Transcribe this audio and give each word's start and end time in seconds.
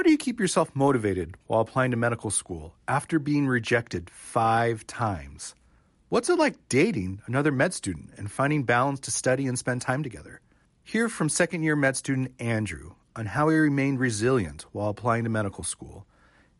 How 0.00 0.04
do 0.04 0.10
you 0.10 0.16
keep 0.16 0.40
yourself 0.40 0.74
motivated 0.74 1.34
while 1.46 1.60
applying 1.60 1.90
to 1.90 1.96
medical 1.98 2.30
school 2.30 2.72
after 2.88 3.18
being 3.18 3.46
rejected 3.46 4.08
five 4.08 4.86
times? 4.86 5.54
What's 6.08 6.30
it 6.30 6.38
like 6.38 6.70
dating 6.70 7.20
another 7.26 7.52
med 7.52 7.74
student 7.74 8.12
and 8.16 8.32
finding 8.32 8.62
balance 8.62 9.00
to 9.00 9.10
study 9.10 9.46
and 9.46 9.58
spend 9.58 9.82
time 9.82 10.02
together? 10.02 10.40
Hear 10.82 11.10
from 11.10 11.28
second 11.28 11.64
year 11.64 11.76
med 11.76 11.98
student 11.98 12.32
Andrew 12.40 12.94
on 13.14 13.26
how 13.26 13.50
he 13.50 13.56
remained 13.58 14.00
resilient 14.00 14.64
while 14.72 14.88
applying 14.88 15.24
to 15.24 15.28
medical 15.28 15.64
school, 15.64 16.06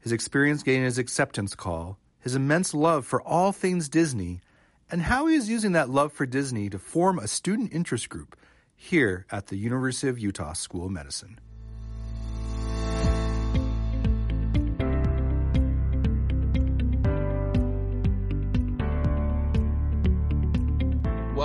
his 0.01 0.13
experience 0.13 0.63
getting 0.63 0.85
his 0.85 0.99
acceptance 0.99 1.55
call, 1.55 1.97
his 2.19 2.35
immense 2.35 2.75
love 2.75 3.07
for 3.07 3.23
all 3.23 3.53
things 3.53 3.89
Disney, 3.89 4.43
and 4.91 5.01
how 5.01 5.29
he 5.29 5.35
is 5.35 5.49
using 5.49 5.73
that 5.73 5.89
love 5.89 6.13
for 6.13 6.27
Disney 6.27 6.69
to 6.69 6.79
form 6.79 7.19
a 7.19 7.27
student 7.27 7.73
interest 7.73 8.11
group 8.11 8.37
here 8.77 9.25
at 9.33 9.47
the 9.47 9.57
University 9.57 10.09
of 10.09 10.19
Utah 10.19 10.53
School 10.53 10.85
of 10.85 10.93
Medicine. 10.93 11.41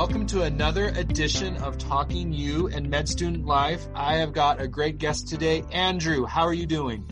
Welcome 0.05 0.27
to 0.27 0.43
another 0.43 0.89
edition 0.89 1.57
of 1.57 1.79
Talking 1.79 2.31
You 2.31 2.67
and 2.67 2.87
Med 2.87 3.09
Student 3.09 3.47
Life. 3.47 3.87
I 3.95 4.17
have 4.17 4.33
got 4.33 4.61
a 4.61 4.67
great 4.67 4.99
guest 4.99 5.27
today. 5.27 5.63
Andrew, 5.71 6.25
how 6.25 6.43
are 6.43 6.53
you 6.53 6.67
doing? 6.67 7.03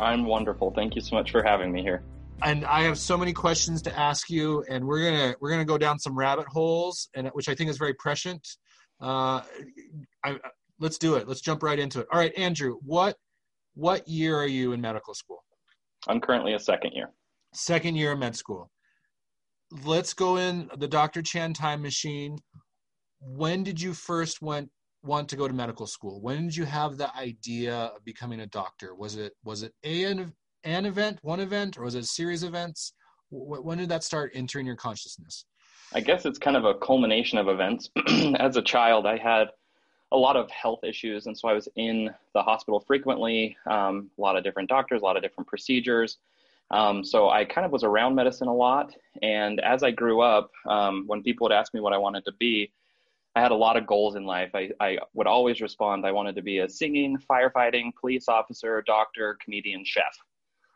I'm 0.00 0.24
wonderful. 0.24 0.72
Thank 0.72 0.96
you 0.96 1.00
so 1.00 1.14
much 1.14 1.30
for 1.30 1.44
having 1.44 1.70
me 1.70 1.82
here. 1.82 2.02
And 2.42 2.64
I 2.64 2.82
have 2.82 2.98
so 2.98 3.16
many 3.16 3.32
questions 3.32 3.82
to 3.82 3.96
ask 3.96 4.28
you, 4.30 4.64
and 4.68 4.84
we're 4.84 5.04
gonna 5.04 5.36
we're 5.40 5.50
gonna 5.50 5.64
go 5.64 5.78
down 5.78 6.00
some 6.00 6.18
rabbit 6.18 6.48
holes, 6.48 7.08
and 7.14 7.28
which 7.34 7.48
I 7.48 7.54
think 7.54 7.70
is 7.70 7.78
very 7.78 7.94
prescient. 7.94 8.44
Uh, 9.00 9.42
I, 10.24 10.40
let's 10.80 10.98
do 10.98 11.14
it. 11.14 11.28
Let's 11.28 11.40
jump 11.40 11.62
right 11.62 11.78
into 11.78 12.00
it. 12.00 12.08
All 12.12 12.18
right, 12.18 12.36
Andrew, 12.36 12.78
what 12.84 13.16
what 13.74 14.08
year 14.08 14.36
are 14.36 14.48
you 14.48 14.72
in 14.72 14.80
medical 14.80 15.14
school? 15.14 15.44
I'm 16.08 16.20
currently 16.20 16.54
a 16.54 16.58
second 16.58 16.94
year. 16.94 17.10
Second 17.52 17.94
year 17.94 18.10
of 18.10 18.18
med 18.18 18.34
school 18.34 18.72
let's 19.82 20.14
go 20.14 20.36
in 20.36 20.70
the 20.76 20.88
Dr. 20.88 21.22
Chan 21.22 21.54
time 21.54 21.82
machine. 21.82 22.38
When 23.20 23.62
did 23.62 23.80
you 23.80 23.94
first 23.94 24.42
went 24.42 24.70
want 25.02 25.28
to 25.28 25.36
go 25.36 25.48
to 25.48 25.54
medical 25.54 25.86
school? 25.86 26.20
When 26.20 26.46
did 26.46 26.56
you 26.56 26.64
have 26.64 26.96
the 26.96 27.14
idea 27.16 27.74
of 27.74 28.04
becoming 28.04 28.40
a 28.40 28.46
doctor? 28.46 28.94
Was 28.94 29.16
it 29.16 29.32
was 29.44 29.62
it 29.62 29.72
an, 29.82 30.32
an 30.64 30.86
event, 30.86 31.18
one 31.22 31.40
event, 31.40 31.78
or 31.78 31.84
was 31.84 31.94
it 31.94 32.04
a 32.04 32.06
series 32.06 32.42
of 32.42 32.50
events? 32.50 32.92
When 33.30 33.78
did 33.78 33.88
that 33.88 34.04
start 34.04 34.32
entering 34.34 34.66
your 34.66 34.76
consciousness? 34.76 35.46
I 35.92 36.00
guess 36.00 36.24
it's 36.24 36.38
kind 36.38 36.56
of 36.56 36.64
a 36.64 36.74
culmination 36.74 37.38
of 37.38 37.48
events. 37.48 37.90
As 38.38 38.56
a 38.56 38.62
child, 38.62 39.06
I 39.06 39.16
had 39.16 39.48
a 40.12 40.16
lot 40.16 40.36
of 40.36 40.50
health 40.50 40.84
issues, 40.84 41.26
and 41.26 41.36
so 41.36 41.48
I 41.48 41.52
was 41.52 41.68
in 41.76 42.10
the 42.34 42.42
hospital 42.42 42.80
frequently. 42.80 43.56
Um, 43.68 44.10
a 44.18 44.20
lot 44.20 44.36
of 44.36 44.44
different 44.44 44.68
doctors, 44.68 45.02
a 45.02 45.04
lot 45.04 45.16
of 45.16 45.22
different 45.22 45.48
procedures. 45.48 46.18
Um, 46.70 47.04
so 47.04 47.30
I 47.30 47.44
kind 47.44 47.64
of 47.64 47.72
was 47.72 47.84
around 47.84 48.14
medicine 48.14 48.48
a 48.48 48.54
lot. 48.54 48.94
And 49.22 49.60
as 49.60 49.82
I 49.82 49.90
grew 49.90 50.20
up, 50.20 50.50
um, 50.68 51.04
when 51.06 51.22
people 51.22 51.44
would 51.44 51.52
ask 51.52 51.72
me 51.74 51.80
what 51.80 51.92
I 51.92 51.98
wanted 51.98 52.24
to 52.24 52.32
be, 52.38 52.72
I 53.36 53.40
had 53.40 53.50
a 53.50 53.56
lot 53.56 53.76
of 53.76 53.86
goals 53.86 54.14
in 54.14 54.24
life. 54.24 54.50
I, 54.54 54.70
I 54.80 54.98
would 55.12 55.26
always 55.26 55.60
respond, 55.60 56.06
I 56.06 56.12
wanted 56.12 56.36
to 56.36 56.42
be 56.42 56.58
a 56.58 56.68
singing, 56.68 57.18
firefighting, 57.30 57.92
police 58.00 58.28
officer, 58.28 58.82
doctor, 58.86 59.36
comedian, 59.42 59.84
chef. 59.84 60.16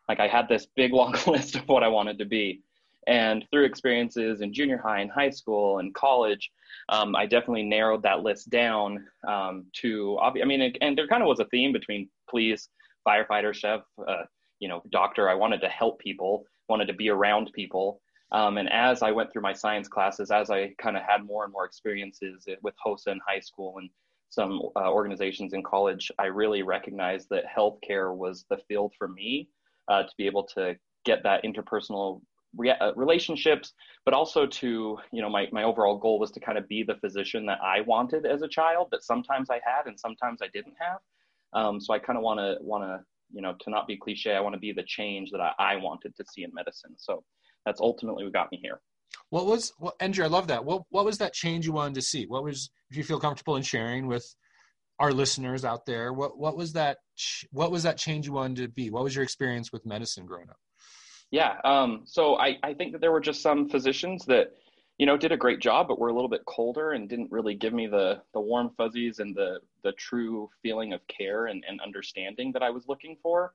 Like 0.09 0.21
I 0.21 0.27
had 0.27 0.49
this 0.49 0.67
big 0.75 0.93
long 0.93 1.15
list 1.27 1.55
of 1.55 1.69
what 1.69 1.85
I 1.85 1.89
wanted 1.89 2.19
to 2.19 2.25
be. 2.25 2.63
And 3.07 3.45
through 3.51 3.65
experiences 3.65 4.43
in 4.43 4.53
junior 4.53 4.77
high 4.77 5.01
and 5.01 5.11
high 5.11 5.31
school 5.31 5.79
and 5.79 5.95
college, 5.95 6.51
um, 6.91 7.17
I 7.17 7.27
definitely 7.27 7.63
narrowed 7.63 8.03
that 8.03 8.21
list 8.21 8.51
down 8.51 9.07
um, 9.27 9.67
to, 9.81 10.19
I 10.19 10.45
mean, 10.45 10.75
and 10.81 10.99
there 10.99 11.07
kind 11.07 11.23
of 11.23 11.29
was 11.29 11.41
a 11.41 11.47
theme 11.47 11.73
between 11.73 12.09
police, 12.29 12.69
firefighter, 13.07 13.55
chef, 13.55 13.81
uh, 14.07 14.25
you 14.61 14.69
know 14.69 14.83
doctor 14.91 15.29
i 15.29 15.35
wanted 15.35 15.61
to 15.61 15.69
help 15.69 15.99
people 15.99 16.45
wanted 16.69 16.87
to 16.87 16.93
be 16.93 17.09
around 17.09 17.51
people. 17.55 18.01
Um, 18.31 18.59
and 18.59 18.71
as 18.71 19.03
i 19.03 19.11
went 19.11 19.33
through 19.33 19.43
my 19.43 19.55
science 19.55 19.89
classes 19.89 20.31
as 20.31 20.51
i 20.51 20.75
kind 20.79 20.97
of 20.97 21.03
had 21.03 21.25
more 21.25 21.45
and 21.45 21.53
more 21.53 21.65
experiences 21.65 22.47
with 22.63 22.75
hosa 22.85 23.09
in 23.09 23.21
high 23.27 23.41
school 23.41 23.79
and 23.79 23.89
some 24.29 24.61
uh, 24.77 24.91
organizations 24.93 25.55
in 25.55 25.63
college 25.63 26.11
i 26.19 26.27
really 26.27 26.63
recognized 26.63 27.29
that 27.31 27.45
healthcare 27.47 28.15
was 28.15 28.45
the 28.51 28.59
field 28.69 28.93
for 28.99 29.09
me 29.09 29.49
uh, 29.89 30.03
to 30.03 30.11
be 30.19 30.27
able 30.27 30.43
to 30.43 30.77
get 31.07 31.23
that 31.23 31.43
interpersonal 31.43 32.21
re- 32.55 32.77
uh, 32.79 32.93
relationships 32.97 33.73
but 34.05 34.13
also 34.13 34.47
to 34.47 34.99
you 35.11 35.23
know 35.23 35.31
my, 35.31 35.49
my 35.51 35.63
overall 35.63 35.97
goal 35.97 36.19
was 36.19 36.31
to 36.31 36.41
kind 36.41 36.59
of 36.59 36.69
be 36.69 36.83
the 36.83 36.97
physician 36.97 37.47
that 37.47 37.59
i 37.63 37.81
wanted 37.81 38.27
as 38.27 38.43
a 38.43 38.49
child 38.49 38.89
that 38.91 39.03
sometimes 39.03 39.49
i 39.49 39.59
had 39.65 39.87
and 39.87 39.99
sometimes 39.99 40.43
i 40.43 40.49
didn't 40.53 40.75
have. 40.79 40.99
Um, 41.55 41.81
so 41.81 41.95
i 41.95 41.99
kind 41.99 42.19
of 42.19 42.23
want 42.23 42.41
to 42.41 42.57
want 42.61 42.85
to 42.85 43.03
you 43.33 43.43
know, 43.43 43.55
to 43.61 43.71
not 43.71 43.87
be 43.87 43.97
cliche, 43.97 44.35
I 44.35 44.41
want 44.41 44.55
to 44.55 44.61
be 44.61 44.73
the 44.73 44.85
change 44.87 45.31
that 45.31 45.41
I, 45.41 45.53
I 45.59 45.77
wanted 45.77 46.15
to 46.17 46.25
see 46.33 46.45
in 46.45 46.51
medicine. 46.53 46.95
So 46.97 47.23
that's 47.67 47.81
ultimately 47.81 48.25
what 48.25 48.33
got 48.33 48.51
me 48.53 48.59
here. 48.63 48.81
What 49.31 49.47
was, 49.47 49.73
well, 49.79 49.95
Andrew, 50.01 50.25
I 50.25 50.29
love 50.29 50.49
that. 50.49 50.65
What, 50.65 50.83
what 50.91 51.05
was 51.05 51.19
that 51.19 51.33
change 51.33 51.67
you 51.67 51.73
wanted 51.73 51.95
to 51.95 52.03
see? 52.03 52.27
What 52.27 52.45
was, 52.45 52.71
if 52.91 52.97
you 52.97 53.05
feel 53.05 53.21
comfortable 53.21 53.57
in 53.57 53.63
sharing 53.63 54.07
with 54.07 54.27
our 54.99 55.13
listeners 55.13 55.65
out 55.65 55.87
there, 55.87 56.13
what, 56.13 56.39
what 56.39 56.57
was 56.57 56.73
that, 56.73 56.99
what 57.51 57.71
was 57.71 57.83
that 57.83 57.99
change 57.99 58.27
you 58.27 58.33
wanted 58.33 58.63
to 58.63 58.69
be? 58.69 58.91
What 58.91 59.05
was 59.05 59.15
your 59.15 59.25
experience 59.25 59.73
with 59.73 59.87
medicine 59.87 60.27
growing 60.27 60.49
up? 60.49 60.57
Yeah. 61.31 61.57
Um, 61.65 62.03
so 62.05 62.37
I, 62.37 62.57
I 62.63 62.75
think 62.75 62.93
that 62.93 63.01
there 63.01 63.13
were 63.13 63.21
just 63.21 63.43
some 63.43 63.69
physicians 63.69 64.25
that, 64.27 64.53
you 64.99 65.07
know, 65.07 65.17
did 65.17 65.33
a 65.33 65.37
great 65.37 65.61
job, 65.61 65.87
but 65.89 65.99
were 65.99 66.09
a 66.09 66.15
little 66.15 66.29
bit 66.29 66.45
colder 66.47 66.93
and 66.93 67.09
didn't 67.09 67.31
really 67.31 67.55
give 67.55 67.73
me 67.73 67.87
the 67.87 68.21
the 68.35 68.41
warm 68.41 68.71
fuzzies 68.77 69.21
and 69.21 69.35
the 69.35 69.61
the 69.85 69.93
true 69.93 70.51
feeling 70.63 70.93
of 70.93 71.01
care 71.07 71.47
and, 71.47 71.65
and 71.69 71.81
understanding 71.81 72.53
that 72.53 72.63
I 72.63 72.71
was 72.71 72.89
looking 72.89 73.17
for. 73.23 73.55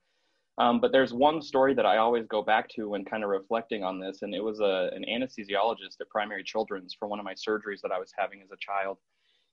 Um, 0.57 0.79
but 0.79 0.91
there's 0.91 1.13
one 1.13 1.41
story 1.41 1.73
that 1.73 1.85
I 1.85 1.97
always 1.97 2.27
go 2.27 2.43
back 2.43 2.69
to 2.75 2.89
when 2.89 3.03
kind 3.03 3.23
of 3.23 3.29
reflecting 3.29 3.83
on 3.83 3.99
this, 3.99 4.21
and 4.21 4.33
it 4.35 4.43
was 4.43 4.59
a, 4.59 4.91
an 4.93 5.03
anesthesiologist 5.09 5.99
at 5.99 6.09
Primary 6.09 6.43
Children's 6.43 6.95
for 6.97 7.07
one 7.07 7.19
of 7.19 7.25
my 7.25 7.33
surgeries 7.33 7.81
that 7.81 7.91
I 7.91 7.99
was 7.99 8.11
having 8.17 8.41
as 8.41 8.51
a 8.51 8.57
child. 8.59 8.99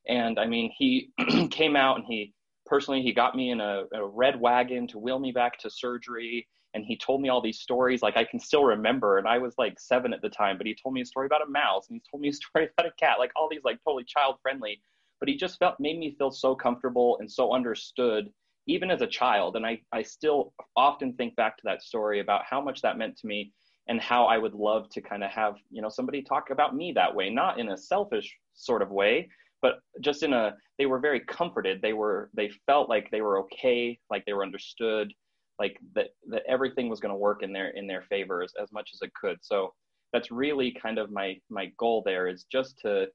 And 0.06 0.38
I 0.38 0.46
mean, 0.46 0.70
he 0.76 1.10
came 1.50 1.74
out 1.74 1.96
and 1.96 2.04
he 2.06 2.34
personally 2.66 3.02
he 3.02 3.12
got 3.12 3.34
me 3.34 3.50
in 3.50 3.60
a, 3.60 3.84
a 3.94 4.06
red 4.06 4.40
wagon 4.40 4.86
to 4.88 4.98
wheel 4.98 5.18
me 5.18 5.32
back 5.32 5.58
to 5.58 5.70
surgery 5.70 6.46
and 6.74 6.84
he 6.84 6.96
told 6.96 7.20
me 7.20 7.28
all 7.28 7.40
these 7.40 7.60
stories 7.60 8.02
like 8.02 8.16
i 8.16 8.24
can 8.24 8.38
still 8.38 8.64
remember 8.64 9.18
and 9.18 9.26
i 9.26 9.38
was 9.38 9.54
like 9.58 9.78
seven 9.78 10.12
at 10.12 10.22
the 10.22 10.28
time 10.28 10.56
but 10.56 10.66
he 10.66 10.74
told 10.74 10.94
me 10.94 11.00
a 11.00 11.06
story 11.06 11.26
about 11.26 11.46
a 11.46 11.50
mouse 11.50 11.88
and 11.88 11.96
he 11.96 12.10
told 12.10 12.20
me 12.20 12.28
a 12.28 12.32
story 12.40 12.68
about 12.78 12.90
a 12.90 12.96
cat 12.98 13.18
like 13.18 13.32
all 13.36 13.48
these 13.50 13.64
like 13.64 13.78
totally 13.84 14.04
child 14.04 14.36
friendly 14.42 14.80
but 15.18 15.28
he 15.28 15.36
just 15.36 15.58
felt 15.58 15.74
made 15.78 15.98
me 15.98 16.14
feel 16.18 16.30
so 16.30 16.54
comfortable 16.54 17.16
and 17.20 17.30
so 17.30 17.52
understood 17.52 18.30
even 18.66 18.90
as 18.90 19.02
a 19.02 19.06
child 19.06 19.56
and 19.56 19.66
i 19.66 19.78
i 19.92 20.02
still 20.02 20.52
often 20.76 21.12
think 21.14 21.34
back 21.36 21.56
to 21.56 21.62
that 21.64 21.82
story 21.82 22.20
about 22.20 22.42
how 22.48 22.60
much 22.60 22.82
that 22.82 22.98
meant 22.98 23.16
to 23.16 23.26
me 23.26 23.52
and 23.88 24.00
how 24.00 24.24
i 24.26 24.38
would 24.38 24.54
love 24.54 24.88
to 24.90 25.00
kind 25.00 25.24
of 25.24 25.30
have 25.30 25.54
you 25.70 25.82
know 25.82 25.88
somebody 25.88 26.22
talk 26.22 26.50
about 26.50 26.74
me 26.74 26.92
that 26.92 27.14
way 27.14 27.30
not 27.30 27.58
in 27.58 27.70
a 27.70 27.76
selfish 27.76 28.34
sort 28.54 28.82
of 28.82 28.90
way 28.90 29.28
but 29.62 29.80
just 30.00 30.22
in 30.22 30.32
a 30.32 30.54
they 30.78 30.86
were 30.86 30.98
very 30.98 31.20
comforted 31.20 31.80
they 31.82 31.92
were 31.92 32.30
they 32.34 32.50
felt 32.66 32.88
like 32.88 33.10
they 33.10 33.20
were 33.20 33.38
okay 33.38 33.98
like 34.10 34.24
they 34.24 34.32
were 34.32 34.42
understood 34.42 35.12
like 35.60 35.78
that 35.94 36.08
that 36.30 36.42
everything 36.48 36.88
was 36.88 36.98
going 36.98 37.12
to 37.12 37.18
work 37.18 37.42
in 37.42 37.52
their 37.52 37.68
in 37.68 37.86
their 37.86 38.02
favor 38.02 38.42
as, 38.42 38.52
as 38.60 38.72
much 38.72 38.90
as 38.94 39.00
it 39.02 39.12
could. 39.14 39.36
So 39.42 39.72
that's 40.12 40.32
really 40.32 40.74
kind 40.82 40.98
of 40.98 41.12
my 41.12 41.36
my 41.50 41.70
goal 41.78 42.02
there 42.04 42.26
is 42.26 42.46
just 42.50 42.78
to 42.80 43.06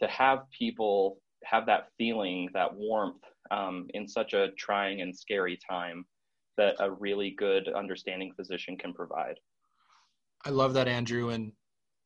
to 0.00 0.08
have 0.08 0.40
people 0.58 1.18
have 1.44 1.66
that 1.66 1.88
feeling 1.98 2.48
that 2.54 2.74
warmth 2.74 3.22
um, 3.50 3.86
in 3.94 4.08
such 4.08 4.32
a 4.32 4.48
trying 4.58 5.02
and 5.02 5.16
scary 5.16 5.58
time 5.68 6.04
that 6.56 6.76
a 6.80 6.90
really 6.90 7.34
good 7.38 7.68
understanding 7.68 8.32
physician 8.34 8.76
can 8.76 8.92
provide. 8.92 9.36
I 10.44 10.50
love 10.50 10.74
that 10.74 10.88
andrew. 10.88 11.28
And 11.28 11.52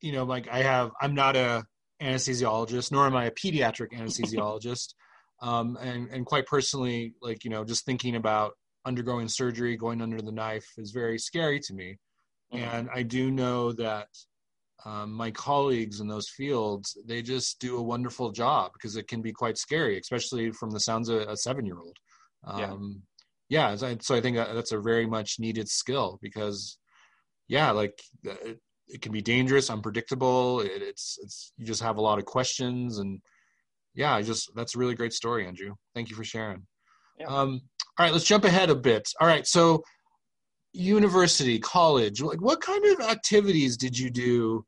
you 0.01 0.11
know 0.11 0.25
like 0.25 0.47
i 0.49 0.59
have 0.59 0.91
i'm 1.01 1.15
not 1.15 1.35
a 1.35 1.65
anesthesiologist 2.01 2.91
nor 2.91 3.05
am 3.07 3.15
i 3.15 3.25
a 3.25 3.31
pediatric 3.31 3.91
anesthesiologist. 3.93 4.93
Um, 5.41 5.77
and 5.81 6.07
and 6.11 6.25
quite 6.25 6.45
personally 6.45 7.13
like 7.21 7.43
you 7.43 7.49
know 7.49 7.65
just 7.65 7.83
thinking 7.85 8.15
about 8.15 8.53
undergoing 8.85 9.27
surgery, 9.27 9.75
going 9.75 10.01
under 10.01 10.21
the 10.21 10.31
knife 10.31 10.67
is 10.77 10.91
very 10.91 11.17
scary 11.17 11.59
to 11.61 11.73
me. 11.73 11.97
Mm-hmm. 12.53 12.63
And 12.63 12.89
I 12.93 13.03
do 13.03 13.31
know 13.31 13.71
that 13.73 14.07
um, 14.85 15.13
my 15.13 15.31
colleagues 15.31 15.99
in 15.99 16.07
those 16.07 16.29
fields, 16.29 16.97
they 17.05 17.21
just 17.21 17.59
do 17.59 17.77
a 17.77 17.83
wonderful 17.83 18.31
job 18.31 18.71
because 18.73 18.95
it 18.95 19.07
can 19.07 19.21
be 19.21 19.31
quite 19.31 19.57
scary, 19.57 19.97
especially 19.99 20.51
from 20.51 20.69
the 20.69 20.79
sounds 20.79 21.09
of 21.09 21.21
a 21.21 21.35
seven 21.35 21.65
year 21.65 21.79
old. 21.79 21.97
Um, 22.43 23.01
yeah. 23.49 23.71
yeah. 23.71 23.95
So 23.99 24.15
I 24.15 24.21
think 24.21 24.37
that's 24.37 24.71
a 24.71 24.79
very 24.79 25.07
much 25.07 25.39
needed 25.39 25.67
skill 25.69 26.19
because, 26.21 26.77
yeah, 27.47 27.71
like 27.71 27.99
it, 28.23 28.59
it 28.87 29.01
can 29.01 29.11
be 29.11 29.21
dangerous, 29.21 29.71
unpredictable. 29.71 30.59
It, 30.59 30.71
it's, 30.75 31.17
it's, 31.23 31.53
you 31.57 31.65
just 31.65 31.81
have 31.81 31.97
a 31.97 32.01
lot 32.01 32.19
of 32.19 32.25
questions 32.25 32.99
and 32.99 33.21
yeah, 33.95 34.13
I 34.13 34.21
just, 34.21 34.51
that's 34.55 34.75
a 34.75 34.77
really 34.77 34.93
great 34.93 35.13
story, 35.13 35.47
Andrew. 35.47 35.73
Thank 35.95 36.09
you 36.09 36.15
for 36.15 36.25
sharing. 36.25 36.67
Yeah. 37.17 37.27
Um, 37.27 37.61
all 37.97 38.05
right, 38.05 38.13
let's 38.13 38.25
jump 38.25 38.43
ahead 38.43 38.69
a 38.69 38.75
bit. 38.75 39.11
All 39.19 39.27
right, 39.27 39.47
so 39.47 39.83
university, 40.73 41.59
college, 41.59 42.21
like 42.21 42.41
what 42.41 42.61
kind 42.61 42.85
of 42.85 42.99
activities 43.07 43.77
did 43.77 43.97
you 43.97 44.09
do 44.09 44.65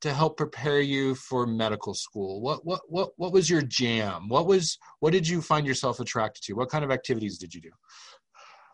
to 0.00 0.12
help 0.12 0.36
prepare 0.36 0.80
you 0.80 1.14
for 1.14 1.46
medical 1.46 1.94
school? 1.94 2.40
What 2.40 2.64
what 2.64 2.80
what 2.88 3.10
what 3.16 3.32
was 3.32 3.48
your 3.48 3.62
jam? 3.62 4.28
What 4.28 4.46
was 4.46 4.78
what 5.00 5.12
did 5.12 5.26
you 5.26 5.40
find 5.40 5.66
yourself 5.66 6.00
attracted 6.00 6.42
to? 6.44 6.54
What 6.54 6.68
kind 6.68 6.84
of 6.84 6.90
activities 6.90 7.38
did 7.38 7.54
you 7.54 7.60
do? 7.60 7.70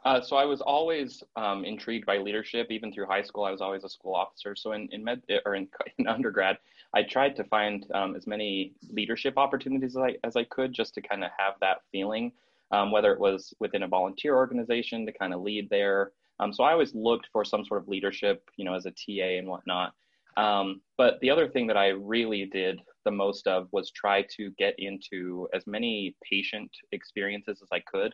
Uh, 0.05 0.21
so 0.21 0.37
I 0.37 0.45
was 0.45 0.61
always 0.61 1.23
um, 1.35 1.65
intrigued 1.65 2.05
by 2.05 2.19
leadership. 2.19 2.67
Even 2.71 2.93
through 2.93 3.07
high 3.07 3.23
school, 3.23 3.45
I 3.45 3.51
was 3.51 3.63
always 3.63 3.85
a 3.85 3.89
school 3.89 4.15
officer. 4.15 4.55
So 4.55 4.73
in, 4.73 4.89
in 4.93 5.03
med 5.03 5.23
or 5.47 5.55
in, 5.55 5.67
in 5.99 6.07
undergrad, 6.07 6.59
I 6.95 7.03
tried 7.03 7.37
to 7.37 7.45
find 7.45 7.87
um, 7.95 8.15
as 8.15 8.27
many 8.27 8.75
leadership 8.91 9.39
opportunities 9.39 9.97
as 9.97 10.03
I, 10.03 10.17
as 10.23 10.37
I 10.37 10.45
could, 10.45 10.75
just 10.75 10.95
to 10.95 11.01
kind 11.01 11.25
of 11.25 11.31
have 11.39 11.55
that 11.61 11.79
feeling, 11.91 12.33
um, 12.75 12.91
whether 12.91 13.13
it 13.13 13.21
was 13.21 13.55
within 13.61 13.85
a 13.85 13.89
volunteer 13.89 14.35
organization 14.35 15.07
to 15.07 15.13
kind 15.13 15.33
of 15.33 15.43
lead 15.43 15.69
there. 15.71 16.11
Um, 16.41 16.53
so 16.53 16.65
I 16.65 16.73
always 16.73 16.93
looked 16.95 17.29
for 17.33 17.45
some 17.45 17.65
sort 17.65 17.81
of 17.81 17.89
leadership, 17.89 18.43
you 18.57 18.65
know, 18.65 18.75
as 18.75 18.87
a 18.87 18.91
TA 18.91 19.39
and 19.39 19.47
whatnot. 19.47 19.93
Um, 20.37 20.81
but 20.99 21.21
the 21.21 21.31
other 21.31 21.49
thing 21.49 21.69
that 21.69 21.77
I 21.77 21.89
really 21.89 22.47
did 22.47 22.81
the 23.05 23.13
most 23.13 23.47
of 23.47 23.69
was 23.71 23.93
try 23.93 24.27
to 24.37 24.51
get 24.59 24.75
into 24.79 25.47
as 25.55 25.67
many 25.69 26.17
patient 26.29 26.71
experiences 26.91 27.61
as 27.63 27.69
I 27.71 27.81
could. 27.81 28.13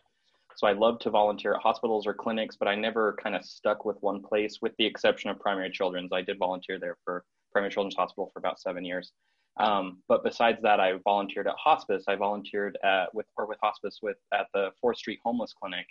So 0.56 0.66
I 0.66 0.72
loved 0.72 1.00
to 1.02 1.10
volunteer 1.10 1.54
at 1.54 1.62
hospitals 1.62 2.06
or 2.06 2.12
clinics, 2.12 2.56
but 2.56 2.68
I 2.68 2.74
never 2.74 3.16
kind 3.22 3.34
of 3.34 3.44
stuck 3.44 3.86
with 3.86 3.96
one 4.00 4.20
place, 4.20 4.58
with 4.60 4.72
the 4.76 4.84
exception 4.84 5.30
of 5.30 5.40
primary 5.40 5.70
children's. 5.70 6.12
I 6.12 6.20
did 6.20 6.38
volunteer 6.38 6.78
there 6.78 6.98
for 7.02 7.24
primary 7.52 7.72
children's 7.72 7.96
hospital 7.96 8.28
for 8.30 8.40
about 8.40 8.60
seven 8.60 8.84
years. 8.84 9.12
Um, 9.58 10.02
but 10.08 10.24
besides 10.24 10.62
that, 10.62 10.80
I 10.80 10.94
volunteered 11.04 11.46
at 11.46 11.56
hospice. 11.56 12.04
I 12.08 12.14
volunteered 12.14 12.78
at, 12.84 13.14
with 13.14 13.26
or 13.36 13.46
with 13.46 13.58
hospice 13.62 13.98
with 14.02 14.16
at 14.32 14.46
the 14.54 14.70
Fourth 14.80 14.98
Street 14.98 15.18
Homeless 15.24 15.52
Clinic. 15.52 15.86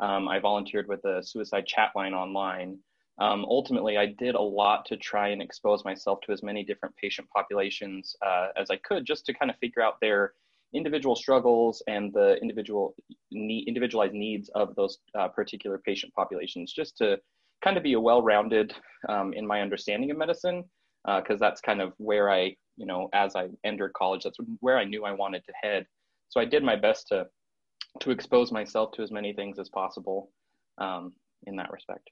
Um, 0.00 0.28
I 0.28 0.38
volunteered 0.38 0.86
with 0.88 1.02
the 1.02 1.22
suicide 1.22 1.66
chat 1.66 1.90
line 1.96 2.14
online 2.14 2.78
um, 3.18 3.44
ultimately, 3.46 3.96
I 3.98 4.06
did 4.06 4.36
a 4.36 4.40
lot 4.40 4.84
to 4.86 4.96
try 4.96 5.28
and 5.28 5.42
expose 5.42 5.84
myself 5.84 6.20
to 6.22 6.32
as 6.32 6.42
many 6.42 6.62
different 6.62 6.94
patient 6.96 7.28
populations 7.34 8.14
uh, 8.24 8.48
as 8.56 8.70
I 8.70 8.76
could, 8.76 9.04
just 9.04 9.26
to 9.26 9.34
kind 9.34 9.50
of 9.50 9.56
figure 9.58 9.82
out 9.82 10.00
their 10.00 10.34
individual 10.72 11.16
struggles 11.16 11.82
and 11.88 12.12
the 12.12 12.36
individual 12.40 12.94
need, 13.32 13.66
individualized 13.66 14.12
needs 14.12 14.50
of 14.50 14.74
those 14.76 14.98
uh, 15.18 15.26
particular 15.28 15.78
patient 15.78 16.12
populations, 16.14 16.72
just 16.72 16.96
to 16.98 17.18
kind 17.62 17.76
of 17.76 17.82
be 17.82 17.94
a 17.94 18.00
well-rounded 18.00 18.72
um, 19.08 19.32
in 19.32 19.44
my 19.44 19.62
understanding 19.62 20.12
of 20.12 20.16
medicine, 20.16 20.62
because 21.04 21.42
uh, 21.42 21.46
that's 21.46 21.60
kind 21.60 21.80
of 21.80 21.94
where 21.96 22.30
I, 22.30 22.54
you 22.78 22.86
know, 22.86 23.08
as 23.12 23.36
I 23.36 23.48
entered 23.64 23.92
college, 23.92 24.22
that's 24.24 24.38
where 24.60 24.78
I 24.78 24.84
knew 24.84 25.04
I 25.04 25.12
wanted 25.12 25.44
to 25.44 25.52
head. 25.60 25.86
So 26.28 26.40
I 26.40 26.44
did 26.44 26.62
my 26.62 26.76
best 26.76 27.08
to 27.08 27.26
to 28.00 28.10
expose 28.10 28.52
myself 28.52 28.92
to 28.92 29.02
as 29.02 29.10
many 29.10 29.32
things 29.32 29.58
as 29.58 29.68
possible 29.70 30.30
um, 30.78 31.12
in 31.46 31.56
that 31.56 31.70
respect. 31.72 32.10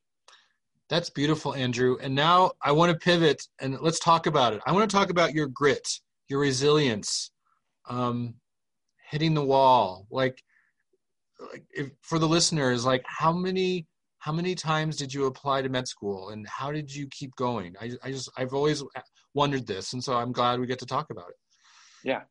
That's 0.88 1.10
beautiful, 1.10 1.54
Andrew. 1.54 1.96
And 2.00 2.14
now 2.14 2.52
I 2.62 2.72
want 2.72 2.92
to 2.92 2.98
pivot 2.98 3.42
and 3.60 3.78
let's 3.80 3.98
talk 3.98 4.26
about 4.26 4.52
it. 4.52 4.60
I 4.66 4.72
want 4.72 4.88
to 4.88 4.96
talk 4.96 5.10
about 5.10 5.34
your 5.34 5.48
grit, 5.48 5.86
your 6.28 6.40
resilience, 6.40 7.30
um, 7.88 8.34
hitting 9.10 9.34
the 9.34 9.44
wall. 9.44 10.06
Like, 10.10 10.42
like 11.52 11.64
if, 11.70 11.90
for 12.02 12.18
the 12.18 12.28
listeners, 12.28 12.84
like 12.84 13.04
how 13.06 13.32
many 13.32 13.86
how 14.18 14.32
many 14.32 14.56
times 14.56 14.96
did 14.96 15.14
you 15.14 15.26
apply 15.26 15.62
to 15.62 15.68
med 15.68 15.86
school, 15.86 16.30
and 16.30 16.46
how 16.48 16.72
did 16.72 16.92
you 16.92 17.06
keep 17.12 17.34
going? 17.36 17.76
I, 17.80 17.92
I 18.02 18.10
just 18.10 18.28
I've 18.36 18.54
always 18.54 18.82
wondered 19.36 19.66
this, 19.66 19.92
and 19.92 20.02
so 20.02 20.16
I'm 20.16 20.32
glad 20.32 20.58
we 20.58 20.66
get 20.66 20.80
to 20.80 20.86
talk 20.86 21.10
about 21.10 21.28
it. 21.28 21.36
Yeah. 22.02 22.22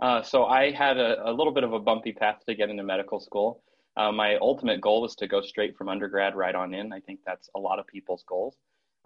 Uh, 0.00 0.22
so 0.22 0.44
I 0.44 0.70
had 0.70 0.96
a, 0.96 1.28
a 1.28 1.32
little 1.32 1.52
bit 1.52 1.64
of 1.64 1.72
a 1.72 1.80
bumpy 1.80 2.12
path 2.12 2.40
to 2.48 2.54
get 2.54 2.70
into 2.70 2.84
medical 2.84 3.18
school. 3.18 3.62
Uh, 3.96 4.12
my 4.12 4.36
ultimate 4.36 4.80
goal 4.80 5.02
was 5.02 5.14
to 5.16 5.26
go 5.26 5.40
straight 5.40 5.76
from 5.76 5.88
undergrad 5.88 6.36
right 6.36 6.54
on 6.54 6.72
in. 6.72 6.92
I 6.92 7.00
think 7.00 7.20
that's 7.26 7.50
a 7.56 7.58
lot 7.58 7.78
of 7.78 7.86
people's 7.86 8.24
goals. 8.28 8.56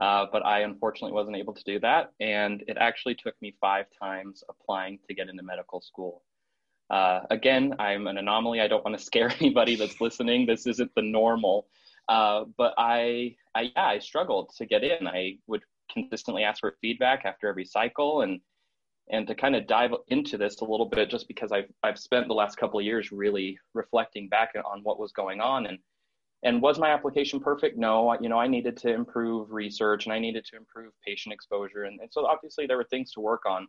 Uh, 0.01 0.27
but 0.33 0.45
I 0.45 0.61
unfortunately 0.61 1.13
wasn't 1.13 1.37
able 1.37 1.55
to 1.55 1.63
do 1.65 1.79
that. 1.81 2.11
And 2.21 2.63
it 2.67 2.77
actually 2.79 3.15
took 3.15 3.35
me 3.41 3.57
five 3.61 3.87
times 4.01 4.43
applying 4.49 4.99
to 5.09 5.15
get 5.15 5.29
into 5.29 5.43
medical 5.43 5.81
school. 5.81 6.23
Uh, 6.91 7.21
again, 7.31 7.75
I'm 7.79 8.07
an 8.09 8.19
anomaly. 8.19 8.61
I 8.61 8.69
don't 8.69 8.85
want 8.85 8.99
to 8.99 9.05
scare 9.05 9.33
anybody 9.41 9.77
that's 9.77 10.01
listening. 10.01 10.47
This 10.47 10.67
isn't 10.67 10.91
the 10.95 11.03
normal. 11.03 11.67
Uh, 12.09 12.45
but 12.59 12.75
I, 12.77 13.37
I, 13.55 13.73
yeah, 13.75 13.87
I 13.87 13.99
struggled 13.99 14.51
to 14.59 14.67
get 14.67 14.83
in. 14.83 15.07
I 15.07 15.39
would 15.47 15.63
consistently 15.93 16.43
ask 16.45 16.61
for 16.61 16.77
feedback 16.81 17.25
after 17.25 17.49
every 17.49 17.65
cycle 17.65 18.23
and 18.23 18.41
and 19.11 19.27
to 19.27 19.35
kind 19.35 19.55
of 19.55 19.67
dive 19.67 19.91
into 20.09 20.39
this 20.39 20.61
a 20.61 20.65
little 20.65 20.87
bit 20.87 21.11
just 21.11 21.29
because 21.29 21.53
I've 21.53 21.71
I've 21.83 21.99
spent 21.99 22.29
the 22.29 22.35
last 22.35 22.57
couple 22.57 22.79
of 22.79 22.87
years 22.87 23.13
really 23.13 23.59
reflecting 23.75 24.29
back 24.29 24.53
on 24.65 24.83
what 24.83 24.99
was 24.99 25.13
going 25.13 25.41
on 25.41 25.67
and 25.67 25.79
and 26.43 26.61
was 26.61 26.79
my 26.79 26.91
application 26.91 27.41
perfect? 27.41 27.79
No, 27.79 28.19
you 28.21 28.29
know 28.29 28.39
I 28.39 28.47
needed 28.47 28.77
to 28.79 28.93
improve 28.93 29.51
research 29.51 30.07
and 30.07 30.13
I 30.13 30.19
needed 30.19 30.45
to 30.47 30.57
improve 30.57 30.93
patient 31.07 31.33
exposure 31.33 31.85
and, 31.85 32.01
and 32.01 32.11
so 32.13 32.27
obviously 32.27 32.67
there 32.67 32.77
were 32.77 32.85
things 32.91 33.13
to 33.13 33.21
work 33.21 33.43
on. 33.47 33.67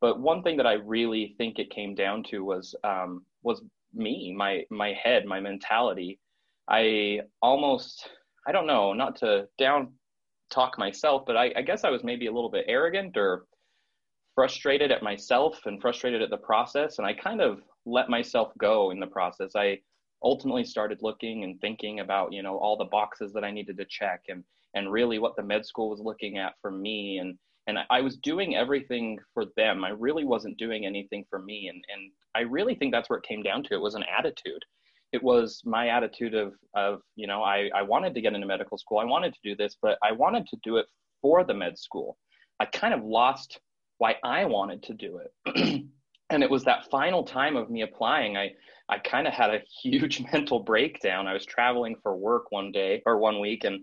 But 0.00 0.20
one 0.20 0.42
thing 0.42 0.58
that 0.58 0.66
I 0.66 0.74
really 0.74 1.34
think 1.38 1.58
it 1.58 1.70
came 1.70 1.94
down 1.94 2.22
to 2.24 2.44
was 2.44 2.74
um, 2.84 3.24
was 3.42 3.62
me, 3.94 4.34
my 4.36 4.64
my 4.70 4.92
head, 4.92 5.24
my 5.24 5.40
mentality. 5.40 6.18
I 6.68 7.20
almost 7.40 8.08
I 8.46 8.52
don't 8.52 8.66
know, 8.66 8.92
not 8.92 9.16
to 9.16 9.48
down 9.58 9.92
talk 10.50 10.78
myself, 10.78 11.24
but 11.26 11.36
I, 11.36 11.52
I 11.56 11.62
guess 11.62 11.84
I 11.84 11.90
was 11.90 12.04
maybe 12.04 12.26
a 12.26 12.32
little 12.32 12.50
bit 12.50 12.64
arrogant 12.68 13.16
or 13.16 13.44
frustrated 14.34 14.92
at 14.92 15.02
myself 15.02 15.58
and 15.64 15.80
frustrated 15.80 16.22
at 16.22 16.30
the 16.30 16.36
process. 16.36 16.98
And 16.98 17.06
I 17.06 17.14
kind 17.14 17.40
of 17.40 17.62
let 17.86 18.08
myself 18.08 18.52
go 18.58 18.90
in 18.90 19.00
the 19.00 19.06
process. 19.06 19.52
I 19.56 19.78
ultimately 20.22 20.64
started 20.64 20.98
looking 21.02 21.44
and 21.44 21.60
thinking 21.60 22.00
about, 22.00 22.32
you 22.32 22.42
know, 22.42 22.56
all 22.58 22.76
the 22.76 22.84
boxes 22.84 23.32
that 23.32 23.44
I 23.44 23.50
needed 23.50 23.76
to 23.78 23.86
check 23.88 24.22
and, 24.28 24.44
and 24.74 24.92
really 24.92 25.18
what 25.18 25.36
the 25.36 25.42
med 25.42 25.64
school 25.64 25.90
was 25.90 26.00
looking 26.00 26.38
at 26.38 26.54
for 26.60 26.70
me. 26.70 27.18
And, 27.18 27.38
and 27.66 27.78
I 27.90 28.00
was 28.00 28.16
doing 28.18 28.56
everything 28.56 29.18
for 29.32 29.46
them. 29.56 29.84
I 29.84 29.90
really 29.90 30.24
wasn't 30.24 30.58
doing 30.58 30.86
anything 30.86 31.24
for 31.30 31.40
me. 31.40 31.68
And, 31.68 31.82
and 31.92 32.12
I 32.34 32.40
really 32.40 32.74
think 32.74 32.92
that's 32.92 33.08
where 33.08 33.18
it 33.18 33.26
came 33.26 33.42
down 33.42 33.62
to. 33.64 33.74
It 33.74 33.80
was 33.80 33.94
an 33.94 34.04
attitude. 34.16 34.62
It 35.12 35.22
was 35.22 35.62
my 35.64 35.88
attitude 35.88 36.34
of, 36.34 36.54
of 36.74 37.00
you 37.14 37.26
know, 37.26 37.42
I, 37.42 37.70
I 37.74 37.82
wanted 37.82 38.14
to 38.14 38.20
get 38.20 38.34
into 38.34 38.46
medical 38.46 38.78
school. 38.78 38.98
I 38.98 39.04
wanted 39.04 39.32
to 39.34 39.40
do 39.42 39.56
this, 39.56 39.76
but 39.80 39.98
I 40.02 40.12
wanted 40.12 40.46
to 40.48 40.56
do 40.62 40.76
it 40.76 40.86
for 41.22 41.44
the 41.44 41.54
med 41.54 41.78
school. 41.78 42.16
I 42.60 42.66
kind 42.66 42.92
of 42.92 43.04
lost 43.04 43.60
why 43.98 44.16
I 44.24 44.44
wanted 44.44 44.82
to 44.84 44.94
do 44.94 45.18
it. 45.18 45.84
and 46.30 46.42
it 46.42 46.50
was 46.50 46.64
that 46.64 46.90
final 46.90 47.24
time 47.24 47.56
of 47.56 47.70
me 47.70 47.82
applying, 47.82 48.36
I, 48.36 48.50
I 48.88 48.98
kind 48.98 49.26
of 49.26 49.32
had 49.32 49.50
a 49.50 49.62
huge 49.82 50.22
mental 50.32 50.60
breakdown. 50.60 51.26
I 51.26 51.34
was 51.34 51.46
traveling 51.46 51.96
for 52.02 52.16
work 52.16 52.50
one 52.50 52.72
day 52.72 53.02
or 53.06 53.18
one 53.18 53.40
week 53.40 53.64
and 53.64 53.80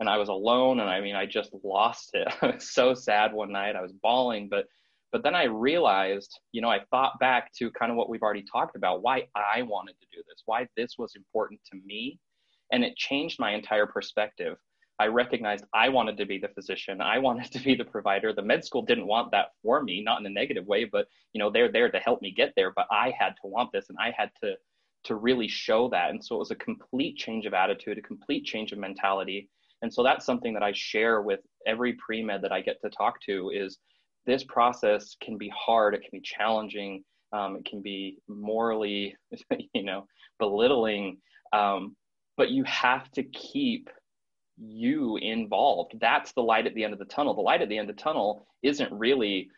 and 0.00 0.08
I 0.08 0.18
was 0.18 0.28
alone 0.28 0.80
and 0.80 0.90
I 0.90 1.00
mean 1.00 1.14
I 1.14 1.24
just 1.24 1.50
lost 1.62 2.10
it. 2.14 2.26
I 2.42 2.46
was 2.46 2.70
so 2.70 2.94
sad 2.94 3.32
one 3.32 3.52
night. 3.52 3.76
I 3.76 3.82
was 3.82 3.92
bawling, 3.92 4.48
but 4.48 4.66
but 5.14 5.22
then 5.22 5.36
I 5.36 5.44
realized, 5.44 6.40
you 6.50 6.60
know, 6.60 6.68
I 6.68 6.80
thought 6.90 7.20
back 7.20 7.52
to 7.60 7.70
kind 7.70 7.92
of 7.92 7.96
what 7.96 8.08
we've 8.08 8.22
already 8.22 8.42
talked 8.50 8.74
about, 8.74 9.00
why 9.00 9.28
I 9.36 9.62
wanted 9.62 9.94
to 10.00 10.06
do 10.10 10.20
this, 10.26 10.42
why 10.44 10.66
this 10.76 10.96
was 10.98 11.12
important 11.14 11.60
to 11.70 11.78
me, 11.86 12.18
and 12.72 12.82
it 12.82 12.96
changed 12.96 13.38
my 13.38 13.52
entire 13.52 13.86
perspective. 13.86 14.56
I 14.98 15.06
recognized 15.06 15.66
I 15.72 15.88
wanted 15.88 16.16
to 16.16 16.26
be 16.26 16.38
the 16.38 16.48
physician. 16.48 17.00
I 17.00 17.20
wanted 17.20 17.52
to 17.52 17.60
be 17.60 17.76
the 17.76 17.84
provider. 17.84 18.32
The 18.32 18.42
med 18.42 18.64
school 18.64 18.82
didn't 18.82 19.06
want 19.06 19.30
that 19.30 19.50
for 19.62 19.84
me, 19.84 20.02
not 20.02 20.18
in 20.18 20.26
a 20.26 20.30
negative 20.30 20.66
way, 20.66 20.82
but 20.82 21.06
you 21.32 21.38
know, 21.38 21.48
they're 21.48 21.70
there 21.70 21.92
to 21.92 21.98
help 22.00 22.20
me 22.20 22.32
get 22.32 22.52
there. 22.56 22.72
But 22.74 22.88
I 22.90 23.14
had 23.16 23.34
to 23.42 23.46
want 23.46 23.70
this 23.70 23.90
and 23.90 23.98
I 24.00 24.12
had 24.18 24.32
to 24.42 24.56
to 25.04 25.14
really 25.14 25.46
show 25.46 25.88
that. 25.90 26.10
And 26.10 26.24
so 26.24 26.34
it 26.34 26.40
was 26.40 26.50
a 26.50 26.56
complete 26.56 27.16
change 27.18 27.46
of 27.46 27.54
attitude, 27.54 27.98
a 27.98 28.02
complete 28.02 28.44
change 28.46 28.72
of 28.72 28.80
mentality. 28.80 29.48
And 29.82 29.94
so 29.94 30.02
that's 30.02 30.26
something 30.26 30.54
that 30.54 30.64
I 30.64 30.72
share 30.74 31.22
with 31.22 31.38
every 31.68 31.92
pre-med 32.04 32.42
that 32.42 32.50
I 32.50 32.62
get 32.62 32.80
to 32.80 32.90
talk 32.90 33.20
to 33.26 33.50
is 33.54 33.78
this 34.26 34.44
process 34.44 35.16
can 35.22 35.36
be 35.38 35.52
hard, 35.54 35.94
it 35.94 36.00
can 36.00 36.10
be 36.12 36.20
challenging, 36.20 37.04
um, 37.32 37.56
it 37.56 37.64
can 37.64 37.82
be 37.82 38.18
morally, 38.28 39.16
you 39.74 39.82
know, 39.82 40.06
belittling. 40.38 41.18
Um, 41.52 41.96
but 42.36 42.50
you 42.50 42.64
have 42.64 43.10
to 43.12 43.22
keep 43.22 43.88
you 44.56 45.16
involved. 45.16 45.96
That's 46.00 46.32
the 46.32 46.42
light 46.42 46.66
at 46.66 46.74
the 46.74 46.84
end 46.84 46.92
of 46.92 46.98
the 46.98 47.04
tunnel. 47.06 47.34
The 47.34 47.40
light 47.40 47.62
at 47.62 47.68
the 47.68 47.78
end 47.78 47.90
of 47.90 47.96
the 47.96 48.02
tunnel 48.02 48.46
isn't 48.62 48.92
really 48.92 49.48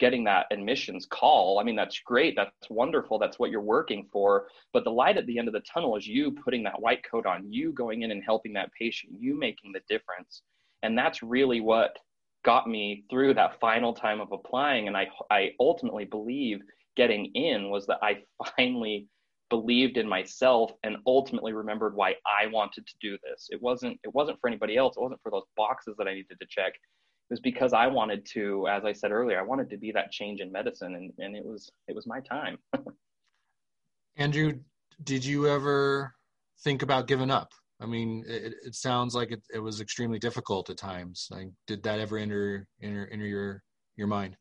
getting 0.00 0.24
that 0.24 0.46
admissions 0.50 1.06
call. 1.06 1.58
I 1.60 1.62
mean, 1.62 1.76
that's 1.76 2.00
great. 2.00 2.34
That's 2.36 2.50
wonderful. 2.68 3.18
That's 3.18 3.38
what 3.38 3.50
you're 3.50 3.60
working 3.60 4.08
for. 4.12 4.48
But 4.72 4.84
the 4.84 4.90
light 4.90 5.16
at 5.16 5.26
the 5.26 5.38
end 5.38 5.48
of 5.48 5.54
the 5.54 5.62
tunnel 5.72 5.96
is 5.96 6.06
you 6.06 6.32
putting 6.32 6.64
that 6.64 6.80
white 6.80 7.04
coat 7.08 7.26
on, 7.26 7.50
you 7.52 7.72
going 7.72 8.02
in 8.02 8.10
and 8.10 8.22
helping 8.24 8.52
that 8.54 8.70
patient, 8.78 9.12
you 9.18 9.38
making 9.38 9.72
the 9.72 9.80
difference. 9.88 10.42
And 10.82 10.98
that's 10.98 11.22
really 11.22 11.60
what 11.60 11.96
got 12.44 12.68
me 12.68 13.04
through 13.10 13.34
that 13.34 13.58
final 13.60 13.92
time 13.92 14.20
of 14.20 14.30
applying. 14.32 14.86
And 14.86 14.96
I, 14.96 15.08
I 15.30 15.50
ultimately 15.58 16.04
believe 16.04 16.60
getting 16.96 17.26
in 17.34 17.70
was 17.70 17.86
that 17.86 17.98
I 18.02 18.22
finally 18.56 19.08
believed 19.50 19.96
in 19.96 20.08
myself 20.08 20.72
and 20.82 20.96
ultimately 21.06 21.52
remembered 21.52 21.94
why 21.94 22.14
I 22.26 22.46
wanted 22.46 22.86
to 22.86 22.94
do 23.00 23.18
this. 23.22 23.48
It 23.50 23.60
wasn't 23.60 23.98
it 24.04 24.14
wasn't 24.14 24.40
for 24.40 24.48
anybody 24.48 24.76
else. 24.76 24.96
It 24.96 25.02
wasn't 25.02 25.20
for 25.22 25.30
those 25.30 25.44
boxes 25.56 25.94
that 25.98 26.08
I 26.08 26.14
needed 26.14 26.38
to 26.40 26.46
check. 26.48 26.72
It 26.74 27.32
was 27.32 27.40
because 27.40 27.72
I 27.72 27.86
wanted 27.86 28.26
to, 28.34 28.68
as 28.68 28.84
I 28.84 28.92
said 28.92 29.10
earlier, 29.10 29.38
I 29.38 29.42
wanted 29.42 29.70
to 29.70 29.78
be 29.78 29.92
that 29.92 30.12
change 30.12 30.40
in 30.40 30.52
medicine 30.52 30.94
and, 30.94 31.12
and 31.18 31.36
it 31.36 31.44
was 31.44 31.70
it 31.88 31.94
was 31.94 32.06
my 32.06 32.20
time. 32.20 32.58
Andrew, 34.16 34.60
did 35.02 35.24
you 35.24 35.48
ever 35.48 36.14
think 36.60 36.82
about 36.82 37.08
giving 37.08 37.30
up? 37.30 37.52
I 37.80 37.86
mean, 37.86 38.24
it, 38.26 38.54
it 38.64 38.74
sounds 38.74 39.14
like 39.14 39.32
it, 39.32 39.42
it 39.52 39.58
was 39.58 39.80
extremely 39.80 40.18
difficult 40.18 40.70
at 40.70 40.76
times. 40.76 41.28
Like, 41.30 41.48
did 41.66 41.82
that 41.82 41.98
ever 41.98 42.18
enter 42.18 42.66
enter 42.82 43.08
enter 43.12 43.26
your 43.26 43.62
your 43.96 44.06
mind? 44.06 44.36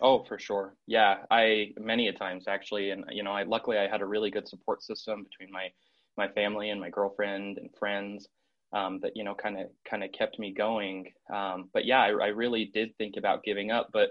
Oh, 0.00 0.24
for 0.24 0.38
sure. 0.38 0.74
Yeah, 0.86 1.18
I 1.30 1.72
many 1.78 2.08
a 2.08 2.12
times 2.12 2.46
actually, 2.48 2.90
and 2.90 3.04
you 3.10 3.22
know, 3.22 3.32
I 3.32 3.44
luckily 3.44 3.78
I 3.78 3.88
had 3.88 4.00
a 4.00 4.06
really 4.06 4.30
good 4.30 4.48
support 4.48 4.82
system 4.82 5.24
between 5.24 5.52
my 5.52 5.68
my 6.16 6.28
family 6.28 6.70
and 6.70 6.80
my 6.80 6.90
girlfriend 6.90 7.58
and 7.58 7.70
friends 7.78 8.28
um, 8.72 8.98
that 9.02 9.12
you 9.16 9.24
know 9.24 9.34
kind 9.34 9.58
of 9.58 9.68
kind 9.88 10.02
of 10.02 10.10
kept 10.12 10.38
me 10.38 10.52
going. 10.52 11.12
Um, 11.32 11.70
but 11.72 11.84
yeah, 11.84 12.00
I, 12.00 12.08
I 12.08 12.26
really 12.28 12.66
did 12.74 12.96
think 12.98 13.16
about 13.16 13.44
giving 13.44 13.70
up, 13.70 13.90
but 13.92 14.10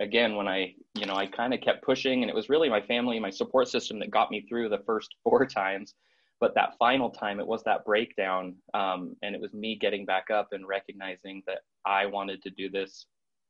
again 0.00 0.36
when 0.36 0.46
i 0.46 0.72
you 0.94 1.06
know 1.06 1.14
i 1.14 1.26
kind 1.26 1.52
of 1.52 1.60
kept 1.60 1.84
pushing 1.84 2.22
and 2.22 2.30
it 2.30 2.34
was 2.34 2.48
really 2.48 2.68
my 2.68 2.80
family 2.80 3.18
my 3.18 3.30
support 3.30 3.68
system 3.68 3.98
that 3.98 4.10
got 4.10 4.30
me 4.30 4.44
through 4.48 4.68
the 4.68 4.82
first 4.86 5.14
four 5.24 5.44
times 5.46 5.94
but 6.40 6.54
that 6.54 6.76
final 6.78 7.10
time 7.10 7.40
it 7.40 7.46
was 7.46 7.62
that 7.64 7.84
breakdown 7.84 8.54
um, 8.74 9.16
and 9.22 9.34
it 9.34 9.40
was 9.40 9.52
me 9.52 9.76
getting 9.76 10.04
back 10.04 10.30
up 10.30 10.48
and 10.52 10.66
recognizing 10.66 11.42
that 11.46 11.60
i 11.84 12.06
wanted 12.06 12.42
to 12.42 12.50
do 12.50 12.70
this 12.70 13.06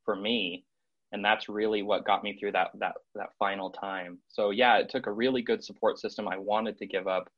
for 0.08 0.16
me. 0.16 0.64
And 1.12 1.22
that's 1.22 1.50
really 1.50 1.82
what 1.82 2.06
got 2.06 2.24
me 2.24 2.34
through 2.38 2.52
that 2.52 2.70
that 2.78 2.94
that 3.14 3.28
final 3.38 3.68
time. 3.68 4.18
So 4.28 4.50
yeah 4.50 4.78
it 4.78 4.88
took 4.88 5.06
a 5.06 5.12
really 5.12 5.42
good 5.42 5.62
support 5.62 5.98
system. 5.98 6.26
I 6.26 6.38
wanted 6.38 6.78
to 6.78 6.86
give 6.86 7.06
up 7.06 7.28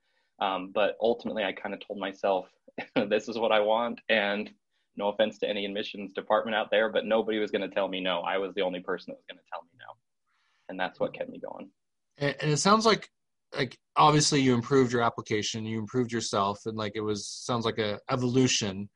um, 0.41 0.71
but 0.73 0.97
ultimately 1.03 1.45
i 1.45 1.53
kind 1.53 1.75
of 1.75 1.87
told 1.87 1.99
myself 1.99 2.47
this 3.09 3.29
is 3.29 3.37
what 3.37 3.53
i 3.53 3.61
want 3.61 4.01
and 4.09 4.51
no 4.97 5.09
offense 5.09 5.39
to 5.39 5.49
any 5.49 5.67
admissions 5.67 6.13
department 6.15 6.55
out 6.55 6.71
there 6.71 6.89
but 6.89 7.05
nobody 7.05 7.39
was 7.39 7.51
going 7.51 7.69
to 7.69 7.75
tell 7.75 7.89
me 7.89 8.01
no. 8.01 8.21
I 8.21 8.39
was 8.39 8.55
the 8.55 8.63
only 8.63 8.81
person 8.81 9.13
that 9.13 9.17
was 9.17 9.25
going 9.29 9.39
to 9.39 9.51
tell 9.51 9.63
me 9.63 9.71
no. 9.79 9.97
And 10.69 10.79
that's 10.79 11.01
what 11.01 11.13
kept 11.13 11.31
me 11.31 11.39
going. 11.39 11.69
And, 12.19 12.37
and 12.41 12.51
it 12.53 12.59
sounds 12.59 12.87
like 12.87 13.11
like 13.57 13.77
obviously 13.97 14.41
you 14.41 14.55
improved 14.55 14.93
your 14.93 15.03
application 15.03 15.65
you 15.65 15.79
improved 15.79 16.13
yourself 16.13 16.61
and 16.67 16.77
like 16.77 16.93
it 16.95 17.01
was 17.01 17.27
sounds 17.27 17.65
like 17.65 17.79
a 17.79 17.99
evolution. 18.11 18.89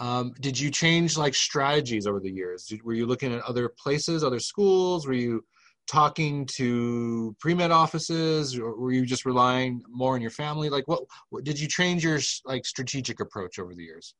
Um, 0.00 0.32
did 0.40 0.58
you 0.58 0.70
change 0.70 1.16
like 1.16 1.36
strategies 1.36 2.06
over 2.08 2.18
the 2.18 2.30
years? 2.30 2.64
Did, 2.64 2.82
were 2.82 2.94
you 2.94 3.06
looking 3.06 3.32
at 3.32 3.42
other 3.42 3.68
places 3.78 4.24
other 4.24 4.40
schools? 4.40 5.06
Were 5.06 5.12
you 5.12 5.44
talking 5.86 6.46
to 6.46 7.36
pre-med 7.38 7.70
offices? 7.70 8.58
Or 8.58 8.76
were 8.76 8.92
you 8.92 9.06
just 9.06 9.24
relying 9.24 9.82
more 9.88 10.14
on 10.14 10.20
your 10.20 10.30
family? 10.30 10.68
Like 10.68 10.88
what, 10.88 11.04
what 11.30 11.44
did 11.44 11.60
you 11.60 11.68
change 11.68 12.02
your 12.02 12.18
like 12.44 12.66
strategic 12.66 13.20
approach 13.20 13.58
over 13.58 13.74
the 13.74 13.84
years? 13.84 14.14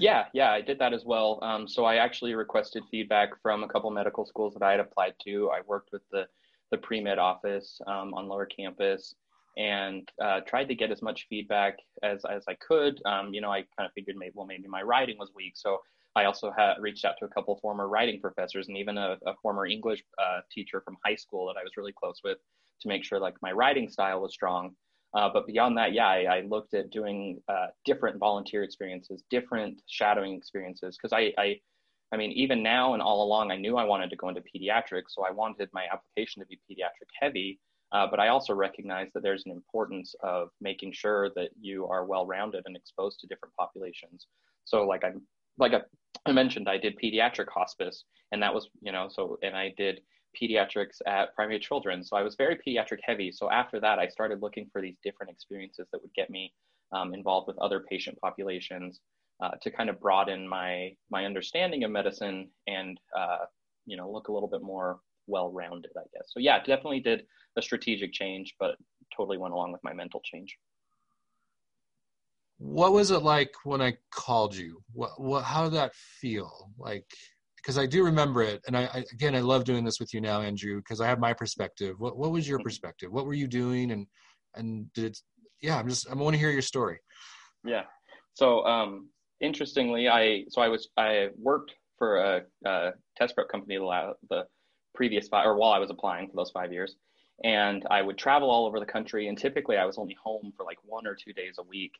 Yeah 0.00 0.24
yeah 0.34 0.50
i 0.50 0.60
did 0.60 0.80
that 0.80 0.92
as 0.92 1.04
well. 1.04 1.38
Um, 1.42 1.68
so 1.68 1.84
i 1.84 1.96
actually 1.96 2.34
requested 2.34 2.82
feedback 2.90 3.40
from 3.40 3.62
a 3.62 3.68
couple 3.68 3.90
medical 3.92 4.26
schools 4.26 4.52
that 4.54 4.62
i 4.64 4.72
had 4.72 4.80
applied 4.80 5.14
to. 5.24 5.50
I 5.50 5.60
worked 5.66 5.90
with 5.92 6.02
the 6.10 6.26
the 6.74 6.86
pre-med 6.86 7.18
office 7.18 7.80
um, 7.86 8.12
on 8.14 8.28
lower 8.28 8.46
campus 8.46 9.14
and 9.56 10.08
uh, 10.20 10.40
tried 10.40 10.68
to 10.68 10.74
get 10.74 10.90
as 10.90 11.00
much 11.08 11.26
feedback 11.30 11.74
as, 12.02 12.18
as 12.24 12.42
I 12.48 12.54
could. 12.54 13.00
Um, 13.06 13.32
you 13.32 13.40
know, 13.40 13.52
I 13.52 13.60
kind 13.76 13.86
of 13.86 13.92
figured 13.94 14.16
maybe, 14.18 14.32
well, 14.34 14.46
maybe 14.46 14.66
my 14.68 14.82
writing 14.82 15.16
was 15.18 15.30
weak. 15.36 15.52
So 15.54 15.78
I 16.16 16.24
also 16.24 16.52
reached 16.80 17.04
out 17.04 17.14
to 17.20 17.26
a 17.26 17.28
couple 17.28 17.56
former 17.62 17.88
writing 17.88 18.20
professors 18.20 18.66
and 18.68 18.76
even 18.76 18.98
a, 18.98 19.16
a 19.26 19.34
former 19.42 19.66
English 19.66 20.02
uh, 20.18 20.40
teacher 20.50 20.80
from 20.84 20.96
high 21.04 21.14
school 21.14 21.46
that 21.46 21.56
I 21.60 21.62
was 21.62 21.72
really 21.76 21.92
close 21.92 22.20
with 22.24 22.38
to 22.80 22.88
make 22.88 23.04
sure 23.04 23.20
like 23.20 23.34
my 23.42 23.52
writing 23.52 23.88
style 23.88 24.20
was 24.20 24.32
strong. 24.32 24.74
Uh, 25.16 25.28
but 25.32 25.46
beyond 25.46 25.78
that, 25.78 25.92
yeah, 25.92 26.08
I, 26.08 26.20
I 26.36 26.40
looked 26.54 26.74
at 26.74 26.90
doing 26.90 27.40
uh, 27.48 27.68
different 27.84 28.18
volunteer 28.18 28.64
experiences, 28.64 29.22
different 29.30 29.80
shadowing 29.86 30.34
experiences, 30.34 30.96
because 30.96 31.12
I, 31.12 31.32
I 31.38 31.60
I 32.14 32.16
mean, 32.16 32.30
even 32.30 32.62
now 32.62 32.94
and 32.94 33.02
all 33.02 33.24
along, 33.24 33.50
I 33.50 33.56
knew 33.56 33.76
I 33.76 33.82
wanted 33.82 34.08
to 34.10 34.16
go 34.16 34.28
into 34.28 34.40
pediatrics, 34.40 35.08
so 35.08 35.26
I 35.26 35.32
wanted 35.32 35.68
my 35.72 35.86
application 35.92 36.40
to 36.40 36.46
be 36.46 36.60
pediatric 36.70 37.10
heavy. 37.20 37.58
Uh, 37.90 38.06
but 38.08 38.20
I 38.20 38.28
also 38.28 38.54
recognize 38.54 39.08
that 39.14 39.24
there's 39.24 39.44
an 39.46 39.52
importance 39.52 40.14
of 40.22 40.50
making 40.60 40.92
sure 40.92 41.30
that 41.34 41.50
you 41.60 41.88
are 41.88 42.04
well-rounded 42.04 42.62
and 42.66 42.76
exposed 42.76 43.18
to 43.20 43.26
different 43.26 43.54
populations. 43.56 44.28
So, 44.64 44.86
like 44.86 45.02
I, 45.02 45.12
like 45.58 45.74
I, 45.74 45.80
I 46.24 46.30
mentioned, 46.30 46.68
I 46.68 46.78
did 46.78 46.96
pediatric 47.02 47.48
hospice, 47.48 48.04
and 48.30 48.40
that 48.40 48.54
was, 48.54 48.68
you 48.80 48.92
know, 48.92 49.08
so 49.10 49.36
and 49.42 49.56
I 49.56 49.74
did 49.76 50.00
pediatrics 50.40 50.98
at 51.06 51.34
primary 51.34 51.58
children. 51.58 52.04
So 52.04 52.16
I 52.16 52.22
was 52.22 52.36
very 52.36 52.56
pediatric 52.56 52.98
heavy. 53.02 53.32
So 53.32 53.50
after 53.50 53.80
that, 53.80 53.98
I 53.98 54.06
started 54.06 54.40
looking 54.40 54.68
for 54.72 54.80
these 54.80 54.96
different 55.02 55.32
experiences 55.32 55.88
that 55.90 56.00
would 56.00 56.14
get 56.14 56.30
me 56.30 56.52
um, 56.92 57.12
involved 57.12 57.48
with 57.48 57.58
other 57.58 57.80
patient 57.90 58.18
populations 58.20 59.00
uh, 59.44 59.50
to 59.60 59.70
kind 59.70 59.90
of 59.90 60.00
broaden 60.00 60.48
my 60.48 60.90
my 61.10 61.24
understanding 61.24 61.84
of 61.84 61.90
medicine 61.90 62.48
and 62.66 62.98
uh, 63.18 63.44
you 63.86 63.96
know 63.96 64.10
look 64.10 64.28
a 64.28 64.32
little 64.32 64.48
bit 64.48 64.62
more 64.62 65.00
well-rounded 65.26 65.90
i 65.96 66.02
guess. 66.12 66.28
So 66.28 66.40
yeah 66.40 66.58
definitely 66.58 67.00
did 67.00 67.24
a 67.56 67.62
strategic 67.62 68.12
change 68.12 68.54
but 68.58 68.76
totally 69.16 69.38
went 69.38 69.54
along 69.54 69.72
with 69.72 69.82
my 69.84 69.92
mental 69.92 70.20
change. 70.24 70.56
What 72.58 72.92
was 72.92 73.10
it 73.10 73.22
like 73.22 73.52
when 73.64 73.82
i 73.82 73.94
called 74.12 74.54
you? 74.54 74.80
What, 74.92 75.20
what 75.20 75.44
how 75.44 75.64
did 75.64 75.74
that 75.74 75.94
feel? 75.94 76.70
Like 76.78 77.06
because 77.56 77.78
i 77.78 77.86
do 77.86 78.04
remember 78.04 78.42
it 78.42 78.60
and 78.66 78.76
I, 78.76 78.84
I, 78.92 79.04
again 79.12 79.34
i 79.34 79.40
love 79.40 79.64
doing 79.64 79.86
this 79.86 79.98
with 79.98 80.12
you 80.12 80.20
now 80.20 80.42
andrew 80.42 80.76
because 80.76 81.00
i 81.00 81.06
have 81.06 81.18
my 81.18 81.32
perspective. 81.32 81.96
What, 81.98 82.16
what 82.16 82.30
was 82.30 82.46
your 82.48 82.58
mm-hmm. 82.58 82.64
perspective? 82.64 83.10
What 83.12 83.26
were 83.26 83.34
you 83.34 83.48
doing? 83.48 83.90
And 83.90 84.06
and 84.54 84.92
did 84.94 85.04
it, 85.04 85.18
yeah 85.60 85.78
i'm 85.78 85.88
just 85.88 86.08
i 86.10 86.14
want 86.14 86.34
to 86.34 86.40
hear 86.40 86.50
your 86.50 86.62
story. 86.62 86.98
Yeah. 87.64 87.84
So 88.34 88.64
um 88.64 89.08
interestingly, 89.40 90.08
I 90.08 90.44
so 90.48 90.62
I 90.62 90.68
was 90.68 90.88
I 90.96 91.28
worked 91.36 91.74
for 91.98 92.18
a, 92.18 92.42
a 92.66 92.92
test 93.16 93.34
prep 93.34 93.48
company 93.48 93.76
the, 93.76 94.14
the 94.28 94.46
previous 94.94 95.28
five 95.28 95.46
or 95.46 95.56
while 95.56 95.72
I 95.72 95.78
was 95.78 95.90
applying 95.90 96.28
for 96.28 96.36
those 96.36 96.50
five 96.50 96.72
years, 96.72 96.96
and 97.42 97.84
I 97.90 98.02
would 98.02 98.18
travel 98.18 98.50
all 98.50 98.66
over 98.66 98.80
the 98.80 98.86
country. 98.86 99.28
And 99.28 99.36
typically, 99.36 99.76
I 99.76 99.84
was 99.84 99.98
only 99.98 100.16
home 100.22 100.52
for 100.56 100.64
like 100.64 100.78
one 100.84 101.06
or 101.06 101.14
two 101.14 101.32
days 101.32 101.56
a 101.58 101.62
week. 101.62 101.92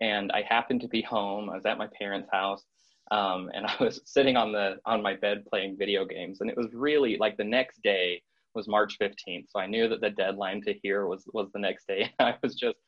And 0.00 0.30
I 0.32 0.42
happened 0.42 0.82
to 0.82 0.88
be 0.88 1.02
home. 1.02 1.48
I 1.48 1.54
was 1.54 1.64
at 1.66 1.78
my 1.78 1.88
parents' 1.98 2.28
house, 2.30 2.62
um, 3.10 3.50
and 3.54 3.66
I 3.66 3.74
was 3.80 4.00
sitting 4.06 4.36
on 4.36 4.52
the 4.52 4.76
on 4.84 5.02
my 5.02 5.14
bed 5.14 5.44
playing 5.48 5.76
video 5.78 6.04
games. 6.04 6.40
And 6.40 6.50
it 6.50 6.56
was 6.56 6.68
really 6.72 7.16
like 7.18 7.36
the 7.36 7.44
next 7.44 7.82
day 7.82 8.22
was 8.54 8.68
March 8.68 8.98
15th, 8.98 9.46
so 9.50 9.60
I 9.60 9.66
knew 9.66 9.88
that 9.88 10.00
the 10.00 10.10
deadline 10.10 10.62
to 10.62 10.72
hear 10.72 11.06
was 11.06 11.24
was 11.32 11.48
the 11.52 11.58
next 11.58 11.86
day. 11.86 12.12
I 12.18 12.34
was 12.42 12.54
just 12.54 12.78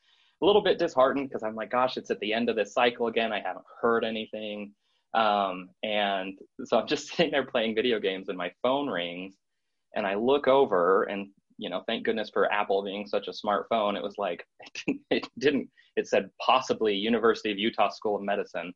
a 0.41 0.45
little 0.45 0.61
bit 0.61 0.79
disheartened 0.79 1.29
because 1.29 1.43
I'm 1.43 1.55
like, 1.55 1.71
gosh, 1.71 1.97
it's 1.97 2.11
at 2.11 2.19
the 2.19 2.33
end 2.33 2.49
of 2.49 2.55
this 2.55 2.73
cycle 2.73 3.07
again. 3.07 3.33
I 3.33 3.41
haven't 3.41 3.65
heard 3.81 4.03
anything. 4.03 4.73
Um, 5.13 5.69
and 5.83 6.37
so 6.65 6.79
I'm 6.79 6.87
just 6.87 7.09
sitting 7.15 7.31
there 7.31 7.45
playing 7.45 7.75
video 7.75 7.99
games 7.99 8.29
and 8.29 8.37
my 8.37 8.51
phone 8.61 8.87
rings 8.87 9.35
and 9.95 10.05
I 10.05 10.15
look 10.15 10.47
over 10.47 11.03
and, 11.03 11.27
you 11.57 11.69
know, 11.69 11.83
thank 11.87 12.05
goodness 12.05 12.29
for 12.31 12.51
Apple 12.51 12.83
being 12.83 13.07
such 13.07 13.27
a 13.27 13.31
smartphone. 13.31 13.97
It 13.97 14.03
was 14.03 14.15
like, 14.17 14.45
it 15.09 15.27
didn't, 15.39 15.69
it 15.95 16.07
said 16.07 16.29
possibly 16.39 16.95
University 16.95 17.51
of 17.51 17.57
Utah 17.57 17.89
School 17.89 18.15
of 18.15 18.21
Medicine. 18.21 18.73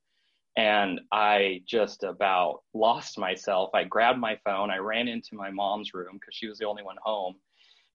And 0.56 1.00
I 1.12 1.62
just 1.68 2.04
about 2.04 2.60
lost 2.76 3.18
myself. 3.18 3.72
I 3.74 3.86
grabbed 3.86 4.20
my 4.20 4.38
phone. 4.44 4.70
I 4.70 4.78
ran 4.78 5.08
into 5.08 5.30
my 5.34 5.50
mom's 5.50 5.94
room 5.94 6.14
because 6.20 6.36
she 6.36 6.48
was 6.48 6.60
the 6.60 6.68
only 6.68 6.84
one 6.84 6.98
home 7.04 7.36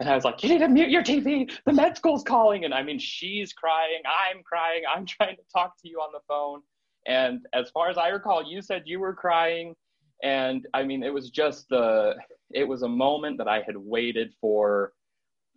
and 0.00 0.08
I 0.08 0.14
was 0.14 0.24
like, 0.24 0.42
you 0.42 0.48
need 0.48 0.58
to 0.58 0.68
mute 0.68 0.90
your 0.90 1.02
TV. 1.02 1.50
The 1.64 1.72
med 1.72 1.96
school's 1.96 2.22
calling. 2.22 2.64
And 2.64 2.72
I 2.72 2.82
mean, 2.82 2.98
she's 2.98 3.52
crying. 3.52 4.00
I'm 4.06 4.42
crying. 4.42 4.82
I'm 4.92 5.04
trying 5.06 5.36
to 5.36 5.42
talk 5.52 5.80
to 5.82 5.88
you 5.88 5.98
on 5.98 6.12
the 6.12 6.20
phone. 6.28 6.60
And 7.06 7.46
as 7.52 7.70
far 7.70 7.88
as 7.88 7.98
I 7.98 8.08
recall, 8.08 8.42
you 8.44 8.62
said 8.62 8.82
you 8.84 9.00
were 9.00 9.14
crying. 9.14 9.74
And 10.22 10.66
I 10.74 10.84
mean, 10.84 11.02
it 11.02 11.12
was 11.12 11.30
just 11.30 11.68
the, 11.68 12.14
it 12.50 12.64
was 12.64 12.82
a 12.82 12.88
moment 12.88 13.38
that 13.38 13.48
I 13.48 13.62
had 13.66 13.76
waited 13.76 14.34
for 14.40 14.92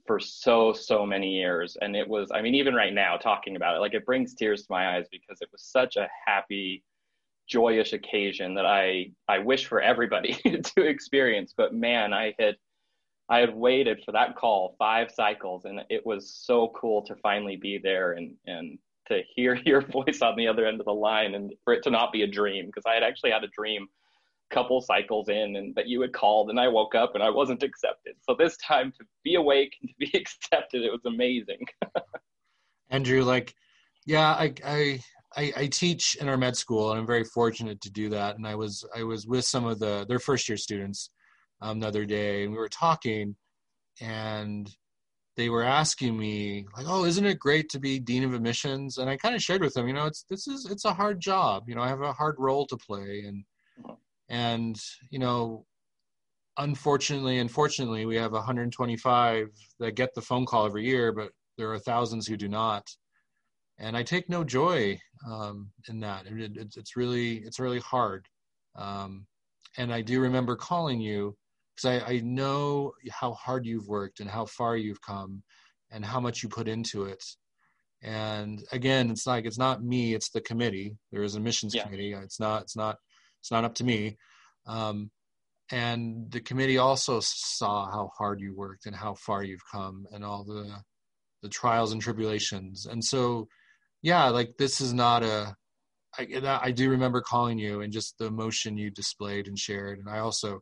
for 0.07 0.19
so, 0.19 0.73
so 0.73 1.05
many 1.05 1.35
years. 1.35 1.77
And 1.79 1.95
it 1.95 2.07
was, 2.07 2.31
I 2.33 2.41
mean, 2.41 2.55
even 2.55 2.73
right 2.73 2.93
now 2.93 3.17
talking 3.17 3.55
about 3.55 3.75
it, 3.75 3.79
like 3.79 3.93
it 3.93 4.05
brings 4.05 4.33
tears 4.33 4.61
to 4.61 4.67
my 4.71 4.95
eyes 4.95 5.05
because 5.11 5.37
it 5.41 5.49
was 5.51 5.63
such 5.63 5.95
a 5.95 6.09
happy, 6.25 6.83
joyous 7.47 7.93
occasion 7.93 8.55
that 8.55 8.65
I, 8.65 9.11
I 9.27 9.37
wish 9.39 9.67
for 9.67 9.79
everybody 9.79 10.33
to 10.75 10.81
experience. 10.81 11.53
But 11.55 11.75
man, 11.75 12.13
I 12.13 12.33
had, 12.39 12.55
I 13.31 13.39
had 13.39 13.55
waited 13.55 14.01
for 14.05 14.11
that 14.11 14.35
call 14.35 14.75
five 14.77 15.09
cycles, 15.09 15.63
and 15.63 15.79
it 15.89 16.05
was 16.05 16.29
so 16.45 16.73
cool 16.75 17.01
to 17.03 17.15
finally 17.15 17.55
be 17.55 17.79
there 17.81 18.11
and 18.11 18.35
and 18.45 18.77
to 19.07 19.21
hear 19.35 19.55
your 19.65 19.81
voice 19.81 20.21
on 20.21 20.35
the 20.35 20.47
other 20.47 20.67
end 20.67 20.81
of 20.81 20.85
the 20.85 20.93
line, 20.93 21.33
and 21.33 21.53
for 21.63 21.73
it 21.73 21.81
to 21.83 21.89
not 21.89 22.11
be 22.11 22.23
a 22.23 22.27
dream 22.27 22.65
because 22.65 22.83
I 22.85 22.93
had 22.93 23.03
actually 23.03 23.31
had 23.31 23.45
a 23.45 23.47
dream 23.47 23.87
couple 24.51 24.81
cycles 24.81 25.29
in 25.29 25.55
and 25.55 25.73
that 25.75 25.87
you 25.87 26.01
had 26.01 26.11
called 26.11 26.49
and 26.49 26.59
I 26.59 26.67
woke 26.67 26.93
up 26.93 27.15
and 27.15 27.23
I 27.23 27.29
wasn't 27.29 27.63
accepted. 27.63 28.15
So 28.27 28.35
this 28.37 28.57
time 28.57 28.91
to 28.99 29.05
be 29.23 29.35
awake 29.35 29.73
and 29.79 29.89
to 29.89 29.95
be 29.97 30.11
accepted, 30.13 30.83
it 30.83 30.91
was 30.91 31.05
amazing. 31.05 31.65
Andrew, 32.89 33.23
like, 33.23 33.55
yeah, 34.05 34.33
I, 34.33 34.53
I, 34.65 34.99
I, 35.37 35.53
I, 35.55 35.67
teach 35.67 36.15
in 36.15 36.27
our 36.27 36.35
med 36.35 36.57
school 36.57 36.91
and 36.91 36.99
I'm 36.99 37.07
very 37.07 37.23
fortunate 37.23 37.79
to 37.79 37.89
do 37.89 38.09
that. 38.09 38.35
And 38.35 38.45
I 38.45 38.55
was, 38.55 38.83
I 38.93 39.03
was 39.03 39.25
with 39.25 39.45
some 39.45 39.65
of 39.65 39.79
the, 39.79 40.05
their 40.09 40.19
first 40.19 40.49
year 40.49 40.57
students 40.57 41.09
um, 41.61 41.79
the 41.79 41.87
other 41.87 42.05
day, 42.05 42.43
and 42.43 42.51
we 42.51 42.57
were 42.57 42.69
talking, 42.69 43.35
and 43.99 44.69
they 45.37 45.49
were 45.49 45.63
asking 45.63 46.17
me 46.17 46.65
like, 46.75 46.85
"Oh, 46.87 47.05
isn't 47.05 47.25
it 47.25 47.39
great 47.39 47.69
to 47.69 47.79
be 47.79 47.99
dean 47.99 48.23
of 48.23 48.33
admissions?" 48.33 48.97
And 48.97 49.09
I 49.09 49.17
kind 49.17 49.35
of 49.35 49.41
shared 49.41 49.61
with 49.61 49.73
them, 49.73 49.87
you 49.87 49.93
know, 49.93 50.05
it's 50.05 50.23
this 50.29 50.47
is 50.47 50.65
it's 50.69 50.85
a 50.85 50.93
hard 50.93 51.19
job. 51.19 51.63
You 51.67 51.75
know, 51.75 51.81
I 51.81 51.87
have 51.87 52.01
a 52.01 52.13
hard 52.13 52.35
role 52.37 52.65
to 52.67 52.77
play, 52.77 53.23
and 53.27 53.43
and 54.29 54.79
you 55.09 55.19
know, 55.19 55.65
unfortunately, 56.57 57.39
unfortunately, 57.39 58.05
we 58.05 58.15
have 58.17 58.33
125 58.33 59.49
that 59.79 59.95
get 59.95 60.13
the 60.15 60.21
phone 60.21 60.45
call 60.45 60.65
every 60.65 60.85
year, 60.85 61.11
but 61.11 61.31
there 61.57 61.71
are 61.71 61.79
thousands 61.79 62.27
who 62.27 62.37
do 62.37 62.47
not. 62.47 62.87
And 63.79 63.97
I 63.97 64.03
take 64.03 64.29
no 64.29 64.43
joy 64.43 64.99
um, 65.27 65.71
in 65.89 65.99
that. 66.01 66.27
It, 66.27 66.57
it, 66.57 66.73
it's 66.77 66.95
really 66.95 67.37
it's 67.37 67.59
really 67.59 67.79
hard. 67.79 68.27
Um, 68.75 69.25
and 69.77 69.93
I 69.93 70.01
do 70.01 70.19
remember 70.19 70.55
calling 70.55 70.99
you 70.99 71.35
because 71.75 72.03
I, 72.03 72.13
I 72.13 72.19
know 72.19 72.93
how 73.09 73.33
hard 73.33 73.65
you've 73.65 73.87
worked 73.87 74.19
and 74.19 74.29
how 74.29 74.45
far 74.45 74.77
you've 74.77 75.01
come 75.01 75.43
and 75.91 76.05
how 76.05 76.19
much 76.19 76.43
you 76.43 76.49
put 76.49 76.67
into 76.67 77.03
it. 77.03 77.23
And 78.03 78.63
again 78.71 79.11
it's 79.11 79.27
like 79.27 79.45
it's 79.45 79.59
not 79.59 79.83
me 79.83 80.13
it's 80.13 80.29
the 80.29 80.41
committee. 80.41 80.97
There 81.11 81.23
is 81.23 81.35
a 81.35 81.39
missions 81.39 81.75
yeah. 81.75 81.83
committee. 81.83 82.13
It's 82.13 82.39
not 82.39 82.63
it's 82.63 82.75
not 82.75 82.97
it's 83.41 83.51
not 83.51 83.63
up 83.63 83.75
to 83.75 83.83
me. 83.83 84.17
Um, 84.65 85.11
and 85.71 86.29
the 86.31 86.41
committee 86.41 86.77
also 86.77 87.19
saw 87.21 87.89
how 87.89 88.11
hard 88.17 88.41
you 88.41 88.55
worked 88.55 88.85
and 88.85 88.95
how 88.95 89.13
far 89.13 89.43
you've 89.43 89.63
come 89.71 90.05
and 90.11 90.25
all 90.25 90.43
the 90.43 90.71
the 91.43 91.49
trials 91.49 91.91
and 91.91 92.01
tribulations. 92.01 92.85
And 92.85 93.03
so 93.03 93.47
yeah 94.01 94.29
like 94.29 94.53
this 94.57 94.81
is 94.81 94.93
not 94.93 95.23
a 95.23 95.55
I, 96.17 96.59
I 96.63 96.71
do 96.71 96.89
remember 96.89 97.21
calling 97.21 97.57
you 97.57 97.81
and 97.81 97.93
just 97.93 98.17
the 98.17 98.25
emotion 98.25 98.77
you 98.77 98.89
displayed 98.89 99.47
and 99.47 99.57
shared. 99.57 99.99
And 99.99 100.09
i 100.09 100.19
also 100.19 100.61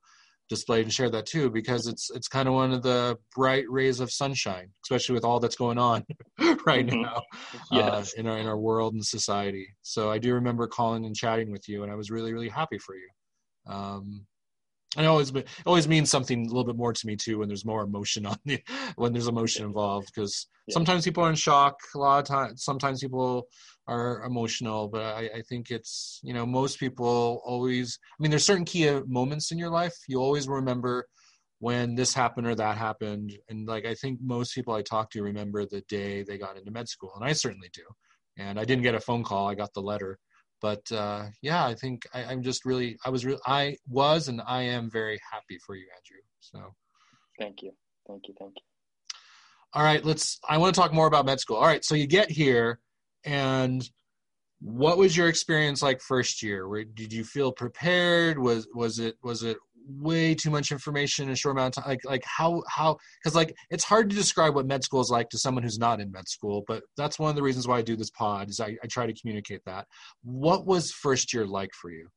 displayed 0.49 0.83
and 0.83 0.93
shared 0.93 1.11
that 1.11 1.27
too 1.27 1.49
because 1.49 1.87
it's 1.87 2.09
it's 2.09 2.27
kind 2.27 2.47
of 2.47 2.55
one 2.55 2.71
of 2.71 2.81
the 2.81 3.17
bright 3.35 3.65
rays 3.69 3.99
of 3.99 4.11
sunshine 4.11 4.69
especially 4.83 5.13
with 5.13 5.23
all 5.23 5.39
that's 5.39 5.55
going 5.55 5.77
on 5.77 6.03
right 6.65 6.87
mm-hmm. 6.87 7.01
now 7.01 7.21
uh, 7.71 8.03
in 8.17 8.27
our 8.27 8.37
in 8.37 8.47
our 8.47 8.57
world 8.57 8.93
and 8.93 9.05
society. 9.05 9.67
So 9.83 10.09
i 10.09 10.17
do 10.17 10.33
remember 10.33 10.67
calling 10.67 11.05
and 11.05 11.15
chatting 11.15 11.51
with 11.51 11.69
you 11.69 11.83
and 11.83 11.91
i 11.91 11.95
was 11.95 12.11
really 12.11 12.33
really 12.33 12.49
happy 12.49 12.79
for 12.79 12.95
you. 12.95 13.07
Um, 13.67 14.25
and 14.97 15.05
it 15.05 15.09
always 15.09 15.29
it 15.31 15.47
always 15.65 15.87
means 15.87 16.09
something 16.09 16.45
a 16.45 16.47
little 16.47 16.63
bit 16.63 16.75
more 16.75 16.93
to 16.93 17.07
me 17.07 17.15
too 17.15 17.39
when 17.39 17.47
there's 17.47 17.65
more 17.65 17.83
emotion 17.83 18.25
on 18.25 18.37
the 18.45 18.61
when 18.95 19.13
there's 19.13 19.27
emotion 19.27 19.65
involved 19.65 20.11
because 20.13 20.47
yeah. 20.67 20.73
sometimes 20.73 21.05
people 21.05 21.23
are 21.23 21.29
in 21.29 21.35
shock 21.35 21.79
a 21.95 21.97
lot 21.97 22.19
of 22.19 22.25
times 22.25 22.63
sometimes 22.63 23.01
people 23.01 23.47
are 23.87 24.23
emotional 24.23 24.87
but 24.87 25.01
I, 25.01 25.29
I 25.37 25.41
think 25.47 25.71
it's 25.71 26.19
you 26.23 26.33
know 26.33 26.45
most 26.45 26.79
people 26.79 27.41
always 27.45 27.99
i 28.19 28.21
mean 28.21 28.29
there's 28.31 28.45
certain 28.45 28.65
key 28.65 28.87
uh, 28.87 29.01
moments 29.07 29.51
in 29.51 29.57
your 29.57 29.69
life. 29.69 29.95
You 30.07 30.19
always 30.19 30.47
remember 30.47 31.07
when 31.59 31.95
this 31.95 32.13
happened 32.13 32.47
or 32.47 32.55
that 32.55 32.77
happened 32.77 33.33
and 33.49 33.67
like 33.67 33.85
i 33.85 33.93
think 33.93 34.19
most 34.21 34.55
people 34.55 34.73
i 34.73 34.81
talk 34.81 35.09
to 35.11 35.21
remember 35.21 35.65
the 35.65 35.81
day 35.81 36.23
they 36.23 36.37
got 36.37 36.57
into 36.57 36.71
med 36.71 36.87
school 36.87 37.11
and 37.15 37.25
i 37.25 37.33
certainly 37.33 37.69
do. 37.73 37.83
And 38.37 38.59
i 38.59 38.63
didn't 38.63 38.83
get 38.83 38.95
a 38.95 38.99
phone 38.99 39.23
call 39.23 39.49
i 39.49 39.55
got 39.55 39.73
the 39.73 39.81
letter 39.81 40.17
but 40.61 40.91
uh, 40.91 41.25
yeah, 41.41 41.65
I 41.65 41.75
think 41.75 42.03
I, 42.13 42.31
am 42.31 42.43
just 42.43 42.65
really, 42.65 42.97
I 43.05 43.09
was, 43.09 43.25
really, 43.25 43.39
I 43.45 43.77
was, 43.87 44.27
and 44.27 44.41
I 44.45 44.63
am 44.63 44.89
very 44.89 45.19
happy 45.31 45.57
for 45.65 45.75
you, 45.75 45.85
Andrew. 45.95 46.21
So, 46.39 46.73
thank 47.39 47.61
you, 47.61 47.71
thank 48.07 48.27
you, 48.27 48.33
thank 48.39 48.53
you. 48.55 48.61
All 49.73 49.83
right, 49.83 50.03
let's. 50.03 50.39
I 50.47 50.57
want 50.57 50.73
to 50.73 50.81
talk 50.81 50.93
more 50.93 51.07
about 51.07 51.25
med 51.25 51.39
school. 51.39 51.57
All 51.57 51.65
right, 51.65 51.85
so 51.85 51.95
you 51.95 52.07
get 52.07 52.31
here, 52.31 52.79
and 53.23 53.87
what 54.61 54.97
was 54.97 55.15
your 55.15 55.29
experience 55.29 55.81
like 55.81 56.01
first 56.01 56.43
year? 56.43 56.67
Where 56.67 56.83
did 56.83 57.13
you 57.13 57.23
feel 57.23 57.51
prepared? 57.51 58.37
Was 58.39 58.67
was 58.73 58.99
it 58.99 59.15
was 59.23 59.43
it 59.43 59.57
way 59.87 60.35
too 60.35 60.49
much 60.49 60.71
information 60.71 61.25
in 61.25 61.31
a 61.31 61.35
short 61.35 61.55
amount 61.55 61.77
of 61.77 61.83
time 61.83 61.89
like 61.89 62.05
like 62.05 62.23
how 62.25 62.61
how 62.67 62.97
because 63.21 63.35
like 63.35 63.53
it's 63.69 63.83
hard 63.83 64.09
to 64.09 64.15
describe 64.15 64.55
what 64.55 64.65
med 64.65 64.83
school 64.83 65.01
is 65.01 65.09
like 65.09 65.29
to 65.29 65.37
someone 65.37 65.63
who's 65.63 65.79
not 65.79 65.99
in 65.99 66.11
med 66.11 66.27
school 66.27 66.63
but 66.67 66.83
that's 66.97 67.19
one 67.19 67.29
of 67.29 67.35
the 67.35 67.41
reasons 67.41 67.67
why 67.67 67.77
i 67.77 67.81
do 67.81 67.95
this 67.95 68.11
pod 68.11 68.49
is 68.49 68.59
i, 68.59 68.75
I 68.83 68.87
try 68.87 69.05
to 69.05 69.13
communicate 69.13 69.61
that. 69.65 69.85
What 70.23 70.65
was 70.65 70.91
first 70.91 71.33
year 71.33 71.45
like 71.45 71.71
for 71.73 71.91
you? 71.91 72.07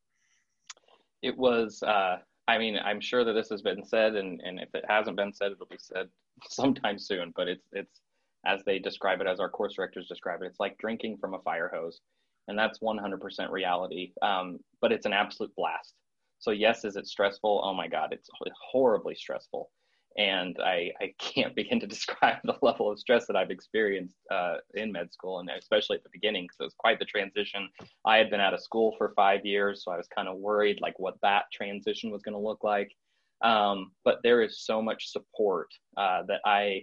It 1.23 1.37
was 1.37 1.83
uh 1.83 2.16
i 2.49 2.59
mean 2.59 2.76
i'm 2.85 3.00
sure 3.00 3.25
that 3.25 3.33
this 3.33 3.49
has 3.49 3.62
been 3.62 3.85
said 3.85 4.16
and 4.16 4.40
and 4.45 4.59
if 4.61 4.69
it 4.75 4.85
hasn't 4.88 5.16
been 5.16 5.33
said 5.33 5.52
it'll 5.52 5.66
be 5.66 5.76
said 5.78 6.09
sometime 6.49 6.99
soon 6.99 7.33
but 7.37 7.49
it's 7.49 7.66
it's 7.73 8.00
as 8.45 8.61
they 8.64 8.78
describe 8.78 9.21
it 9.21 9.28
as 9.28 9.38
our 9.38 9.49
course 9.49 9.76
directors 9.76 10.09
describe 10.09 10.42
it 10.42 10.47
it's 10.47 10.59
like 10.61 10.76
drinking 10.78 11.16
from 11.19 11.35
a 11.35 11.38
fire 11.40 11.71
hose 11.73 12.00
and 12.49 12.59
that's 12.59 12.81
100% 12.81 13.50
reality. 13.50 14.12
Um, 14.21 14.59
but 14.81 14.92
it's 14.92 15.07
an 15.07 15.12
absolute 15.12 15.54
blast 15.57 15.95
so 16.42 16.50
yes, 16.50 16.84
is 16.84 16.96
it 16.96 17.06
stressful? 17.06 17.62
Oh 17.64 17.72
my 17.72 17.87
God, 17.87 18.12
it's 18.12 18.28
horribly 18.72 19.14
stressful. 19.14 19.70
And 20.18 20.58
I, 20.61 20.90
I 21.00 21.14
can't 21.20 21.54
begin 21.61 21.78
to 21.78 21.87
describe 21.87 22.38
the 22.42 22.56
level 22.62 22.90
of 22.90 22.99
stress 22.99 23.26
that 23.28 23.37
I've 23.37 23.52
experienced 23.52 24.16
uh, 24.28 24.56
in 24.75 24.90
med 24.90 25.12
school, 25.12 25.38
and 25.38 25.49
especially 25.56 25.99
at 25.99 26.02
the 26.02 26.11
beginning, 26.12 26.44
because 26.44 26.56
it 26.58 26.64
was 26.64 26.75
quite 26.76 26.99
the 26.99 27.04
transition. 27.04 27.68
I 28.04 28.16
had 28.16 28.28
been 28.28 28.40
out 28.40 28.54
of 28.54 28.61
school 28.61 28.96
for 28.99 29.12
five 29.14 29.46
years, 29.46 29.84
so 29.84 29.92
I 29.92 29.96
was 29.96 30.08
kind 30.08 30.26
of 30.26 30.38
worried, 30.38 30.80
like 30.82 30.99
what 30.99 31.14
that 31.22 31.44
transition 31.52 32.11
was 32.11 32.22
going 32.22 32.35
to 32.35 32.40
look 32.40 32.64
like. 32.64 32.90
Um, 33.44 33.92
but 34.05 34.18
there 34.24 34.42
is 34.42 34.64
so 34.64 34.83
much 34.83 35.12
support 35.12 35.68
uh, 35.96 36.24
that 36.26 36.40
I, 36.44 36.83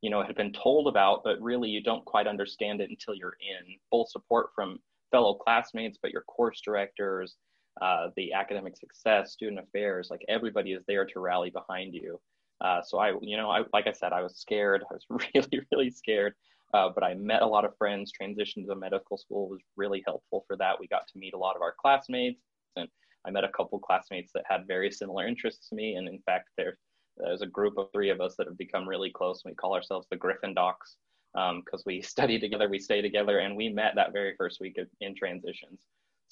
you 0.00 0.10
know, 0.10 0.22
had 0.22 0.36
been 0.36 0.52
told 0.52 0.86
about, 0.86 1.22
but 1.24 1.42
really 1.42 1.70
you 1.70 1.82
don't 1.82 2.04
quite 2.04 2.28
understand 2.28 2.80
it 2.80 2.90
until 2.90 3.16
you're 3.16 3.36
in. 3.40 3.74
Full 3.90 4.06
support 4.06 4.50
from 4.54 4.78
fellow 5.10 5.34
classmates, 5.34 5.98
but 6.00 6.12
your 6.12 6.22
course 6.22 6.60
directors, 6.64 7.34
uh, 7.80 8.08
the 8.16 8.32
academic 8.32 8.76
success, 8.76 9.32
student 9.32 9.60
affairs, 9.60 10.08
like 10.10 10.24
everybody 10.28 10.72
is 10.72 10.84
there 10.86 11.06
to 11.06 11.20
rally 11.20 11.50
behind 11.50 11.94
you. 11.94 12.20
Uh, 12.60 12.80
so 12.82 12.98
I, 12.98 13.14
you 13.20 13.36
know, 13.36 13.50
I, 13.50 13.62
like 13.72 13.86
I 13.86 13.92
said, 13.92 14.12
I 14.12 14.22
was 14.22 14.36
scared. 14.36 14.84
I 14.90 14.94
was 14.94 15.06
really, 15.34 15.66
really 15.72 15.90
scared. 15.90 16.34
Uh, 16.74 16.88
but 16.94 17.04
I 17.04 17.14
met 17.14 17.42
a 17.42 17.46
lot 17.46 17.64
of 17.64 17.76
friends. 17.76 18.12
Transition 18.12 18.66
to 18.66 18.74
medical 18.74 19.18
school 19.18 19.48
was 19.48 19.60
really 19.76 20.02
helpful 20.06 20.44
for 20.46 20.56
that. 20.56 20.78
We 20.80 20.86
got 20.86 21.06
to 21.08 21.18
meet 21.18 21.34
a 21.34 21.38
lot 21.38 21.56
of 21.56 21.62
our 21.62 21.74
classmates, 21.78 22.40
and 22.76 22.88
I 23.26 23.30
met 23.30 23.44
a 23.44 23.48
couple 23.48 23.78
classmates 23.78 24.32
that 24.34 24.44
had 24.48 24.66
very 24.66 24.90
similar 24.90 25.26
interests 25.26 25.68
to 25.68 25.74
me. 25.74 25.96
And 25.96 26.08
in 26.08 26.20
fact, 26.24 26.48
there, 26.56 26.78
there's 27.18 27.42
a 27.42 27.46
group 27.46 27.76
of 27.76 27.88
three 27.92 28.08
of 28.08 28.20
us 28.20 28.36
that 28.38 28.46
have 28.46 28.56
become 28.56 28.88
really 28.88 29.10
close. 29.10 29.42
We 29.44 29.54
call 29.54 29.74
ourselves 29.74 30.06
the 30.10 30.16
Griffin 30.16 30.54
Docs 30.54 30.96
because 31.34 31.80
um, 31.80 31.84
we 31.84 32.00
study 32.02 32.38
together, 32.38 32.68
we 32.68 32.78
stay 32.78 33.02
together, 33.02 33.40
and 33.40 33.54
we 33.54 33.68
met 33.68 33.94
that 33.96 34.12
very 34.12 34.34
first 34.38 34.60
week 34.60 34.78
of, 34.78 34.86
in 35.00 35.14
transitions. 35.14 35.80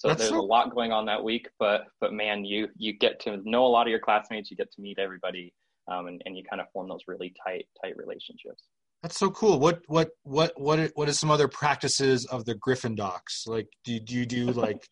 So 0.01 0.09
That's 0.09 0.21
there's 0.21 0.31
so- 0.31 0.41
a 0.41 0.41
lot 0.41 0.75
going 0.75 0.93
on 0.93 1.05
that 1.07 1.23
week, 1.23 1.51
but 1.59 1.83
but 2.01 2.15
man, 2.15 2.43
you 2.43 2.69
you 2.75 2.95
get 2.95 3.21
to 3.21 3.37
know 3.45 3.67
a 3.67 3.69
lot 3.69 3.87
of 3.87 3.91
your 3.91 3.99
classmates, 3.99 4.51
you 4.51 4.57
get 4.57 4.73
to 4.73 4.81
meet 4.81 4.99
everybody, 4.99 5.53
um, 5.89 6.07
and 6.07 6.23
and 6.25 6.39
you 6.39 6.43
kind 6.43 6.63
of 6.63 6.69
form 6.73 6.89
those 6.89 7.03
really 7.07 7.35
tight 7.47 7.67
tight 7.85 7.99
relationships. 7.99 8.65
That's 9.03 9.19
so 9.19 9.31
cool. 9.31 9.61
What 9.61 9.83
what 9.89 10.09
what 10.23 10.59
what 10.59 10.91
what 10.95 11.11
is 11.11 11.19
some 11.19 11.31
other 11.31 11.49
practices 11.49 12.25
of 12.25 12.47
the 12.47 12.55
Griffin 12.55 12.95
Docs? 12.95 13.45
Like, 13.47 13.69
do 13.85 14.01
do 14.01 14.15
you 14.15 14.25
do 14.25 14.47
like 14.53 14.89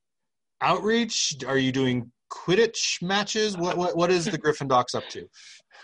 outreach? 0.60 1.36
Are 1.46 1.56
you 1.56 1.70
doing 1.70 2.10
Quidditch 2.30 3.02
matches? 3.02 3.56
What 3.56 3.76
what 3.76 3.96
what 3.96 4.10
is 4.10 4.26
the 4.26 4.38
Griffin 4.38 4.68
Docs 4.68 4.94
up 4.94 5.08
to? 5.10 5.26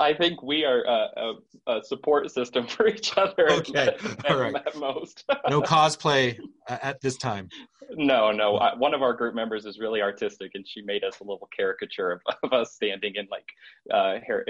I 0.00 0.12
think 0.12 0.42
we 0.42 0.64
are 0.64 0.82
a, 0.82 1.08
a, 1.16 1.76
a 1.76 1.84
support 1.84 2.30
system 2.30 2.66
for 2.66 2.88
each 2.88 3.16
other. 3.16 3.50
Okay, 3.50 3.88
at, 3.88 4.30
all 4.30 4.38
right. 4.38 4.54
At 4.54 4.76
most, 4.76 5.24
no 5.48 5.62
cosplay 5.62 6.38
at 6.68 7.00
this 7.00 7.16
time. 7.16 7.48
No, 7.92 8.32
no. 8.32 8.56
I, 8.56 8.74
one 8.74 8.94
of 8.94 9.02
our 9.02 9.12
group 9.12 9.34
members 9.34 9.66
is 9.66 9.78
really 9.78 10.02
artistic, 10.02 10.52
and 10.54 10.66
she 10.66 10.82
made 10.82 11.04
us 11.04 11.20
a 11.20 11.24
little 11.24 11.48
caricature 11.56 12.10
of, 12.10 12.20
of 12.42 12.52
us 12.52 12.74
standing 12.74 13.14
in 13.14 13.28
like 13.30 13.46
uh, 13.92 14.20
hair, 14.26 14.44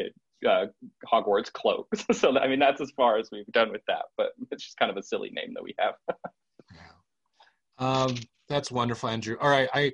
uh, 0.49 0.67
Hogwarts 1.11 1.53
cloaks. 1.53 2.05
so 2.19 2.37
I 2.39 2.49
mean, 2.49 2.59
that's 2.59 2.81
as 2.81 2.91
far 2.93 3.19
as 3.19 3.29
we've 3.31 3.47
done 3.47 3.71
with 3.71 3.83
that. 3.89 4.07
But 4.17 4.31
it's 4.51 4.65
just 4.65 4.79
kind 4.79 4.91
of 4.91 4.97
a 4.97 5.03
silly 5.03 5.31
name 5.31 5.53
that 5.55 5.63
we 5.63 5.75
have. 5.79 5.95
yeah. 6.73 6.87
Um, 7.79 8.15
that's 8.49 8.71
wonderful, 8.71 9.09
Andrew. 9.09 9.37
All 9.41 9.51
right, 9.51 9.69
I 9.75 9.93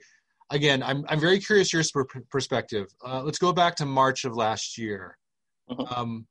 again, 0.50 0.82
I'm 0.82 1.04
I'm 1.08 1.20
very 1.20 1.38
curious 1.38 1.72
your 1.72 1.84
perspective. 2.30 2.86
Uh, 3.04 3.22
let's 3.22 3.38
go 3.38 3.52
back 3.52 3.76
to 3.76 3.86
March 3.86 4.24
of 4.24 4.34
last 4.34 4.78
year. 4.78 5.16
Mm-hmm. 5.70 5.94
Um, 5.94 6.26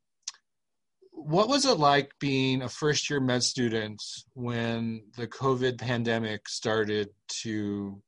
what 1.12 1.50
was 1.50 1.66
it 1.66 1.78
like 1.78 2.12
being 2.20 2.62
a 2.62 2.70
first 2.70 3.10
year 3.10 3.20
med 3.20 3.44
student 3.44 4.02
when 4.34 5.04
the 5.18 5.28
COVID 5.28 5.78
pandemic 5.78 6.48
started 6.48 7.10
to 7.42 8.02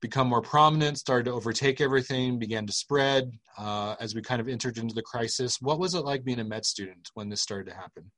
become 0.00 0.28
more 0.28 0.40
prominent, 0.40 0.96
started 0.98 1.24
to 1.26 1.32
overtake 1.32 1.80
everything, 1.80 2.38
began 2.38 2.66
to 2.66 2.72
spread 2.72 3.30
uh, 3.58 3.96
as 4.00 4.14
we 4.14 4.22
kind 4.22 4.40
of 4.40 4.48
entered 4.48 4.78
into 4.78 4.94
the 4.94 5.02
crisis? 5.02 5.58
What 5.60 5.78
was 5.78 5.94
it 5.94 6.04
like 6.04 6.24
being 6.24 6.40
a 6.40 6.44
med 6.44 6.64
student 6.64 7.10
when 7.14 7.28
this 7.28 7.42
started 7.42 7.70
to 7.70 7.76
happen? 7.76 8.10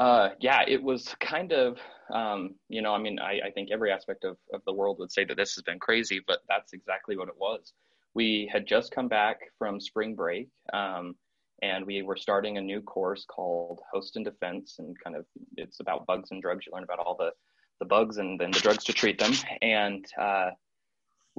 Uh, 0.00 0.30
yeah, 0.40 0.62
it 0.66 0.82
was 0.82 1.14
kind 1.20 1.52
of, 1.52 1.76
um, 2.10 2.54
you 2.70 2.80
know, 2.80 2.94
I 2.94 2.98
mean, 2.98 3.18
I, 3.18 3.38
I 3.48 3.50
think 3.50 3.68
every 3.70 3.92
aspect 3.92 4.24
of, 4.24 4.38
of 4.54 4.62
the 4.64 4.72
world 4.72 4.98
would 4.98 5.12
say 5.12 5.26
that 5.26 5.36
this 5.36 5.54
has 5.56 5.62
been 5.62 5.78
crazy, 5.78 6.22
but 6.26 6.38
that's 6.48 6.72
exactly 6.72 7.18
what 7.18 7.28
it 7.28 7.34
was. 7.38 7.74
We 8.14 8.48
had 8.50 8.66
just 8.66 8.92
come 8.92 9.08
back 9.08 9.40
from 9.58 9.78
spring 9.78 10.14
break 10.14 10.48
um, 10.72 11.16
and 11.60 11.84
we 11.86 12.00
were 12.00 12.16
starting 12.16 12.56
a 12.56 12.62
new 12.62 12.80
course 12.80 13.26
called 13.26 13.80
host 13.92 14.16
and 14.16 14.24
defense 14.24 14.76
and 14.78 14.96
kind 15.04 15.16
of 15.16 15.26
it's 15.58 15.80
about 15.80 16.06
bugs 16.06 16.30
and 16.30 16.40
drugs. 16.40 16.64
You 16.66 16.72
learn 16.72 16.84
about 16.84 16.98
all 16.98 17.14
the 17.18 17.32
the 17.78 17.84
bugs 17.84 18.16
and 18.16 18.40
then 18.40 18.52
the 18.52 18.60
drugs 18.60 18.84
to 18.84 18.94
treat 18.94 19.18
them. 19.18 19.32
And 19.60 20.06
uh, 20.18 20.52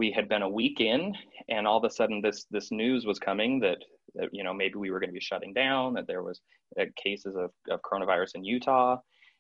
we 0.01 0.11
had 0.11 0.27
been 0.27 0.41
a 0.41 0.49
week 0.49 0.79
in 0.81 1.13
and 1.49 1.67
all 1.67 1.77
of 1.77 1.83
a 1.83 1.93
sudden 1.93 2.21
this 2.21 2.47
this 2.49 2.71
news 2.71 3.05
was 3.05 3.19
coming 3.19 3.59
that, 3.59 3.77
that 4.15 4.29
you 4.31 4.43
know 4.43 4.51
maybe 4.51 4.75
we 4.75 4.89
were 4.89 4.99
going 4.99 5.13
to 5.13 5.21
be 5.21 5.29
shutting 5.31 5.53
down 5.53 5.93
that 5.93 6.07
there 6.07 6.23
was 6.23 6.41
uh, 6.79 6.85
cases 6.95 7.35
of, 7.35 7.51
of 7.69 7.79
coronavirus 7.83 8.31
in 8.33 8.43
utah 8.43 8.97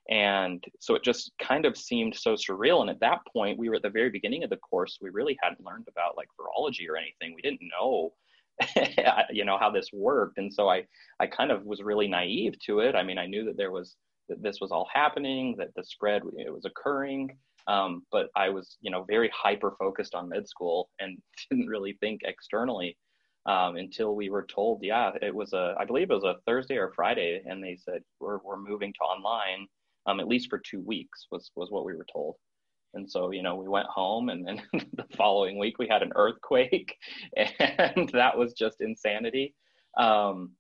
and 0.09 0.63
so 0.79 0.93
it 0.93 1.03
just 1.03 1.31
kind 1.39 1.65
of 1.65 1.77
seemed 1.77 2.15
so 2.15 2.33
surreal. 2.35 2.81
And 2.81 2.89
at 2.89 2.99
that 2.99 3.19
point, 3.31 3.57
we 3.57 3.69
were 3.69 3.75
at 3.75 3.83
the 3.83 3.89
very 3.89 4.09
beginning 4.09 4.43
of 4.43 4.49
the 4.49 4.57
course. 4.57 4.97
We 5.01 5.09
really 5.09 5.37
hadn't 5.41 5.65
learned 5.65 5.87
about 5.87 6.17
like 6.17 6.27
virology 6.39 6.89
or 6.89 6.97
anything. 6.97 7.35
We 7.35 7.41
didn't 7.41 7.69
know, 7.75 8.13
you 9.31 9.45
know, 9.45 9.57
how 9.59 9.69
this 9.69 9.89
worked. 9.93 10.37
And 10.37 10.51
so 10.51 10.69
I, 10.69 10.85
I 11.19 11.27
kind 11.27 11.51
of 11.51 11.65
was 11.65 11.81
really 11.83 12.07
naive 12.07 12.55
to 12.65 12.79
it. 12.79 12.95
I 12.95 13.03
mean, 13.03 13.19
I 13.19 13.27
knew 13.27 13.45
that 13.45 13.57
there 13.57 13.71
was, 13.71 13.95
that 14.27 14.41
this 14.41 14.59
was 14.59 14.71
all 14.71 14.87
happening, 14.91 15.55
that 15.59 15.73
the 15.75 15.83
spread 15.83 16.23
it 16.37 16.51
was 16.51 16.65
occurring. 16.65 17.37
Um, 17.67 18.03
but 18.11 18.29
I 18.35 18.49
was, 18.49 18.77
you 18.81 18.91
know, 18.91 19.03
very 19.03 19.31
hyper 19.33 19.75
focused 19.79 20.15
on 20.15 20.29
med 20.29 20.47
school 20.47 20.89
and 20.99 21.17
didn't 21.49 21.67
really 21.67 21.97
think 21.99 22.21
externally 22.23 22.97
um, 23.45 23.75
until 23.75 24.15
we 24.15 24.29
were 24.29 24.45
told, 24.45 24.79
yeah, 24.83 25.11
it 25.21 25.33
was 25.33 25.53
a, 25.53 25.75
I 25.79 25.85
believe 25.85 26.11
it 26.11 26.15
was 26.15 26.23
a 26.23 26.35
Thursday 26.45 26.77
or 26.77 26.91
Friday, 26.95 27.41
and 27.45 27.63
they 27.63 27.75
said 27.75 28.01
we're 28.19 28.39
we're 28.43 28.57
moving 28.57 28.93
to 28.93 28.99
online 28.99 29.67
um, 30.05 30.19
at 30.19 30.27
least 30.27 30.49
for 30.49 30.59
two 30.59 30.81
weeks 30.81 31.27
was 31.31 31.51
was 31.55 31.71
what 31.71 31.85
we 31.85 31.95
were 31.95 32.05
told. 32.11 32.35
And 32.93 33.09
so, 33.09 33.31
you 33.31 33.41
know, 33.41 33.55
we 33.55 33.69
went 33.69 33.87
home 33.87 34.29
and 34.29 34.45
then 34.45 34.61
the 34.73 35.05
following 35.15 35.57
week 35.57 35.79
we 35.79 35.87
had 35.87 36.01
an 36.01 36.11
earthquake 36.15 36.95
and 37.37 38.09
that 38.09 38.37
was 38.37 38.53
just 38.53 38.81
insanity. 38.81 39.55
Um, 39.97 40.51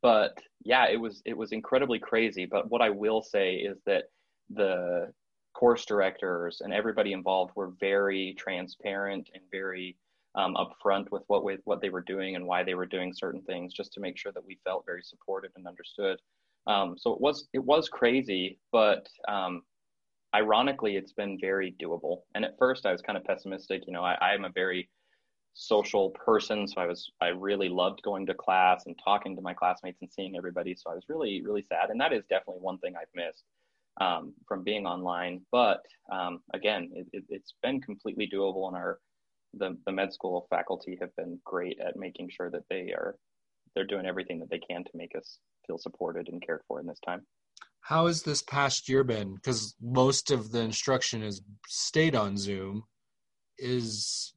but 0.00 0.38
yeah, 0.64 0.86
it 0.88 0.96
was, 0.96 1.22
it 1.24 1.36
was 1.36 1.52
incredibly 1.52 1.98
crazy. 1.98 2.46
But 2.46 2.70
what 2.70 2.82
I 2.82 2.90
will 2.90 3.22
say 3.22 3.54
is 3.54 3.78
that 3.86 4.04
the 4.50 5.12
course 5.56 5.86
directors 5.86 6.60
and 6.60 6.74
everybody 6.74 7.12
involved 7.12 7.52
were 7.56 7.72
very 7.80 8.34
transparent 8.38 9.30
and 9.32 9.42
very 9.50 9.96
um, 10.34 10.54
upfront 10.54 11.10
with 11.10 11.22
what 11.28 11.42
what 11.64 11.80
they 11.80 11.88
were 11.88 12.02
doing 12.02 12.36
and 12.36 12.46
why 12.46 12.62
they 12.62 12.74
were 12.74 12.84
doing 12.84 13.12
certain 13.14 13.40
things, 13.42 13.72
just 13.72 13.92
to 13.94 14.00
make 14.00 14.18
sure 14.18 14.32
that 14.32 14.44
we 14.44 14.58
felt 14.64 14.84
very 14.84 15.02
supported 15.02 15.50
and 15.56 15.66
understood. 15.66 16.18
Um, 16.66 16.96
so 16.98 17.12
it 17.14 17.20
was 17.20 17.48
it 17.54 17.64
was 17.64 17.88
crazy, 17.88 18.58
but 18.70 19.08
um, 19.28 19.62
ironically, 20.34 20.96
it's 20.96 21.14
been 21.14 21.38
very 21.40 21.74
doable. 21.82 22.18
And 22.34 22.44
at 22.44 22.58
first, 22.58 22.84
I 22.84 22.92
was 22.92 23.00
kind 23.00 23.16
of 23.16 23.24
pessimistic. 23.24 23.84
You 23.86 23.94
know, 23.94 24.04
I, 24.04 24.16
I'm 24.20 24.44
a 24.44 24.50
very 24.50 24.90
social 25.54 26.10
person, 26.10 26.68
so 26.68 26.82
I 26.82 26.86
was 26.86 27.10
I 27.22 27.28
really 27.28 27.70
loved 27.70 28.02
going 28.02 28.26
to 28.26 28.34
class 28.34 28.84
and 28.84 28.94
talking 29.02 29.34
to 29.36 29.40
my 29.40 29.54
classmates 29.54 30.02
and 30.02 30.12
seeing 30.12 30.36
everybody. 30.36 30.74
So 30.74 30.90
I 30.90 30.94
was 30.94 31.04
really 31.08 31.42
really 31.46 31.62
sad, 31.62 31.88
and 31.88 31.98
that 32.02 32.12
is 32.12 32.24
definitely 32.28 32.60
one 32.60 32.78
thing 32.78 32.94
I've 32.94 33.14
missed 33.14 33.44
um, 34.00 34.34
from 34.46 34.62
being 34.62 34.86
online. 34.86 35.40
But 35.52 35.80
um, 36.12 36.40
again, 36.54 36.90
it, 36.94 37.24
it's 37.28 37.54
been 37.62 37.80
completely 37.80 38.28
doable, 38.32 38.68
and 38.68 38.76
our 38.76 38.98
the 39.54 39.76
the 39.86 39.92
med 39.92 40.12
school 40.12 40.46
faculty 40.50 40.98
have 41.00 41.14
been 41.16 41.38
great 41.44 41.78
at 41.80 41.96
making 41.96 42.30
sure 42.30 42.50
that 42.50 42.64
they 42.68 42.92
are 42.92 43.16
they're 43.74 43.86
doing 43.86 44.06
everything 44.06 44.38
that 44.40 44.50
they 44.50 44.58
can 44.58 44.84
to 44.84 44.90
make 44.94 45.14
us 45.16 45.38
feel 45.66 45.78
supported 45.78 46.28
and 46.28 46.44
cared 46.44 46.62
for 46.66 46.80
in 46.80 46.86
this 46.86 47.00
time. 47.04 47.22
How 47.80 48.06
has 48.06 48.22
this 48.22 48.42
past 48.42 48.88
year 48.88 49.04
been? 49.04 49.34
Because 49.34 49.76
most 49.80 50.30
of 50.30 50.50
the 50.50 50.60
instruction 50.60 51.22
has 51.22 51.40
stayed 51.68 52.16
on 52.16 52.36
Zoom. 52.36 52.82
Is 53.58 54.34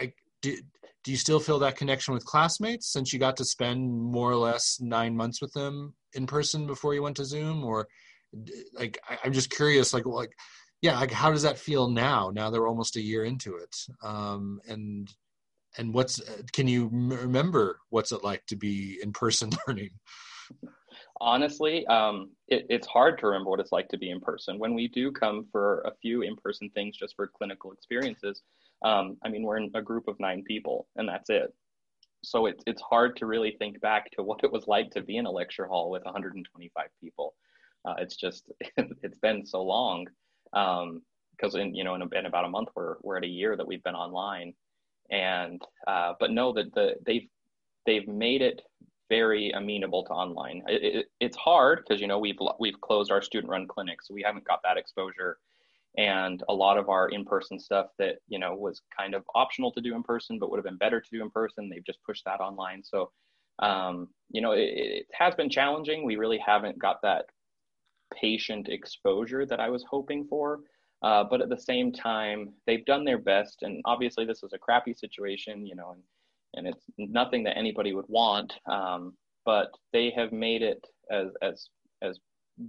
I, 0.00 0.12
do, 0.42 0.56
do 1.04 1.10
you 1.10 1.16
still 1.16 1.40
feel 1.40 1.58
that 1.60 1.76
connection 1.76 2.12
with 2.12 2.24
classmates 2.24 2.92
since 2.92 3.12
you 3.12 3.18
got 3.18 3.36
to 3.36 3.44
spend 3.44 3.90
more 3.90 4.30
or 4.30 4.36
less 4.36 4.78
nine 4.80 5.16
months 5.16 5.40
with 5.40 5.52
them 5.52 5.94
in 6.14 6.26
person 6.26 6.66
before 6.66 6.92
you 6.92 7.02
went 7.02 7.16
to 7.16 7.24
Zoom? 7.24 7.64
Or 7.64 7.86
like 8.74 8.98
I, 9.08 9.18
I'm 9.24 9.32
just 9.32 9.50
curious, 9.50 9.92
like 9.92 10.06
like 10.06 10.32
yeah, 10.82 10.98
like 10.98 11.10
how 11.12 11.30
does 11.30 11.42
that 11.42 11.58
feel 11.58 11.88
now? 11.88 12.30
Now 12.32 12.50
they're 12.50 12.68
almost 12.68 12.96
a 12.96 13.00
year 13.00 13.24
into 13.24 13.56
it, 13.56 13.76
um, 14.02 14.60
and 14.68 15.08
and 15.76 15.92
what's 15.92 16.20
can 16.52 16.68
you 16.68 16.88
remember 16.92 17.78
what's 17.90 18.12
it 18.12 18.24
like 18.24 18.44
to 18.46 18.56
be 18.56 18.98
in 19.02 19.12
person 19.12 19.50
learning? 19.68 19.90
honestly, 21.20 21.86
um, 21.86 22.30
it, 22.48 22.66
it's 22.68 22.86
hard 22.86 23.18
to 23.18 23.26
remember 23.26 23.50
what 23.50 23.60
it's 23.60 23.72
like 23.72 23.88
to 23.88 23.98
be 23.98 24.10
in 24.10 24.20
person. 24.20 24.58
When 24.58 24.74
we 24.74 24.88
do 24.88 25.10
come 25.10 25.46
for 25.50 25.80
a 25.80 25.92
few 26.00 26.22
in 26.22 26.36
person 26.36 26.70
things 26.70 26.96
just 26.96 27.16
for 27.16 27.26
clinical 27.26 27.72
experiences, 27.72 28.42
um, 28.84 29.16
I 29.24 29.28
mean, 29.28 29.42
we're 29.42 29.58
in 29.58 29.70
a 29.74 29.82
group 29.82 30.08
of 30.08 30.20
nine 30.20 30.44
people 30.46 30.86
and 30.96 31.08
that's 31.08 31.30
it. 31.30 31.52
So 32.24 32.46
it's, 32.46 32.62
it's 32.66 32.82
hard 32.82 33.16
to 33.16 33.26
really 33.26 33.56
think 33.58 33.80
back 33.80 34.10
to 34.12 34.22
what 34.22 34.40
it 34.42 34.52
was 34.52 34.66
like 34.66 34.90
to 34.90 35.02
be 35.02 35.16
in 35.16 35.26
a 35.26 35.30
lecture 35.30 35.66
hall 35.66 35.90
with 35.90 36.04
125 36.04 36.86
people. 37.00 37.34
Uh, 37.88 37.94
it's 37.98 38.16
just, 38.16 38.50
it's 38.76 39.18
been 39.18 39.46
so 39.46 39.62
long. 39.62 40.06
because 40.52 41.54
um, 41.54 41.60
in, 41.60 41.74
you 41.74 41.84
know, 41.84 41.94
in, 41.94 42.02
in, 42.14 42.26
about 42.26 42.44
a 42.44 42.48
month, 42.48 42.68
we're, 42.74 42.96
we're 43.02 43.16
at 43.16 43.24
a 43.24 43.28
year 43.28 43.56
that 43.56 43.66
we've 43.66 43.82
been 43.82 43.94
online 43.94 44.52
and, 45.10 45.62
uh, 45.86 46.12
but 46.20 46.30
know 46.30 46.52
that 46.52 46.74
the, 46.74 46.96
they've, 47.06 47.28
they've 47.86 48.08
made 48.08 48.42
it 48.42 48.60
very 49.08 49.50
amenable 49.50 50.04
to 50.04 50.10
online. 50.10 50.62
It, 50.68 50.96
it, 50.96 51.06
it's 51.20 51.36
hard 51.36 51.80
because 51.80 52.00
you 52.00 52.06
know 52.06 52.18
we've 52.18 52.38
we've 52.60 52.80
closed 52.80 53.10
our 53.10 53.22
student 53.22 53.50
run 53.50 53.66
clinic, 53.66 54.02
so 54.02 54.14
we 54.14 54.22
haven't 54.22 54.46
got 54.46 54.60
that 54.64 54.76
exposure. 54.76 55.38
And 55.96 56.44
a 56.48 56.54
lot 56.54 56.78
of 56.78 56.90
our 56.90 57.08
in-person 57.08 57.58
stuff 57.58 57.86
that 57.98 58.16
you 58.28 58.38
know 58.38 58.54
was 58.54 58.82
kind 58.96 59.14
of 59.14 59.24
optional 59.34 59.72
to 59.72 59.80
do 59.80 59.94
in 59.94 60.02
person, 60.02 60.38
but 60.38 60.50
would 60.50 60.58
have 60.58 60.64
been 60.64 60.76
better 60.76 61.00
to 61.00 61.10
do 61.10 61.22
in 61.22 61.30
person, 61.30 61.68
they've 61.68 61.84
just 61.84 62.02
pushed 62.04 62.24
that 62.26 62.40
online. 62.40 62.82
So 62.84 63.10
um, 63.60 64.08
you 64.30 64.40
know 64.40 64.52
it, 64.52 64.70
it 64.74 65.06
has 65.12 65.34
been 65.34 65.50
challenging. 65.50 66.04
We 66.04 66.16
really 66.16 66.40
haven't 66.44 66.78
got 66.78 67.02
that 67.02 67.26
patient 68.20 68.68
exposure 68.68 69.46
that 69.46 69.60
I 69.60 69.68
was 69.68 69.84
hoping 69.88 70.26
for. 70.28 70.60
Uh, 71.02 71.24
but 71.30 71.40
at 71.40 71.48
the 71.48 71.60
same 71.60 71.92
time, 71.92 72.52
they've 72.66 72.84
done 72.84 73.04
their 73.04 73.18
best. 73.18 73.58
And 73.62 73.80
obviously, 73.84 74.24
this 74.24 74.42
is 74.42 74.52
a 74.52 74.58
crappy 74.58 74.94
situation, 74.94 75.66
you 75.66 75.76
know, 75.76 75.92
and 75.92 76.02
and 76.54 76.66
it's 76.66 76.86
nothing 76.96 77.44
that 77.44 77.56
anybody 77.56 77.92
would 77.92 78.08
want. 78.08 78.52
Um, 78.66 79.14
but 79.44 79.70
they 79.92 80.10
have 80.16 80.32
made 80.32 80.62
it 80.62 80.84
as 81.10 81.28
as 81.42 81.68
as 82.02 82.18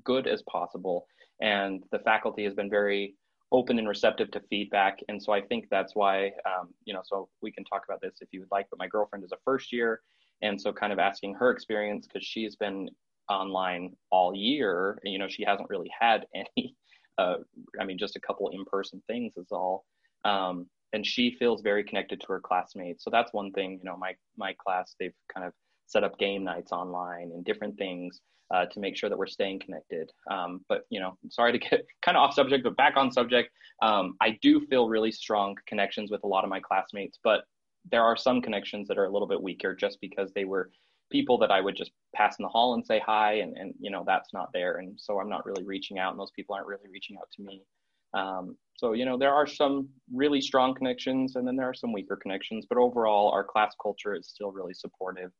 good 0.03 0.27
as 0.27 0.43
possible, 0.43 1.07
and 1.41 1.83
the 1.91 1.99
faculty 1.99 2.43
has 2.43 2.53
been 2.53 2.69
very 2.69 3.15
open 3.51 3.79
and 3.79 3.87
receptive 3.87 4.29
to 4.31 4.41
feedback. 4.49 4.99
And 5.07 5.21
so 5.21 5.33
I 5.33 5.41
think 5.41 5.65
that's 5.71 5.95
why, 5.95 6.27
um, 6.45 6.69
you 6.85 6.93
know, 6.93 7.01
so 7.03 7.29
we 7.41 7.51
can 7.51 7.63
talk 7.63 7.81
about 7.87 7.99
this 7.99 8.19
if 8.21 8.29
you 8.31 8.41
would 8.41 8.51
like. 8.51 8.67
But 8.69 8.77
my 8.77 8.87
girlfriend 8.87 9.25
is 9.25 9.31
a 9.31 9.37
first 9.43 9.73
year, 9.73 10.01
and 10.43 10.59
so 10.61 10.71
kind 10.71 10.93
of 10.93 10.99
asking 10.99 11.33
her 11.35 11.49
experience 11.49 12.05
because 12.05 12.25
she's 12.25 12.55
been 12.55 12.89
online 13.29 13.95
all 14.11 14.35
year. 14.35 14.99
You 15.03 15.19
know, 15.19 15.27
she 15.27 15.43
hasn't 15.43 15.69
really 15.69 15.91
had 15.97 16.25
any. 16.35 16.75
Uh, 17.17 17.35
I 17.79 17.83
mean, 17.83 17.97
just 17.97 18.15
a 18.15 18.21
couple 18.21 18.49
in-person 18.49 19.03
things 19.07 19.33
is 19.35 19.51
all. 19.51 19.85
Um, 20.23 20.67
and 20.93 21.05
she 21.05 21.35
feels 21.37 21.61
very 21.61 21.83
connected 21.83 22.19
to 22.21 22.27
her 22.27 22.39
classmates. 22.39 23.03
So 23.03 23.09
that's 23.09 23.33
one 23.33 23.51
thing, 23.51 23.73
you 23.73 23.83
know, 23.83 23.97
my 23.97 24.13
my 24.37 24.53
class 24.53 24.95
they've 24.99 25.13
kind 25.33 25.45
of 25.45 25.53
set 25.85 26.03
up 26.03 26.17
game 26.17 26.43
nights 26.43 26.71
online 26.71 27.31
and 27.33 27.43
different 27.43 27.77
things 27.77 28.21
uh, 28.53 28.65
to 28.65 28.79
make 28.79 28.97
sure 28.97 29.09
that 29.09 29.17
we're 29.17 29.27
staying 29.27 29.59
connected. 29.59 30.11
Um, 30.29 30.61
but 30.69 30.83
you 30.89 30.99
know, 30.99 31.17
sorry 31.29 31.51
to 31.51 31.59
get 31.59 31.85
kind 32.01 32.17
of 32.17 32.21
off 32.21 32.33
subject, 32.33 32.63
but 32.63 32.77
back 32.77 32.97
on 32.97 33.11
subject. 33.11 33.51
Um, 33.81 34.15
I 34.21 34.37
do 34.41 34.65
feel 34.67 34.89
really 34.89 35.11
strong 35.11 35.55
connections 35.67 36.11
with 36.11 36.23
a 36.23 36.27
lot 36.27 36.43
of 36.43 36.49
my 36.49 36.59
classmates, 36.59 37.19
but 37.23 37.41
there 37.89 38.03
are 38.03 38.17
some 38.17 38.41
connections 38.41 38.87
that 38.87 38.97
are 38.97 39.05
a 39.05 39.11
little 39.11 39.27
bit 39.27 39.41
weaker 39.41 39.75
just 39.75 39.99
because 40.01 40.31
they 40.33 40.45
were 40.45 40.69
people 41.09 41.37
that 41.39 41.51
I 41.51 41.61
would 41.61 41.75
just 41.75 41.91
pass 42.15 42.37
in 42.39 42.43
the 42.43 42.49
hall 42.49 42.73
and 42.73 42.85
say 42.85 43.01
hi, 43.05 43.33
and 43.33 43.57
and 43.57 43.73
you 43.79 43.91
know 43.91 44.03
that's 44.05 44.33
not 44.33 44.49
there, 44.53 44.77
and 44.77 44.99
so 44.99 45.19
I'm 45.19 45.29
not 45.29 45.45
really 45.45 45.63
reaching 45.63 45.99
out, 45.99 46.11
and 46.11 46.19
those 46.19 46.31
people 46.31 46.55
aren't 46.55 46.67
really 46.67 46.89
reaching 46.91 47.17
out 47.17 47.29
to 47.35 47.41
me. 47.41 47.63
Um, 48.13 48.57
so, 48.77 48.93
you 48.93 49.05
know, 49.05 49.17
there 49.17 49.33
are 49.33 49.45
some 49.45 49.89
really 50.11 50.41
strong 50.41 50.73
connections 50.73 51.35
and 51.35 51.47
then 51.47 51.55
there 51.55 51.69
are 51.69 51.73
some 51.73 51.93
weaker 51.93 52.15
connections, 52.15 52.65
but 52.67 52.77
overall, 52.77 53.29
our 53.31 53.43
class 53.43 53.75
culture 53.81 54.15
is 54.15 54.27
still 54.27 54.51
really 54.51 54.73
supportive. 54.73 55.31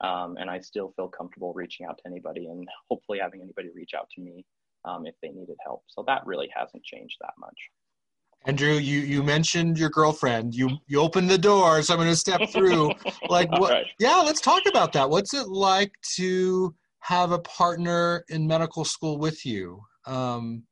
Um, 0.00 0.36
and 0.38 0.50
I 0.50 0.60
still 0.60 0.92
feel 0.96 1.08
comfortable 1.08 1.52
reaching 1.54 1.86
out 1.86 1.98
to 1.98 2.06
anybody 2.06 2.46
and 2.46 2.66
hopefully 2.90 3.18
having 3.20 3.42
anybody 3.42 3.68
reach 3.74 3.92
out 3.96 4.08
to 4.14 4.22
me 4.22 4.44
um, 4.84 5.06
if 5.06 5.14
they 5.22 5.28
needed 5.28 5.56
help. 5.64 5.82
So 5.88 6.04
that 6.06 6.26
really 6.26 6.48
hasn't 6.54 6.84
changed 6.84 7.16
that 7.20 7.34
much. 7.38 7.56
Andrew, 8.46 8.74
you, 8.74 9.00
you 9.00 9.22
mentioned 9.22 9.78
your 9.78 9.88
girlfriend. 9.88 10.54
You 10.54 10.78
you 10.86 11.00
opened 11.00 11.30
the 11.30 11.38
door, 11.38 11.80
so 11.82 11.94
I'm 11.94 11.98
going 11.98 12.10
to 12.10 12.16
step 12.16 12.48
through. 12.50 12.92
like 13.30 13.50
what? 13.58 13.72
Right. 13.72 13.86
Yeah, 13.98 14.16
let's 14.16 14.40
talk 14.40 14.62
about 14.68 14.92
that. 14.92 15.08
What's 15.08 15.32
it 15.32 15.48
like 15.48 15.92
to 16.16 16.74
have 17.00 17.32
a 17.32 17.38
partner 17.38 18.24
in 18.28 18.46
medical 18.46 18.84
school 18.84 19.18
with 19.18 19.46
you? 19.46 19.80
Um, 20.06 20.64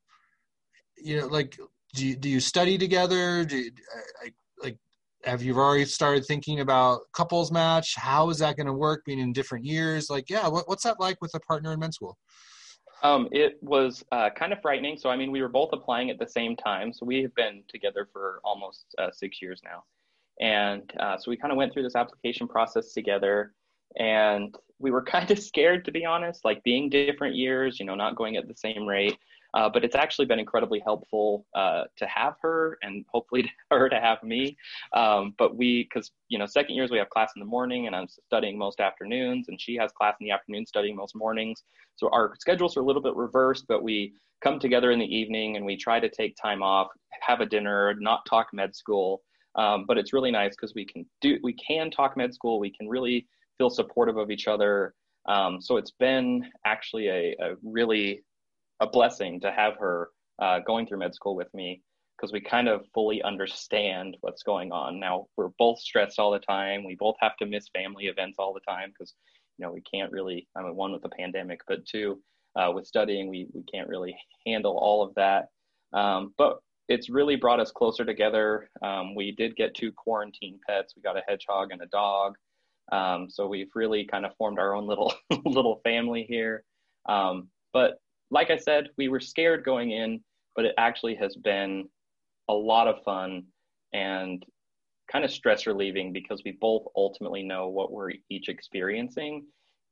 you 0.97 1.19
know, 1.19 1.27
like, 1.27 1.57
do 1.95 2.07
you, 2.07 2.15
do 2.15 2.29
you 2.29 2.39
study 2.39 2.77
together? 2.77 3.43
Do 3.43 3.57
you, 3.57 3.71
like, 4.21 4.33
like, 4.61 4.77
have 5.23 5.41
you 5.41 5.55
already 5.55 5.85
started 5.85 6.25
thinking 6.25 6.59
about 6.59 7.01
couples 7.13 7.51
match? 7.51 7.95
How 7.95 8.29
is 8.29 8.37
that 8.39 8.55
going 8.55 8.67
to 8.67 8.73
work 8.73 9.03
being 9.05 9.19
in 9.19 9.33
different 9.33 9.65
years? 9.65 10.11
Like, 10.11 10.29
yeah, 10.29 10.47
what, 10.47 10.67
what's 10.67 10.83
that 10.83 10.99
like 10.99 11.17
with 11.21 11.33
a 11.33 11.39
partner 11.39 11.73
in 11.73 11.79
med 11.79 11.93
school? 11.93 12.17
Um, 13.03 13.27
it 13.31 13.57
was 13.61 14.03
uh, 14.13 14.29
kind 14.29 14.53
of 14.53 14.61
frightening. 14.61 14.97
So, 14.97 15.09
I 15.09 15.17
mean, 15.17 15.31
we 15.31 15.41
were 15.41 15.49
both 15.49 15.69
applying 15.73 16.09
at 16.09 16.17
the 16.17 16.27
same 16.27 16.55
time. 16.55 16.93
So, 16.93 17.05
we 17.05 17.21
have 17.21 17.35
been 17.35 17.63
together 17.67 18.07
for 18.11 18.39
almost 18.43 18.85
uh, 18.97 19.11
six 19.11 19.41
years 19.41 19.61
now. 19.63 19.83
And 20.39 20.91
uh, 20.99 21.17
so, 21.17 21.29
we 21.29 21.37
kind 21.37 21.51
of 21.51 21.57
went 21.57 21.73
through 21.73 21.83
this 21.83 21.95
application 21.95 22.47
process 22.47 22.93
together. 22.93 23.53
And 23.97 24.55
we 24.79 24.89
were 24.91 25.03
kind 25.15 25.29
of 25.29 25.39
scared, 25.39 25.85
to 25.85 25.91
be 25.91 26.05
honest, 26.05 26.45
like 26.45 26.63
being 26.63 26.89
different 26.89 27.35
years, 27.35 27.79
you 27.79 27.85
know, 27.85 27.95
not 27.95 28.15
going 28.15 28.37
at 28.37 28.47
the 28.47 28.55
same 28.55 28.87
rate. 28.87 29.17
Uh, 29.53 29.69
but 29.69 29.83
it's 29.83 29.95
actually 29.95 30.25
been 30.25 30.39
incredibly 30.39 30.79
helpful 30.79 31.45
uh, 31.55 31.83
to 31.95 32.07
have 32.07 32.35
her 32.41 32.77
and 32.81 33.05
hopefully 33.11 33.49
her 33.71 33.87
to 33.87 33.99
have 33.99 34.21
me. 34.23 34.57
Um, 34.93 35.35
but 35.37 35.55
we, 35.55 35.83
because, 35.83 36.11
you 36.29 36.39
know, 36.39 36.45
second 36.45 36.75
years 36.75 36.91
we 36.91 36.97
have 36.97 37.09
class 37.09 37.31
in 37.35 37.39
the 37.39 37.45
morning 37.45 37.87
and 37.87 37.95
I'm 37.95 38.07
studying 38.07 38.57
most 38.57 38.79
afternoons 38.79 39.49
and 39.49 39.61
she 39.61 39.75
has 39.75 39.91
class 39.91 40.15
in 40.19 40.25
the 40.25 40.31
afternoon 40.31 40.65
studying 40.65 40.95
most 40.95 41.15
mornings. 41.15 41.63
So 41.95 42.09
our 42.11 42.33
schedules 42.39 42.75
are 42.77 42.81
a 42.81 42.85
little 42.85 43.01
bit 43.01 43.15
reversed, 43.15 43.65
but 43.67 43.83
we 43.83 44.13
come 44.43 44.59
together 44.59 44.91
in 44.91 44.99
the 44.99 45.15
evening 45.15 45.55
and 45.55 45.65
we 45.65 45.77
try 45.77 45.99
to 45.99 46.09
take 46.09 46.35
time 46.35 46.63
off, 46.63 46.87
have 47.21 47.39
a 47.39 47.45
dinner, 47.45 47.95
not 47.99 48.25
talk 48.27 48.47
med 48.53 48.75
school. 48.75 49.21
Um, 49.55 49.85
but 49.87 49.99
it's 49.99 50.13
really 50.13 50.31
nice 50.31 50.55
because 50.55 50.73
we 50.73 50.83
can 50.83 51.05
do, 51.21 51.37
we 51.43 51.53
can 51.53 51.91
talk 51.91 52.17
med 52.17 52.33
school. 52.33 52.59
We 52.59 52.71
can 52.71 52.89
really 52.89 53.27
feel 53.59 53.69
supportive 53.69 54.17
of 54.17 54.31
each 54.31 54.47
other. 54.47 54.95
Um, 55.27 55.61
so 55.61 55.77
it's 55.77 55.91
been 55.91 56.43
actually 56.65 57.07
a, 57.07 57.35
a 57.39 57.55
really 57.63 58.23
a 58.79 58.87
blessing 58.87 59.39
to 59.41 59.51
have 59.51 59.75
her 59.77 60.09
uh, 60.41 60.59
going 60.59 60.87
through 60.87 60.99
med 60.99 61.13
school 61.13 61.35
with 61.35 61.53
me 61.53 61.81
because 62.17 62.31
we 62.31 62.41
kind 62.41 62.67
of 62.67 62.85
fully 62.93 63.21
understand 63.23 64.17
what's 64.21 64.43
going 64.43 64.71
on. 64.71 64.99
Now 64.99 65.27
we're 65.35 65.49
both 65.59 65.79
stressed 65.79 66.19
all 66.19 66.31
the 66.31 66.39
time. 66.39 66.83
We 66.83 66.95
both 66.95 67.15
have 67.19 67.35
to 67.37 67.45
miss 67.45 67.67
family 67.69 68.05
events 68.05 68.37
all 68.39 68.53
the 68.53 68.71
time 68.71 68.89
because 68.89 69.13
you 69.57 69.65
know 69.65 69.71
we 69.71 69.81
can't 69.81 70.11
really. 70.11 70.47
I 70.55 70.63
mean, 70.63 70.75
one 70.75 70.91
with 70.91 71.01
the 71.01 71.09
pandemic, 71.09 71.61
but 71.67 71.85
two, 71.85 72.21
uh, 72.55 72.71
with 72.73 72.87
studying, 72.87 73.29
we 73.29 73.47
we 73.53 73.63
can't 73.63 73.89
really 73.89 74.15
handle 74.45 74.77
all 74.77 75.03
of 75.03 75.13
that. 75.15 75.47
Um, 75.93 76.33
but 76.37 76.59
it's 76.89 77.09
really 77.09 77.35
brought 77.35 77.59
us 77.59 77.71
closer 77.71 78.03
together. 78.03 78.69
Um, 78.81 79.15
we 79.15 79.31
did 79.31 79.55
get 79.55 79.75
two 79.75 79.91
quarantine 79.91 80.59
pets. 80.67 80.93
We 80.95 81.01
got 81.01 81.17
a 81.17 81.23
hedgehog 81.27 81.71
and 81.71 81.81
a 81.81 81.87
dog. 81.87 82.35
Um, 82.91 83.29
so 83.29 83.47
we've 83.47 83.71
really 83.75 84.05
kind 84.05 84.25
of 84.25 84.35
formed 84.37 84.59
our 84.59 84.75
own 84.75 84.87
little 84.87 85.13
little 85.45 85.79
family 85.83 86.25
here. 86.27 86.63
Um, 87.07 87.49
but 87.71 87.97
like 88.33 88.49
I 88.49 88.57
said, 88.57 88.89
we 88.97 89.07
were 89.09 89.19
scared 89.19 89.63
going 89.63 89.91
in, 89.91 90.19
but 90.55 90.65
it 90.65 90.73
actually 90.77 91.15
has 91.15 91.35
been 91.35 91.87
a 92.49 92.53
lot 92.53 92.87
of 92.87 93.03
fun 93.03 93.43
and 93.93 94.43
kind 95.09 95.23
of 95.23 95.29
stress 95.29 95.67
relieving 95.67 96.11
because 96.11 96.41
we 96.43 96.57
both 96.59 96.83
ultimately 96.97 97.43
know 97.43 97.67
what 97.67 97.91
we're 97.91 98.11
each 98.31 98.49
experiencing. 98.49 99.45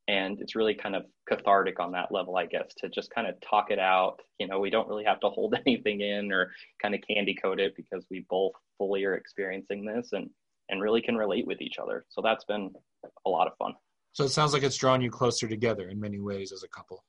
And 0.07 0.41
it's 0.41 0.55
really 0.55 0.73
kind 0.73 0.95
of 0.95 1.03
cathartic 1.29 1.79
on 1.79 1.91
that 1.91 2.11
level 2.11 2.35
i 2.35 2.47
guess 2.47 2.73
to 2.79 2.89
just 2.89 3.11
kind 3.13 3.27
of 3.27 3.35
talk 3.47 3.69
it 3.69 3.77
out. 3.77 4.17
You 4.39 4.47
know 4.47 4.59
we 4.59 4.71
don't 4.71 4.89
really 4.89 5.05
have 5.05 5.19
to 5.19 5.29
hold 5.29 5.55
anything 5.65 6.01
in 6.01 6.31
or 6.31 6.51
kind 6.81 6.95
of 6.95 7.01
candy 7.07 7.35
coat 7.39 7.59
it 7.59 7.73
because 7.77 8.03
we 8.09 8.25
both 8.27 8.53
fully 8.79 9.05
are 9.05 9.13
experiencing 9.13 9.85
this 9.85 10.09
and 10.13 10.27
and 10.69 10.81
really 10.81 11.01
can 11.01 11.15
relate 11.15 11.45
with 11.45 11.61
each 11.61 11.77
other. 11.79 12.05
So 12.09 12.21
that's 12.23 12.45
been 12.45 12.71
a 13.25 13.29
lot 13.29 13.45
of 13.45 13.53
fun. 13.59 13.73
So 14.13 14.23
it 14.23 14.29
sounds 14.29 14.53
like 14.53 14.63
it's 14.63 14.77
drawn 14.77 15.01
you 15.01 15.11
closer 15.11 15.47
together 15.47 15.89
in 15.89 15.99
many 15.99 16.19
ways 16.19 16.51
as 16.51 16.63
a 16.63 16.67
couple 16.69 17.03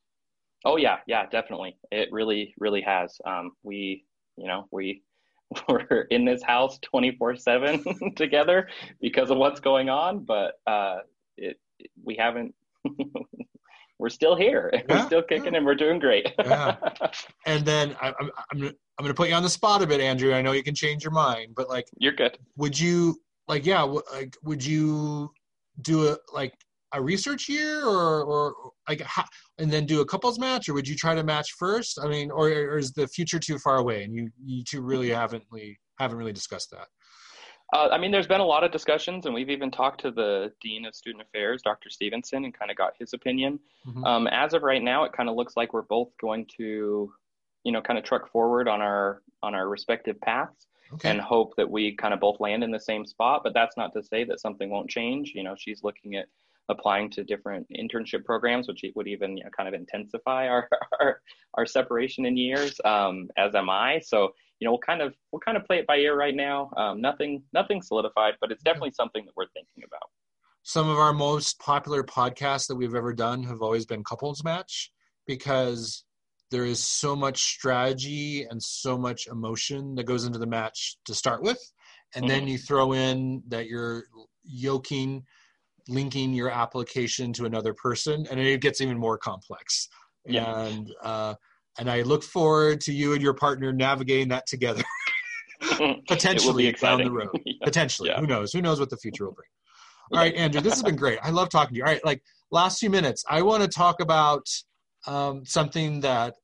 oh 0.64 0.77
yeah 0.77 0.98
yeah 1.07 1.27
definitely 1.27 1.77
it 1.90 2.09
really 2.12 2.55
really 2.59 2.81
has 2.81 3.20
um, 3.27 3.53
we 3.62 4.05
you 4.37 4.46
know 4.46 4.66
we 4.70 5.03
we're 5.68 6.03
in 6.11 6.25
this 6.25 6.42
house 6.42 6.79
24 6.83 7.37
7 7.37 8.14
together 8.16 8.68
because 9.01 9.31
of 9.31 9.38
what's 9.38 9.61
going 9.61 9.88
on 9.88 10.25
but 10.25 10.55
uh, 10.66 10.98
it, 11.37 11.59
we 12.05 12.16
haven't 12.16 12.55
we're 14.03 14.09
still 14.09 14.35
here. 14.35 14.68
Yeah, 14.72 14.83
we're 14.88 15.07
still 15.07 15.22
kicking 15.22 15.53
yeah. 15.53 15.59
and 15.59 15.66
we're 15.66 15.77
doing 15.77 16.01
great. 16.01 16.33
yeah. 16.38 16.77
And 17.46 17.64
then 17.64 17.96
I, 18.03 18.09
I'm 18.20 18.31
I'm 18.51 18.59
gonna, 18.59 18.72
I'm 18.98 19.05
gonna 19.05 19.14
put 19.14 19.29
you 19.29 19.35
on 19.35 19.44
the 19.44 19.48
spot 19.48 19.81
a 19.81 19.87
bit, 19.87 20.01
Andrew. 20.01 20.35
I 20.35 20.42
know 20.42 20.51
you 20.51 20.64
can 20.64 20.75
change 20.75 21.05
your 21.05 21.12
mind, 21.12 21.55
but 21.55 21.68
like 21.68 21.87
you're 21.98 22.12
good. 22.12 22.37
Would 22.57 22.79
you 22.79 23.20
like 23.46 23.64
yeah? 23.64 23.83
Like 23.83 24.37
would 24.42 24.64
you 24.64 25.33
do 25.83 26.09
a 26.09 26.16
like 26.35 26.53
a 26.92 27.02
research 27.02 27.48
year 27.48 27.85
or 27.85 28.22
or 28.22 28.55
like 28.88 29.00
how, 29.00 29.24
and 29.59 29.70
then 29.70 29.87
do 29.87 30.00
a 30.00 30.05
couples 30.05 30.38
match, 30.38 30.68
or 30.68 30.74
would 30.74 30.88
you 30.88 30.96
try 30.96 31.14
to 31.14 31.22
match 31.22 31.52
first? 31.59 31.98
I 32.02 32.09
mean, 32.09 32.31
or, 32.31 32.48
or 32.48 32.78
is 32.78 32.92
the 32.92 33.07
future 33.09 33.38
too 33.38 33.59
far 33.59 33.76
away, 33.76 34.05
and 34.05 34.14
you 34.14 34.31
you 34.44 34.64
two 34.64 34.83
really 34.83 35.11
haven't 35.11 35.44
really 35.50 35.78
haven't 35.98 36.18
really 36.18 36.33
discussed 36.33 36.70
that? 36.72 36.88
Uh, 37.72 37.88
I 37.90 37.96
mean, 37.96 38.11
there's 38.11 38.26
been 38.26 38.40
a 38.40 38.46
lot 38.46 38.64
of 38.64 38.70
discussions, 38.70 39.24
and 39.24 39.35
we've 39.35 39.48
even 39.48 39.70
talked 39.70 40.02
to 40.02 40.11
the 40.11 40.52
dean 40.61 40.85
of 40.85 40.94
student 40.94 41.22
affairs, 41.22 41.62
Dr. 41.62 41.88
Stevenson, 41.88 42.44
and 42.44 42.52
kind 42.52 42.70
of 42.70 42.76
got 42.76 42.92
his 42.98 43.14
opinion. 43.14 43.59
Mm-hmm. 43.87 44.05
Um, 44.05 44.26
as 44.26 44.52
of 44.52 44.62
right 44.62 44.83
now, 44.83 45.05
it 45.05 45.12
kind 45.14 45.31
of 45.31 45.37
looks 45.37 45.57
like 45.57 45.72
we're 45.72 45.83
both 45.83 46.11
going 46.20 46.46
to, 46.59 47.11
you 47.64 47.72
know, 47.72 47.81
kind 47.81 47.98
of 47.98 48.05
truck 48.05 48.31
forward 48.31 48.68
on 48.68 48.83
our 48.83 49.22
on 49.42 49.55
our 49.55 49.68
respective 49.68 50.20
paths, 50.20 50.66
okay. 50.92 51.09
and 51.09 51.20
hope 51.20 51.55
that 51.57 51.70
we 51.70 51.96
kind 51.96 52.12
of 52.12 52.20
both 52.20 52.40
land 52.40 52.62
in 52.62 52.70
the 52.70 52.81
same 52.81 53.07
spot. 53.07 53.40
But 53.42 53.55
that's 53.55 53.78
not 53.78 53.94
to 53.94 54.02
say 54.02 54.24
that 54.24 54.40
something 54.40 54.68
won't 54.68 54.90
change. 54.90 55.33
You 55.35 55.42
know, 55.42 55.55
she's 55.57 55.83
looking 55.83 56.16
at 56.16 56.26
applying 56.72 57.11
to 57.11 57.22
different 57.22 57.66
internship 57.70 58.24
programs, 58.24 58.66
which 58.66 58.82
would 58.96 59.06
even 59.06 59.37
you 59.37 59.44
know, 59.44 59.50
kind 59.56 59.68
of 59.68 59.74
intensify 59.74 60.48
our, 60.48 60.68
our, 61.00 61.20
our 61.54 61.66
separation 61.66 62.26
in 62.26 62.37
years, 62.37 62.80
um, 62.85 63.28
as 63.37 63.54
am 63.54 63.70
I. 63.70 64.00
So 64.00 64.32
you 64.62 64.66
know, 64.66 64.72
we'll 64.72 64.78
kind 64.78 65.02
of 65.02 65.12
we'll 65.32 65.40
kind 65.40 65.56
of 65.56 65.64
play 65.64 65.78
it 65.78 65.88
by 65.88 65.96
ear 65.96 66.16
right 66.16 66.37
now. 66.37 66.70
Um, 66.76 67.00
nothing 67.00 67.42
nothing 67.52 67.82
solidified, 67.82 68.35
but 68.40 68.52
it's 68.52 68.62
definitely 68.62 68.92
something 68.92 69.24
that 69.24 69.32
we're 69.37 69.48
thinking 69.54 69.82
about. 69.85 70.08
Some 70.62 70.88
of 70.88 70.98
our 70.98 71.12
most 71.12 71.58
popular 71.58 72.04
podcasts 72.04 72.68
that 72.68 72.76
we've 72.76 72.94
ever 72.94 73.12
done 73.12 73.42
have 73.42 73.61
always 73.61 73.87
been 73.87 74.04
couples 74.04 74.44
match 74.44 74.92
because 75.26 76.04
there 76.52 76.64
is 76.64 76.78
so 76.78 77.16
much 77.16 77.42
strategy 77.42 78.46
and 78.48 78.62
so 78.62 78.96
much 78.96 79.26
emotion 79.26 79.96
that 79.96 80.04
goes 80.04 80.26
into 80.26 80.38
the 80.38 80.46
match 80.46 80.96
to 81.06 81.14
start 81.14 81.42
with, 81.42 81.58
and 82.14 82.24
mm-hmm. 82.24 82.32
then 82.32 82.46
you 82.46 82.56
throw 82.56 82.92
in 82.92 83.42
that 83.48 83.66
you're 83.66 84.04
yoking 84.44 85.24
linking 85.88 86.33
your 86.33 86.51
application 86.51 87.33
to 87.33 87.45
another 87.45 87.75
person 87.75 88.27
and 88.31 88.38
it 88.38 88.61
gets 88.61 88.81
even 88.81 88.99
more 88.99 89.18
complex 89.18 89.88
yeah. 90.27 90.66
and 90.66 90.92
uh, 91.03 91.35
and 91.79 91.90
I 91.90 92.03
look 92.03 92.23
forward 92.23 92.81
to 92.83 92.92
you 92.92 93.12
and 93.12 93.23
your 93.23 93.35
partner 93.35 93.73
navigating 93.73 94.29
that 94.29 94.47
together. 94.47 94.83
Potentially 96.09 96.71
down 96.73 97.05
the 97.05 97.11
road. 97.11 97.29
yeah. 97.45 97.55
Potentially. 97.62 98.09
Yeah. 98.11 98.21
Who 98.21 98.27
knows? 98.27 98.53
Who 98.53 98.61
knows 98.61 98.81
what 98.81 98.90
the 98.90 98.97
future 98.97 99.27
will 99.27 99.33
bring? 99.33 99.47
All 100.12 100.18
right, 100.18 100.35
Andrew, 100.35 100.61
this 100.61 100.75
has 100.75 100.83
been 100.83 100.97
great. 100.97 101.18
I 101.23 101.31
love 101.31 101.49
talking 101.49 101.75
to 101.75 101.79
you. 101.79 101.85
All 101.85 101.90
right, 101.90 102.05
like 102.05 102.23
last 102.51 102.81
few 102.81 102.90
minutes, 102.90 103.25
I 103.31 103.40
want 103.40 103.62
to 103.62 103.68
talk 103.68 104.01
about 104.01 104.47
um, 105.07 105.47
something 105.47 106.01
that 106.01 106.35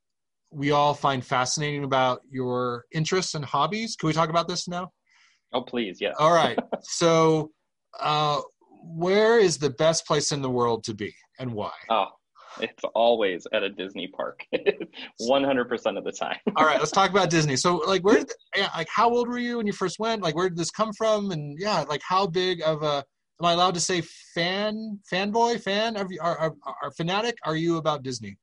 we 0.51 0.71
all 0.71 0.95
find 0.95 1.23
fascinating 1.23 1.85
about 1.85 2.23
your 2.31 2.85
interests 2.93 3.35
and 3.35 3.45
hobbies. 3.45 3.95
Can 3.97 4.07
we 4.07 4.15
talk 4.15 4.31
about 4.31 4.49
this 4.49 4.69
now? 4.69 4.91
Oh, 5.53 5.61
please, 5.61 5.99
yeah. 6.01 6.13
All 6.19 6.33
right. 6.33 6.59
So, 6.81 7.51
uh, 8.01 8.41
where 8.89 9.39
is 9.39 9.59
the 9.59 9.71
best 9.71 10.07
place 10.07 10.33
in 10.33 10.43
the 10.43 10.51
world 10.51 10.85
to 10.85 10.95
be 10.95 11.15
and 11.39 11.53
why? 11.53 11.73
Oh, 11.91 12.07
it's 12.61 12.83
always 12.95 13.47
at 13.53 13.63
a 13.63 13.69
Disney 13.69 14.09
park, 14.09 14.45
100% 15.21 15.99
of 15.99 16.05
the 16.05 16.13
time. 16.13 16.39
All 16.57 16.65
right, 16.65 16.79
let's 16.79 16.91
talk 16.91 17.11
about 17.11 17.31
Disney. 17.31 17.57
So, 17.57 17.77
like, 17.77 18.03
where, 18.03 18.17
did, 18.17 18.33
yeah, 18.57 18.69
like, 18.77 18.89
how 18.93 19.11
old 19.11 19.29
were 19.29 19.39
you 19.39 19.59
when 19.59 19.67
you 19.67 19.73
first 19.73 19.99
went? 19.99 20.23
Like, 20.23 20.35
where 20.35 20.49
did 20.49 20.59
this 20.59 20.71
come 20.71 20.93
from? 20.93 21.31
And 21.31 21.57
yeah, 21.59 21.85
like, 21.89 22.03
how 22.07 22.27
big 22.27 22.63
of 22.63 22.83
a 22.83 23.05
am 23.41 23.47
I 23.47 23.53
allowed 23.53 23.75
to 23.75 23.81
say 23.81 24.03
fan, 24.35 24.99
fanboy, 25.13 25.61
fan? 25.61 25.97
Are, 25.97 26.09
are, 26.21 26.39
are, 26.39 26.55
are 26.83 26.91
fanatic? 26.97 27.37
Are 27.45 27.57
you 27.57 27.77
about 27.77 28.03
Disney? 28.03 28.37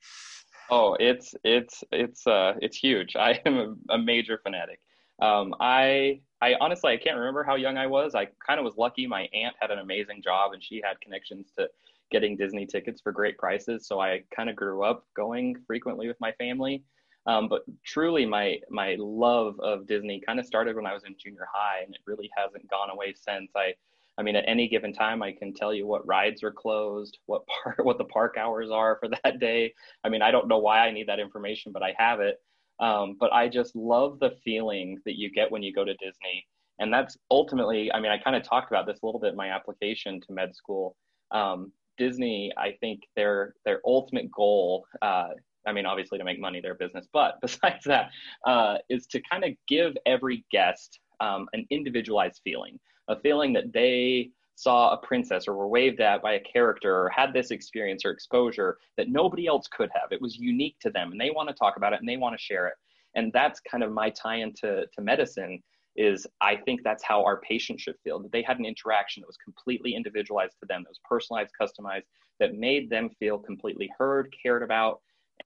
Oh, 0.70 0.96
it's 1.00 1.36
it's 1.44 1.84
it's 1.92 2.26
uh 2.26 2.54
it's 2.60 2.78
huge. 2.78 3.16
I 3.16 3.40
am 3.46 3.58
a, 3.90 3.94
a 3.94 3.98
major 4.00 4.40
fanatic. 4.42 4.80
Um, 5.22 5.56
I 5.60 6.22
I 6.42 6.56
honestly 6.60 6.94
I 6.94 6.98
can't 6.98 7.18
remember 7.18 7.44
how 7.44 7.56
young 7.56 7.78
I 7.78 7.88
was. 7.88 8.16
I 8.16 8.28
kind 8.46 8.60
of 8.60 8.66
was 8.66 8.76
lucky. 8.78 9.08
My 9.08 9.28
aunt 9.34 9.56
had 9.60 9.72
an 9.72 9.80
amazing 9.80 10.22
job, 10.24 10.54
and 10.54 10.64
she 10.64 10.82
had 10.84 11.00
connections 11.02 11.52
to 11.58 11.68
getting 12.12 12.38
Disney 12.38 12.66
tickets 12.66 13.02
for 13.02 13.12
great 13.12 13.38
prices. 13.38 13.88
So 13.88 14.00
I 14.00 14.24
kind 14.36 14.50
of 14.50 14.56
grew 14.56 14.84
up 14.84 15.06
going 15.16 15.56
frequently 15.66 16.08
with 16.08 16.18
my 16.20 16.32
family. 16.34 16.84
Um, 17.28 17.48
but 17.50 17.64
truly, 17.84 18.26
my 18.26 18.60
my 18.70 18.96
love 19.00 19.60
of 19.60 19.88
Disney 19.88 20.22
kind 20.26 20.40
of 20.40 20.46
started 20.46 20.76
when 20.76 20.86
I 20.86 20.94
was 20.94 21.04
in 21.06 21.16
junior 21.18 21.48
high, 21.52 21.82
and 21.84 21.94
it 21.96 22.02
really 22.06 22.30
hasn't 22.38 22.70
gone 22.70 22.90
away 22.92 23.14
since. 23.14 23.52
I, 23.56 23.74
I 24.18 24.22
mean, 24.24 24.36
at 24.36 24.46
any 24.48 24.68
given 24.68 24.94
time, 24.94 25.24
I 25.24 25.32
can 25.32 25.54
tell 25.54 25.74
you 25.74 25.88
what 25.88 26.06
rides 26.08 26.44
are 26.44 26.52
closed, 26.52 27.18
what 27.26 27.44
park, 27.48 27.80
what 27.84 27.98
the 27.98 28.06
park 28.06 28.36
hours 28.38 28.70
are 28.70 28.98
for 29.00 29.10
that 29.24 29.40
day. 29.40 29.74
I 30.04 30.10
mean, 30.10 30.22
I 30.22 30.32
don't 30.32 30.48
know 30.48 30.60
why 30.60 30.80
I 30.82 30.92
need 30.92 31.08
that 31.08 31.20
information, 31.20 31.72
but 31.72 31.82
I 31.84 31.96
have 31.98 32.20
it. 32.20 32.40
Um, 32.80 33.16
but 33.20 33.32
I 33.32 33.48
just 33.48 33.76
love 33.76 34.20
the 34.20 34.32
feeling 34.44 35.00
that 35.06 35.18
you 35.18 35.32
get 35.32 35.52
when 35.52 35.64
you 35.64 35.74
go 35.74 35.86
to 35.86 35.94
Disney, 35.96 36.46
and 36.80 36.92
that's 36.94 37.18
ultimately. 37.32 37.92
I 37.92 38.00
mean, 38.00 38.12
I 38.12 38.18
kind 38.18 38.36
of 38.36 38.44
talked 38.44 38.72
about 38.72 38.86
this 38.86 39.00
a 39.02 39.06
little 39.06 39.22
bit 39.22 39.32
in 39.32 39.36
my 39.36 39.50
application 39.50 40.20
to 40.22 40.34
med 40.34 40.56
school. 40.56 40.96
Um, 41.32 41.72
Disney, 41.98 42.52
I 42.58 42.74
think 42.82 43.02
their 43.16 43.54
their 43.64 43.82
ultimate 43.86 44.30
goal, 44.32 44.86
uh, 45.02 45.30
I 45.66 45.72
mean, 45.72 45.86
obviously 45.86 46.18
to 46.18 46.24
make 46.24 46.40
money, 46.40 46.62
their 46.62 46.76
business, 46.76 47.08
but 47.12 47.36
besides 47.42 47.86
that, 47.86 48.10
uh, 48.46 48.78
is 48.90 49.08
to 49.08 49.22
kind 49.30 49.44
of 49.44 49.52
give 49.68 49.96
every 50.06 50.46
guest 50.52 51.00
um, 51.20 51.48
an 51.54 51.66
individualized 51.70 52.42
feeling, 52.44 52.80
a 53.08 53.20
feeling 53.20 53.54
that 53.54 53.72
they 53.74 54.32
saw 54.56 54.94
a 54.94 54.98
princess 54.98 55.48
or 55.48 55.56
were 55.56 55.68
waved 55.68 56.00
at 56.00 56.22
by 56.22 56.34
a 56.34 56.40
character 56.40 56.96
or 56.96 57.10
had 57.10 57.34
this 57.34 57.52
experience 57.52 58.06
or 58.06 58.12
exposure 58.12 58.78
that 58.98 59.10
nobody 59.10 59.48
else 59.48 59.68
could 59.68 59.90
have. 59.94 60.12
It 60.12 60.22
was 60.22 60.38
unique 60.38 60.78
to 60.80 60.90
them, 60.90 61.12
and 61.12 61.20
they 61.20 61.30
want 61.30 61.50
to 61.50 61.56
talk 61.56 61.78
about 61.78 61.94
it 61.94 62.00
and 62.00 62.08
they 62.08 62.18
want 62.18 62.38
to 62.38 62.44
share 62.44 62.68
it. 62.68 62.76
And 63.16 63.32
that's 63.34 63.60
kind 63.60 63.84
of 63.84 63.92
my 63.92 64.10
tie 64.10 64.38
into 64.38 64.86
to 64.94 65.02
medicine 65.02 65.62
is 65.96 66.28
I 66.42 66.58
think 66.58 66.82
that's 66.84 67.04
how 67.04 67.24
our 67.24 67.40
patients 67.40 67.82
should 67.84 67.96
feel 68.04 68.20
that 68.20 68.32
they 68.32 68.42
had 68.42 68.60
an 68.60 68.66
interaction 68.66 69.22
that 69.22 69.28
was 69.28 69.38
completely 69.38 69.96
individualized 69.96 70.56
to 70.60 70.66
them, 70.66 70.84
that 70.84 70.90
was 70.90 71.00
personalized, 71.08 71.52
customized, 71.60 72.04
that 72.40 72.56
made 72.56 72.90
them 72.90 73.10
feel 73.18 73.38
completely 73.38 73.90
heard, 73.98 74.34
cared 74.44 74.62
about, 74.62 75.00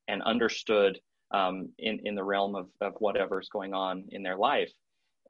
and 0.08 0.24
understood 0.24 1.00
um, 1.32 1.70
in, 1.78 2.00
in 2.04 2.16
the 2.16 2.24
realm 2.24 2.56
of, 2.56 2.68
of 2.82 2.94
whatever's 3.00 3.50
going 3.50 3.74
on 3.74 4.06
in 4.10 4.24
their 4.24 4.38
life. 4.38 4.72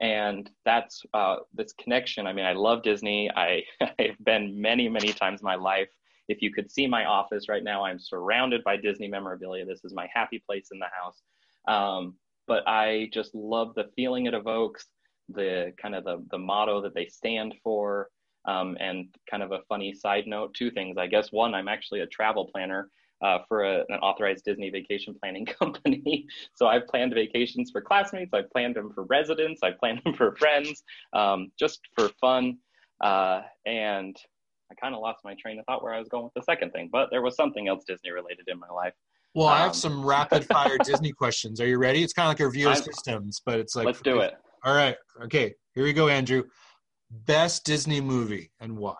And 0.00 0.50
that's 0.64 1.02
uh, 1.12 1.36
this 1.52 1.72
connection. 1.74 2.26
I 2.26 2.32
mean, 2.32 2.46
I 2.46 2.54
love 2.54 2.82
Disney. 2.82 3.30
I, 3.36 3.62
I've 3.80 4.24
been 4.24 4.60
many, 4.60 4.88
many 4.88 5.12
times 5.12 5.40
in 5.40 5.44
my 5.44 5.56
life. 5.56 5.88
If 6.28 6.40
you 6.40 6.52
could 6.52 6.70
see 6.70 6.86
my 6.86 7.04
office 7.04 7.48
right 7.48 7.64
now, 7.64 7.84
I'm 7.84 7.98
surrounded 7.98 8.64
by 8.64 8.76
Disney 8.76 9.08
memorabilia. 9.08 9.66
This 9.66 9.84
is 9.84 9.92
my 9.92 10.08
happy 10.12 10.42
place 10.46 10.68
in 10.72 10.78
the 10.78 10.86
house. 10.86 11.22
Um, 11.68 12.14
but 12.46 12.66
I 12.66 13.10
just 13.12 13.34
love 13.34 13.74
the 13.74 13.90
feeling 13.94 14.26
it 14.26 14.34
evokes 14.34 14.86
the 15.28 15.72
kind 15.80 15.94
of 15.94 16.04
the, 16.04 16.24
the 16.30 16.38
motto 16.38 16.80
that 16.82 16.94
they 16.94 17.06
stand 17.06 17.54
for. 17.62 18.08
Um, 18.46 18.78
and 18.80 19.14
kind 19.30 19.42
of 19.42 19.52
a 19.52 19.60
funny 19.68 19.92
side 19.92 20.26
note, 20.26 20.54
two 20.54 20.70
things. 20.70 20.96
I 20.96 21.08
guess 21.08 21.30
one, 21.30 21.54
I'm 21.54 21.68
actually 21.68 22.00
a 22.00 22.06
travel 22.06 22.48
planner 22.50 22.88
uh, 23.22 23.38
for 23.48 23.64
a, 23.64 23.84
an 23.88 23.98
authorized 24.02 24.44
Disney 24.44 24.70
vacation 24.70 25.14
planning 25.20 25.46
company. 25.60 26.26
so 26.54 26.66
I've 26.66 26.86
planned 26.86 27.14
vacations 27.14 27.70
for 27.70 27.80
classmates, 27.80 28.32
I've 28.32 28.50
planned 28.50 28.76
them 28.76 28.92
for 28.94 29.04
residents, 29.04 29.60
I've 29.62 29.78
planned 29.78 30.00
them 30.04 30.14
for 30.14 30.36
friends, 30.36 30.82
um, 31.12 31.50
just 31.58 31.80
for 31.96 32.10
fun. 32.20 32.58
Uh, 33.00 33.42
and 33.66 34.16
I 34.70 34.74
kind 34.74 34.94
of 34.94 35.00
lost 35.00 35.20
my 35.24 35.34
train 35.34 35.58
of 35.58 35.64
thought 35.66 35.82
where 35.82 35.94
I 35.94 35.98
was 35.98 36.08
going 36.08 36.24
with 36.24 36.34
the 36.34 36.42
second 36.42 36.70
thing, 36.70 36.88
but 36.92 37.08
there 37.10 37.22
was 37.22 37.34
something 37.34 37.68
else 37.68 37.84
Disney 37.86 38.10
related 38.10 38.46
in 38.48 38.58
my 38.58 38.68
life. 38.68 38.94
Well, 39.34 39.48
um, 39.48 39.54
I 39.54 39.58
have 39.58 39.68
um, 39.68 39.74
some 39.74 40.04
rapid 40.04 40.44
fire 40.46 40.78
Disney 40.84 41.12
questions. 41.12 41.60
Are 41.60 41.66
you 41.66 41.78
ready? 41.78 42.02
It's 42.02 42.12
kind 42.12 42.26
of 42.26 42.30
like 42.30 42.40
a 42.40 42.46
review 42.46 42.68
of 42.68 42.76
systems, 42.76 43.40
but 43.44 43.58
it's 43.58 43.74
like 43.74 43.86
let's 43.86 44.00
do 44.00 44.20
it. 44.20 44.34
All 44.64 44.74
right. 44.74 44.96
Okay. 45.24 45.54
Here 45.74 45.84
we 45.84 45.92
go, 45.92 46.08
Andrew. 46.08 46.44
Best 47.10 47.64
Disney 47.64 48.00
movie 48.00 48.52
and 48.60 48.76
why? 48.76 48.96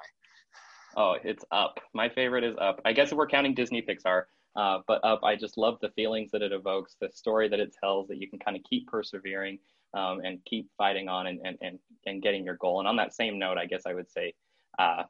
Oh, 1.00 1.16
it's 1.24 1.46
Up. 1.50 1.80
My 1.94 2.10
favorite 2.10 2.44
is 2.44 2.54
Up. 2.60 2.82
I 2.84 2.92
guess 2.92 3.10
if 3.10 3.16
we're 3.16 3.26
counting 3.26 3.54
Disney 3.54 3.80
Pixar, 3.80 4.24
uh, 4.54 4.80
but 4.86 5.02
Up, 5.02 5.24
I 5.24 5.34
just 5.34 5.56
love 5.56 5.78
the 5.80 5.88
feelings 5.96 6.30
that 6.32 6.42
it 6.42 6.52
evokes, 6.52 6.94
the 7.00 7.08
story 7.10 7.48
that 7.48 7.58
it 7.58 7.74
tells, 7.82 8.06
that 8.08 8.18
you 8.18 8.28
can 8.28 8.38
kind 8.38 8.54
of 8.54 8.62
keep 8.68 8.86
persevering 8.86 9.58
um, 9.94 10.20
and 10.22 10.44
keep 10.44 10.68
fighting 10.76 11.08
on 11.08 11.28
and, 11.28 11.40
and, 11.42 11.56
and, 11.62 11.78
and 12.04 12.20
getting 12.20 12.44
your 12.44 12.56
goal. 12.56 12.80
And 12.80 12.86
on 12.86 12.96
that 12.96 13.14
same 13.14 13.38
note, 13.38 13.56
I 13.56 13.64
guess 13.64 13.84
I 13.86 13.94
would 13.94 14.10
say 14.10 14.34
uh, 14.78 15.04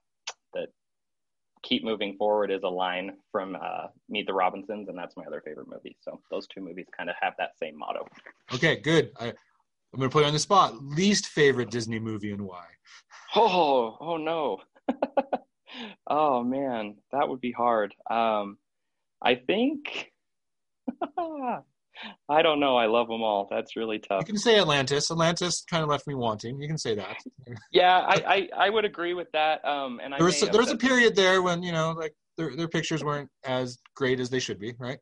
that 0.55 0.68
keep 1.64 1.83
moving 1.83 2.16
forward 2.16 2.53
is 2.53 2.62
a 2.62 2.68
line 2.68 3.16
from 3.33 3.57
uh, 3.61 3.88
Meet 4.09 4.29
the 4.29 4.35
Robinsons, 4.35 4.88
and 4.88 4.96
that's 4.96 5.16
my 5.16 5.24
other 5.24 5.42
favorite 5.44 5.66
movie. 5.68 5.96
So 6.03 6.20
those 6.31 6.46
two 6.46 6.61
movies 6.61 6.87
kind 6.96 7.11
of 7.11 7.16
have 7.20 7.33
that 7.38 7.59
same 7.59 7.76
motto. 7.76 8.07
Okay, 8.55 8.76
good. 8.76 9.11
I, 9.18 9.31
I'm 9.31 9.98
going 9.98 10.09
to 10.09 10.12
put 10.12 10.20
you 10.20 10.29
on 10.29 10.35
the 10.35 10.38
spot. 10.38 10.81
Least 10.85 11.26
favorite 11.26 11.72
Disney 11.72 11.98
movie 11.98 12.31
and 12.31 12.42
why? 12.42 12.66
Oh, 13.35 13.96
oh 14.00 14.16
no. 14.18 14.61
oh 16.06 16.42
man, 16.42 16.96
that 17.12 17.28
would 17.28 17.40
be 17.40 17.52
hard. 17.52 17.94
Um, 18.11 18.59
I 19.22 19.35
think 19.35 20.12
I 22.28 22.42
don't 22.42 22.61
know. 22.61 22.76
I 22.76 22.87
love 22.87 23.09
them 23.09 23.22
all. 23.22 23.46
That's 23.50 23.76
really 23.76 23.98
tough. 23.98 24.22
You 24.22 24.26
can 24.26 24.38
say 24.38 24.59
Atlantis. 24.59 25.11
Atlantis 25.11 25.64
kind 25.68 25.83
of 25.83 25.88
left 25.88 26.06
me 26.06 26.14
wanting. 26.14 26.61
You 26.61 26.68
can 26.68 26.78
say 26.78 26.94
that. 26.94 27.16
yeah, 27.72 27.98
I, 27.98 28.48
I, 28.56 28.66
I 28.66 28.70
would 28.70 28.85
agree 28.85 29.14
with 29.14 29.30
that. 29.33 29.64
Um, 29.64 30.00
and 30.02 30.14
there 30.14 30.24
was 30.24 30.40
there 30.40 30.61
was 30.61 30.70
a 30.70 30.76
period 30.76 31.14
there 31.14 31.42
when 31.42 31.62
you 31.62 31.72
know 31.72 31.92
like 31.92 32.14
their 32.37 32.54
their 32.56 32.68
pictures 32.68 33.04
weren't 33.04 33.28
as 33.44 33.78
great 33.94 34.20
as 34.20 34.30
they 34.30 34.38
should 34.38 34.59
be, 34.59 34.74
right? 34.78 34.98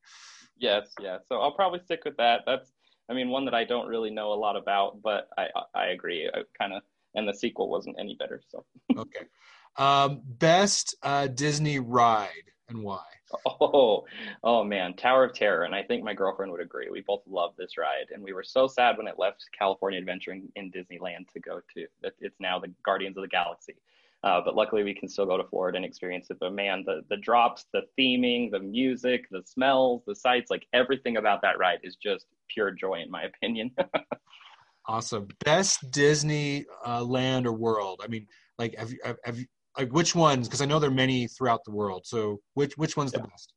Yes, 0.56 0.92
yeah. 1.00 1.18
So 1.28 1.40
I'll 1.40 1.52
probably 1.54 1.80
stick 1.84 2.00
with 2.04 2.16
that. 2.16 2.40
That's 2.46 2.72
I 3.08 3.14
mean 3.14 3.28
one 3.28 3.44
that 3.44 3.54
I 3.54 3.64
don't 3.64 3.86
really 3.86 4.10
know 4.10 4.32
a 4.32 4.34
lot 4.34 4.56
about, 4.56 5.00
but 5.02 5.28
I 5.38 5.46
I 5.74 5.86
agree. 5.86 6.28
I 6.32 6.42
kind 6.58 6.72
of 6.72 6.82
and 7.14 7.28
the 7.28 7.34
sequel 7.34 7.68
wasn't 7.70 7.96
any 7.98 8.16
better. 8.18 8.42
So 8.48 8.64
okay. 8.96 9.26
Um, 9.78 10.22
best 10.24 10.96
uh, 11.02 11.28
Disney 11.28 11.78
ride 11.78 12.50
and 12.68 12.82
why? 12.82 13.04
Oh, 13.60 14.04
oh 14.42 14.64
man, 14.64 14.94
Tower 14.94 15.24
of 15.24 15.34
Terror, 15.34 15.64
and 15.64 15.74
I 15.74 15.82
think 15.82 16.02
my 16.02 16.14
girlfriend 16.14 16.50
would 16.50 16.60
agree. 16.60 16.88
We 16.90 17.02
both 17.02 17.22
love 17.28 17.52
this 17.58 17.76
ride, 17.76 18.06
and 18.12 18.22
we 18.22 18.32
were 18.32 18.42
so 18.42 18.66
sad 18.66 18.96
when 18.96 19.06
it 19.06 19.18
left 19.18 19.44
California 19.56 19.98
Adventuring 19.98 20.50
in 20.56 20.70
Disneyland 20.70 21.28
to 21.34 21.40
go 21.40 21.60
to. 21.74 21.86
It's 22.20 22.40
now 22.40 22.58
the 22.58 22.72
Guardians 22.84 23.16
of 23.18 23.22
the 23.22 23.28
Galaxy, 23.28 23.74
uh, 24.24 24.40
but 24.44 24.54
luckily 24.54 24.82
we 24.82 24.94
can 24.94 25.08
still 25.08 25.26
go 25.26 25.36
to 25.36 25.44
Florida 25.44 25.76
and 25.76 25.84
experience 25.84 26.30
it. 26.30 26.38
But 26.40 26.54
man, 26.54 26.84
the 26.86 27.02
the 27.10 27.18
drops, 27.18 27.66
the 27.72 27.82
theming, 27.98 28.50
the 28.50 28.60
music, 28.60 29.28
the 29.30 29.42
smells, 29.44 30.02
the 30.06 30.14
sights, 30.14 30.50
like 30.50 30.66
everything 30.72 31.18
about 31.18 31.42
that 31.42 31.58
ride 31.58 31.80
is 31.82 31.96
just 31.96 32.26
pure 32.48 32.70
joy, 32.70 33.02
in 33.02 33.10
my 33.10 33.24
opinion. 33.24 33.70
awesome, 34.86 35.28
best 35.44 35.90
Disney 35.90 36.64
uh, 36.86 37.02
land 37.02 37.46
or 37.46 37.52
world. 37.52 38.00
I 38.02 38.08
mean, 38.08 38.26
like 38.58 38.74
have 38.76 38.90
you 38.90 38.98
have, 39.04 39.16
have 39.24 39.38
you 39.38 39.46
like 39.76 39.92
which 39.92 40.14
ones? 40.14 40.48
Because 40.48 40.62
I 40.62 40.64
know 40.64 40.78
there 40.78 40.90
are 40.90 40.94
many 40.94 41.26
throughout 41.26 41.64
the 41.64 41.72
world. 41.72 42.06
So 42.06 42.40
which 42.54 42.76
which 42.76 42.96
one's 42.96 43.12
yeah. 43.12 43.20
the 43.20 43.28
best? 43.28 43.52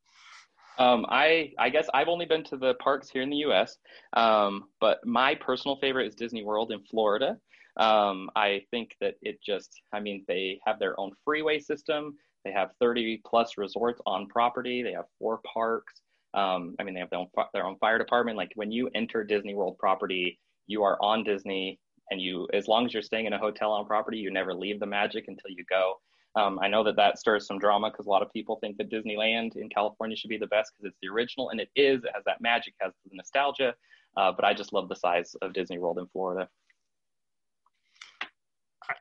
Um, 0.77 1.05
I 1.09 1.51
I 1.59 1.69
guess 1.69 1.87
I've 1.93 2.07
only 2.07 2.25
been 2.25 2.43
to 2.45 2.57
the 2.57 2.73
parks 2.75 3.09
here 3.09 3.21
in 3.21 3.29
the 3.29 3.37
U.S., 3.37 3.77
um, 4.13 4.65
but 4.79 5.05
my 5.05 5.35
personal 5.35 5.77
favorite 5.77 6.07
is 6.07 6.15
Disney 6.15 6.43
World 6.43 6.71
in 6.71 6.81
Florida. 6.89 7.37
Um, 7.77 8.29
I 8.35 8.63
think 8.71 8.95
that 8.99 9.15
it 9.21 9.39
just, 9.41 9.81
I 9.93 9.99
mean, 9.99 10.25
they 10.27 10.59
have 10.65 10.79
their 10.79 10.99
own 10.99 11.11
freeway 11.23 11.59
system. 11.59 12.17
They 12.43 12.51
have 12.51 12.71
30 12.79 13.21
plus 13.25 13.57
resorts 13.57 14.01
on 14.05 14.27
property. 14.27 14.83
They 14.83 14.93
have 14.93 15.05
four 15.19 15.39
parks. 15.53 16.01
Um, 16.33 16.75
I 16.79 16.83
mean, 16.83 16.93
they 16.93 16.99
have 16.99 17.09
their 17.09 17.19
own 17.19 17.27
their 17.53 17.65
own 17.65 17.77
fire 17.77 17.97
department. 17.97 18.37
Like 18.37 18.51
when 18.55 18.71
you 18.71 18.89
enter 18.95 19.23
Disney 19.23 19.53
World 19.53 19.77
property, 19.77 20.39
you 20.67 20.83
are 20.83 20.97
on 21.01 21.23
Disney, 21.23 21.79
and 22.11 22.21
you, 22.21 22.47
as 22.53 22.67
long 22.67 22.85
as 22.85 22.93
you're 22.93 23.01
staying 23.01 23.25
in 23.25 23.33
a 23.33 23.37
hotel 23.37 23.71
on 23.71 23.85
property, 23.85 24.17
you 24.17 24.31
never 24.31 24.53
leave 24.53 24.79
the 24.79 24.85
magic 24.85 25.25
until 25.27 25.49
you 25.49 25.63
go. 25.69 25.95
Um, 26.35 26.59
I 26.61 26.67
know 26.67 26.83
that 26.83 26.95
that 26.95 27.17
stirs 27.17 27.47
some 27.47 27.59
drama 27.59 27.89
because 27.89 28.05
a 28.05 28.09
lot 28.09 28.21
of 28.21 28.31
people 28.31 28.57
think 28.61 28.77
that 28.77 28.89
Disneyland 28.89 29.55
in 29.55 29.69
California 29.69 30.15
should 30.15 30.29
be 30.29 30.37
the 30.37 30.47
best 30.47 30.71
because 30.71 30.91
it's 30.91 30.97
the 31.01 31.09
original, 31.09 31.49
and 31.49 31.59
it 31.59 31.69
is. 31.75 32.03
It 32.03 32.11
has 32.13 32.23
that 32.25 32.41
magic, 32.41 32.73
has 32.79 32.93
the 33.09 33.15
nostalgia. 33.15 33.73
Uh, 34.15 34.31
but 34.31 34.45
I 34.45 34.53
just 34.53 34.73
love 34.73 34.89
the 34.89 34.95
size 34.95 35.35
of 35.41 35.53
Disney 35.53 35.79
World 35.79 35.97
in 35.97 36.07
Florida. 36.07 36.47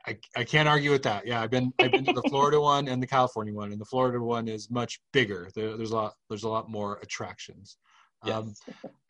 I, 0.06 0.18
I 0.36 0.44
can't 0.44 0.68
argue 0.68 0.90
with 0.92 1.02
that. 1.02 1.26
Yeah, 1.26 1.42
I've 1.42 1.50
been 1.50 1.72
I've 1.80 1.90
been 1.90 2.04
to 2.04 2.12
the 2.12 2.22
Florida 2.28 2.60
one 2.74 2.88
and 2.88 3.02
the 3.02 3.06
California 3.06 3.52
one, 3.52 3.72
and 3.72 3.80
the 3.80 3.84
Florida 3.84 4.20
one 4.20 4.46
is 4.46 4.70
much 4.70 5.00
bigger. 5.12 5.48
There, 5.54 5.76
there's 5.76 5.90
a 5.90 5.96
lot 5.96 6.14
there's 6.28 6.44
a 6.44 6.48
lot 6.48 6.70
more 6.70 6.98
attractions. 7.02 7.76
Yes. 8.24 8.36
Um, 8.36 8.54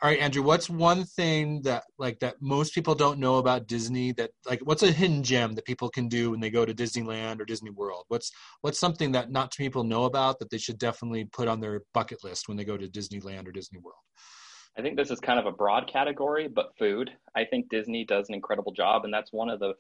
all 0.03 0.09
right, 0.09 0.21
Andrew, 0.21 0.43
what's 0.43 0.71
one 0.71 1.05
thing 1.05 1.63
that 1.63 1.85
like 1.99 2.21
that 2.21 2.37
most 2.41 2.75
people 2.75 2.95
don't 2.95 3.19
know 3.19 3.37
about 3.37 3.67
Disney 3.67 4.13
that 4.13 4.31
like 4.47 4.61
what's 4.61 4.83
a 4.83 4.91
hidden 4.91 5.23
gem 5.23 5.55
that 5.55 5.65
people 5.65 5.91
can 5.91 6.09
do 6.09 6.31
when 6.31 6.41
they 6.41 6.51
go 6.51 6.65
to 6.65 6.73
Disneyland 6.73 7.41
or 7.41 7.45
Disney 7.45 7.71
World? 7.71 8.05
What's 8.09 8.31
what's 8.63 8.79
something 8.79 9.13
that 9.13 9.31
not 9.31 9.51
too 9.51 9.63
people 9.63 9.85
know 9.85 10.05
about 10.05 10.39
that 10.39 10.51
they 10.51 10.59
should 10.59 10.79
definitely 10.79 11.25
put 11.25 11.49
on 11.49 11.61
their 11.61 11.83
bucket 11.93 12.25
list 12.25 12.49
when 12.49 12.57
they 12.57 12.65
go 12.65 12.77
to 12.77 12.87
Disneyland 12.89 13.47
or 13.47 13.53
Disney 13.53 13.79
World? 13.79 13.99
I 14.79 14.83
think 14.83 14.97
this 14.97 15.11
is 15.11 15.21
kind 15.21 15.39
of 15.39 15.47
a 15.47 15.53
broad 15.53 15.87
category, 15.87 16.49
but 16.49 16.73
food. 16.79 17.11
I 17.35 17.45
think 17.45 17.69
Disney 17.69 18.05
does 18.05 18.29
an 18.29 18.35
incredible 18.35 18.73
job, 18.73 19.05
and 19.05 19.13
that's 19.13 19.33
one 19.33 19.51
of 19.51 19.59
the 19.59 19.75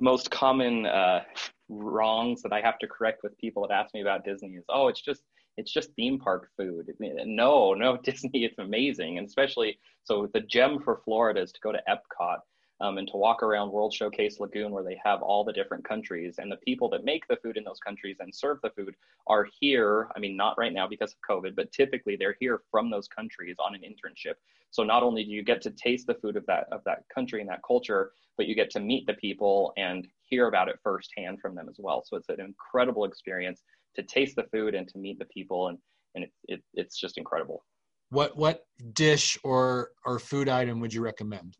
most 0.00 0.30
common 0.30 0.86
uh, 0.86 1.20
wrongs 1.68 2.42
that 2.42 2.52
I 2.52 2.60
have 2.60 2.78
to 2.78 2.88
correct 2.88 3.22
with 3.22 3.36
people 3.38 3.66
that 3.66 3.74
ask 3.74 3.94
me 3.94 4.00
about 4.00 4.24
Disney 4.24 4.54
is, 4.54 4.64
oh, 4.68 4.88
it's 4.88 5.00
just 5.00 5.22
it's 5.56 5.72
just 5.72 5.92
theme 5.94 6.18
park 6.18 6.50
food. 6.56 6.92
No, 6.98 7.74
no, 7.74 7.96
Disney, 8.02 8.44
it's 8.44 8.58
amazing. 8.58 9.18
And 9.18 9.26
especially, 9.26 9.78
so 10.04 10.28
the 10.32 10.40
gem 10.40 10.80
for 10.80 11.00
Florida 11.04 11.40
is 11.40 11.52
to 11.52 11.60
go 11.60 11.72
to 11.72 11.82
Epcot 11.88 12.38
um, 12.80 12.98
and 12.98 13.08
to 13.08 13.16
walk 13.16 13.42
around 13.42 13.70
World 13.70 13.94
Showcase 13.94 14.40
Lagoon 14.40 14.72
where 14.72 14.82
they 14.82 14.98
have 15.04 15.22
all 15.22 15.44
the 15.44 15.52
different 15.52 15.84
countries 15.84 16.36
and 16.38 16.50
the 16.50 16.56
people 16.56 16.88
that 16.90 17.04
make 17.04 17.26
the 17.28 17.36
food 17.36 17.56
in 17.56 17.64
those 17.64 17.78
countries 17.78 18.16
and 18.20 18.34
serve 18.34 18.58
the 18.62 18.70
food 18.70 18.94
are 19.26 19.46
here. 19.60 20.08
I 20.16 20.18
mean, 20.18 20.36
not 20.36 20.58
right 20.58 20.72
now 20.72 20.88
because 20.88 21.12
of 21.12 21.18
COVID, 21.28 21.54
but 21.54 21.72
typically 21.72 22.16
they're 22.16 22.36
here 22.40 22.62
from 22.70 22.90
those 22.90 23.08
countries 23.08 23.56
on 23.64 23.74
an 23.74 23.82
internship. 23.82 24.34
So 24.70 24.82
not 24.82 25.04
only 25.04 25.24
do 25.24 25.30
you 25.30 25.44
get 25.44 25.62
to 25.62 25.70
taste 25.70 26.08
the 26.08 26.14
food 26.14 26.36
of 26.36 26.44
that 26.46 26.66
of 26.72 26.82
that 26.84 27.04
country 27.14 27.40
and 27.40 27.48
that 27.48 27.62
culture, 27.64 28.10
but 28.36 28.46
you 28.46 28.56
get 28.56 28.70
to 28.70 28.80
meet 28.80 29.06
the 29.06 29.14
people 29.14 29.72
and 29.76 30.08
hear 30.22 30.48
about 30.48 30.68
it 30.68 30.80
firsthand 30.82 31.40
from 31.40 31.54
them 31.54 31.68
as 31.68 31.76
well. 31.78 32.02
So 32.04 32.16
it's 32.16 32.28
an 32.28 32.40
incredible 32.40 33.04
experience 33.04 33.62
to 33.96 34.02
taste 34.02 34.36
the 34.36 34.44
food 34.52 34.74
and 34.74 34.88
to 34.88 34.98
meet 34.98 35.18
the 35.18 35.26
people 35.26 35.68
and 35.68 35.78
and 36.14 36.24
it, 36.24 36.32
it, 36.48 36.62
it's 36.74 36.98
just 36.98 37.18
incredible. 37.18 37.64
What 38.10 38.36
what 38.36 38.64
dish 38.92 39.38
or 39.42 39.90
or 40.06 40.18
food 40.18 40.48
item 40.48 40.80
would 40.80 40.92
you 40.92 41.02
recommend? 41.02 41.56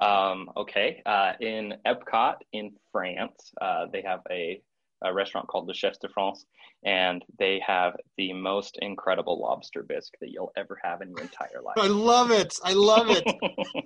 Um, 0.00 0.50
okay 0.56 1.02
uh, 1.06 1.32
in 1.40 1.74
epcot 1.84 2.36
in 2.52 2.70
france 2.92 3.52
uh, 3.60 3.86
they 3.92 4.00
have 4.02 4.20
a, 4.30 4.62
a 5.04 5.12
restaurant 5.12 5.48
called 5.48 5.68
the 5.68 5.74
chefs 5.74 5.98
de 5.98 6.08
france 6.08 6.46
and 6.84 7.24
they 7.38 7.60
have 7.66 7.96
the 8.16 8.32
most 8.32 8.78
incredible 8.80 9.40
lobster 9.40 9.82
bisque 9.82 10.14
that 10.20 10.30
you'll 10.30 10.52
ever 10.56 10.78
have 10.82 11.02
in 11.02 11.08
your 11.10 11.20
entire 11.20 11.60
life. 11.64 11.76
I 11.78 11.88
love 11.88 12.30
it. 12.30 12.54
I 12.64 12.72
love 12.72 13.10
it. 13.10 13.24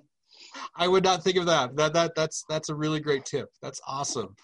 I 0.77 0.89
would 0.89 1.05
not 1.05 1.23
think 1.23 1.37
of 1.37 1.47
that. 1.47 1.77
That 1.77 1.93
that 1.95 2.15
that's 2.15 2.45
that's 2.49 2.69
a 2.69 2.75
really 2.75 3.01
great 3.01 3.25
tip. 3.25 3.49
That's 3.61 3.81
awesome. 3.87 4.35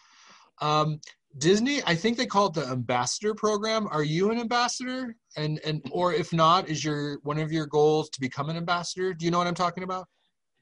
Um, 0.60 1.00
Disney, 1.36 1.82
I 1.86 1.94
think 1.94 2.16
they 2.16 2.26
call 2.26 2.46
it 2.46 2.54
the 2.54 2.66
ambassador 2.66 3.34
program. 3.34 3.86
Are 3.88 4.02
you 4.02 4.30
an 4.30 4.40
ambassador? 4.40 5.14
And 5.36 5.60
and 5.64 5.86
or 5.90 6.14
if 6.14 6.32
not, 6.32 6.68
is 6.68 6.82
your 6.82 7.18
one 7.22 7.38
of 7.38 7.52
your 7.52 7.66
goals 7.66 8.08
to 8.10 8.20
become 8.20 8.48
an 8.48 8.56
ambassador? 8.56 9.12
Do 9.12 9.24
you 9.24 9.30
know 9.30 9.38
what 9.38 9.46
I'm 9.46 9.54
talking 9.54 9.84
about? 9.84 10.06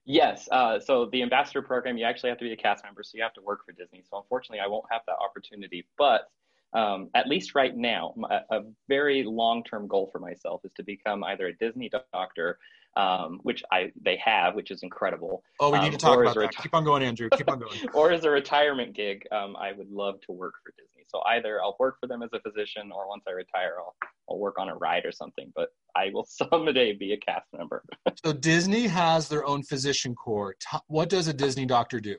Yes. 0.05 0.49
Uh, 0.53 0.79
so 0.79 1.09
the 1.11 1.23
ambassador 1.23 1.63
program, 1.63 1.97
you 1.97 2.05
actually 2.05 2.31
have 2.31 2.39
to 2.39 2.45
be 2.45 2.53
a 2.53 2.57
cast 2.57 2.85
member, 2.85 3.03
so 3.03 3.13
you 3.17 3.23
have 3.23 3.35
to 3.35 3.43
work 3.43 3.61
for 3.65 3.73
Disney. 3.73 4.03
So 4.09 4.19
unfortunately, 4.19 4.61
I 4.61 4.69
won't 4.69 4.85
have 4.91 5.03
that 5.07 5.17
opportunity. 5.17 5.87
But 5.99 6.29
um, 6.73 7.11
at 7.15 7.27
least 7.27 7.55
right 7.55 7.77
now, 7.77 8.15
a, 8.31 8.57
a 8.57 8.61
very 8.89 9.25
long-term 9.25 9.89
goal 9.89 10.09
for 10.13 10.21
myself 10.21 10.61
is 10.65 10.73
to 10.75 10.85
become 10.85 11.25
either 11.25 11.47
a 11.49 11.57
Disney 11.57 11.91
doctor 12.13 12.59
um, 12.97 13.41
which 13.43 13.63
I 13.71 13.93
they 14.03 14.19
have, 14.25 14.55
which 14.55 14.71
is 14.71 14.83
incredible. 14.83 15.43
Oh, 15.61 15.71
we 15.71 15.79
need 15.79 15.87
um, 15.87 15.93
to 15.93 15.99
talk 15.99 16.19
about 16.19 16.35
that. 16.35 16.51
Reti- 16.51 16.63
Keep 16.63 16.75
on 16.75 16.85
going, 16.85 17.03
Andrew. 17.03 17.29
Keep 17.37 17.51
on 17.51 17.59
going. 17.59 17.79
or 17.95 18.11
as 18.11 18.25
a 18.25 18.31
retirement 18.31 18.95
gig, 18.95 19.27
um, 19.33 19.55
I 19.57 19.73
would 19.73 19.91
love 19.91 20.21
to 20.23 20.33
work 20.33 20.55
for 20.65 20.73
Disney. 20.79 21.05
So 21.09 21.21
either 21.27 21.63
I'll 21.63 21.77
work 21.79 21.99
for 22.01 22.07
them 22.07 22.23
as 22.23 22.31
a 22.33 22.41
physician, 22.41 22.91
or 22.93 23.09
once 23.09 23.25
I 23.29 23.33
retire, 23.33 23.75
I'll 23.79 23.95
I'll 24.29 24.39
work 24.39 24.59
on 24.59 24.69
a 24.69 24.75
ride 24.75 25.05
or 25.05 25.13
something. 25.13 25.53
But 25.55 25.69
I 25.95 26.11
will 26.13 26.27
someday 26.51 26.95
be 26.95 27.13
a 27.13 27.19
cast 27.19 27.47
member. 27.57 27.85
so 28.25 28.33
Disney 28.33 28.87
has 28.87 29.29
their 29.29 29.45
own 29.45 29.63
physician 29.63 30.15
corps. 30.15 30.57
What 30.87 31.11
does 31.11 31.29
a 31.29 31.35
Disney 31.35 31.67
doctor 31.67 32.01
do? 32.01 32.17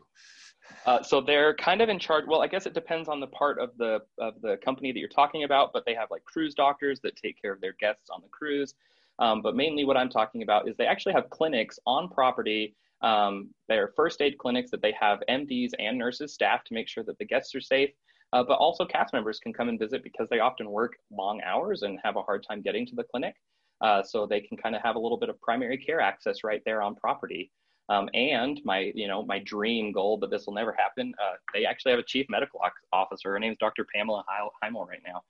Uh, 0.86 1.02
so 1.02 1.22
they're 1.22 1.56
kind 1.56 1.82
of 1.82 1.90
in 1.90 1.98
charge. 1.98 2.26
Well, 2.28 2.42
I 2.42 2.48
guess 2.48 2.66
it 2.66 2.74
depends 2.74 3.10
on 3.10 3.20
the 3.20 3.28
part 3.28 3.60
of 3.60 3.72
the 3.78 4.02
of 4.20 4.36
the 4.42 4.58
company 4.64 4.92
that 4.92 5.00
you're 5.00 5.10
talking 5.10 5.44
about, 5.44 5.72
but 5.74 5.86
they 5.86 5.96
have 5.96 6.12
like 6.12 6.24
cruise 6.26 6.54
doctors 6.54 7.00
that 7.02 7.16
take 7.16 7.42
care 7.42 7.52
of 7.52 7.62
their 7.62 7.76
guests 7.80 8.10
on 8.12 8.22
the 8.22 8.30
cruise. 8.30 8.76
Um, 9.20 9.42
but 9.42 9.56
mainly 9.56 9.86
what 9.86 9.98
I'm 9.98 10.10
talking 10.10 10.44
about 10.44 10.68
is 10.68 10.76
they 10.78 10.86
actually 10.86 11.14
have 11.14 11.30
clinics 11.30 11.80
on 11.86 12.10
property. 12.10 12.76
Um, 13.02 13.50
they're 13.68 13.94
first 13.96 14.22
aid 14.22 14.38
clinics 14.38 14.72
that 14.72 14.82
they 14.82 14.94
have 15.00 15.20
MDs 15.30 15.72
and 15.80 15.98
nurses 15.98 16.34
staff 16.34 16.64
to 16.66 16.74
make 16.74 16.88
sure 16.88 17.04
that 17.04 17.18
the 17.18 17.26
guests 17.26 17.54
are 17.56 17.62
safe. 17.62 17.90
Uh, 18.34 18.44
but 18.44 18.56
also 18.56 18.86
cast 18.86 19.14
members 19.14 19.40
can 19.40 19.54
come 19.54 19.70
and 19.70 19.80
visit 19.80 20.04
because 20.04 20.28
they 20.30 20.40
often 20.40 20.70
work 20.70 20.98
long 21.12 21.42
hours 21.46 21.84
and 21.84 21.98
have 22.04 22.18
a 22.18 22.22
hard 22.22 22.46
time 22.48 22.62
getting 22.62 22.86
to 22.86 22.96
the 22.96 23.04
clinic. 23.04 23.36
uh, 23.82 24.02
so 24.04 24.26
they 24.26 24.42
can 24.42 24.58
kind 24.58 24.76
of 24.76 24.82
have 24.82 24.96
a 24.96 25.00
little 25.00 25.18
bit 25.18 25.30
of 25.30 25.40
primary 25.42 25.78
care 25.78 26.00
access 26.02 26.44
right 26.44 26.62
there 26.66 26.82
on 26.82 26.96
property. 26.96 27.52
Um, 27.90 28.10
and 28.14 28.60
my, 28.66 28.92
you 28.96 29.08
know, 29.08 29.24
my 29.24 29.40
dream 29.40 29.92
goal, 29.94 30.18
but 30.18 30.30
this 30.30 30.46
will 30.46 30.54
never 30.54 30.74
happen. 30.78 31.14
Uh, 31.22 31.36
they 31.54 31.66
actually 31.66 31.92
have 31.92 32.00
a 32.00 32.04
chief 32.04 32.26
medical 32.30 32.60
officer. 32.92 33.32
Her 33.32 33.40
name 33.40 33.54
is 33.54 33.58
Dr. 33.60 33.86
Pamela 33.96 34.26
Hymel 34.64 34.88
right 34.88 35.02
now. 35.08 35.22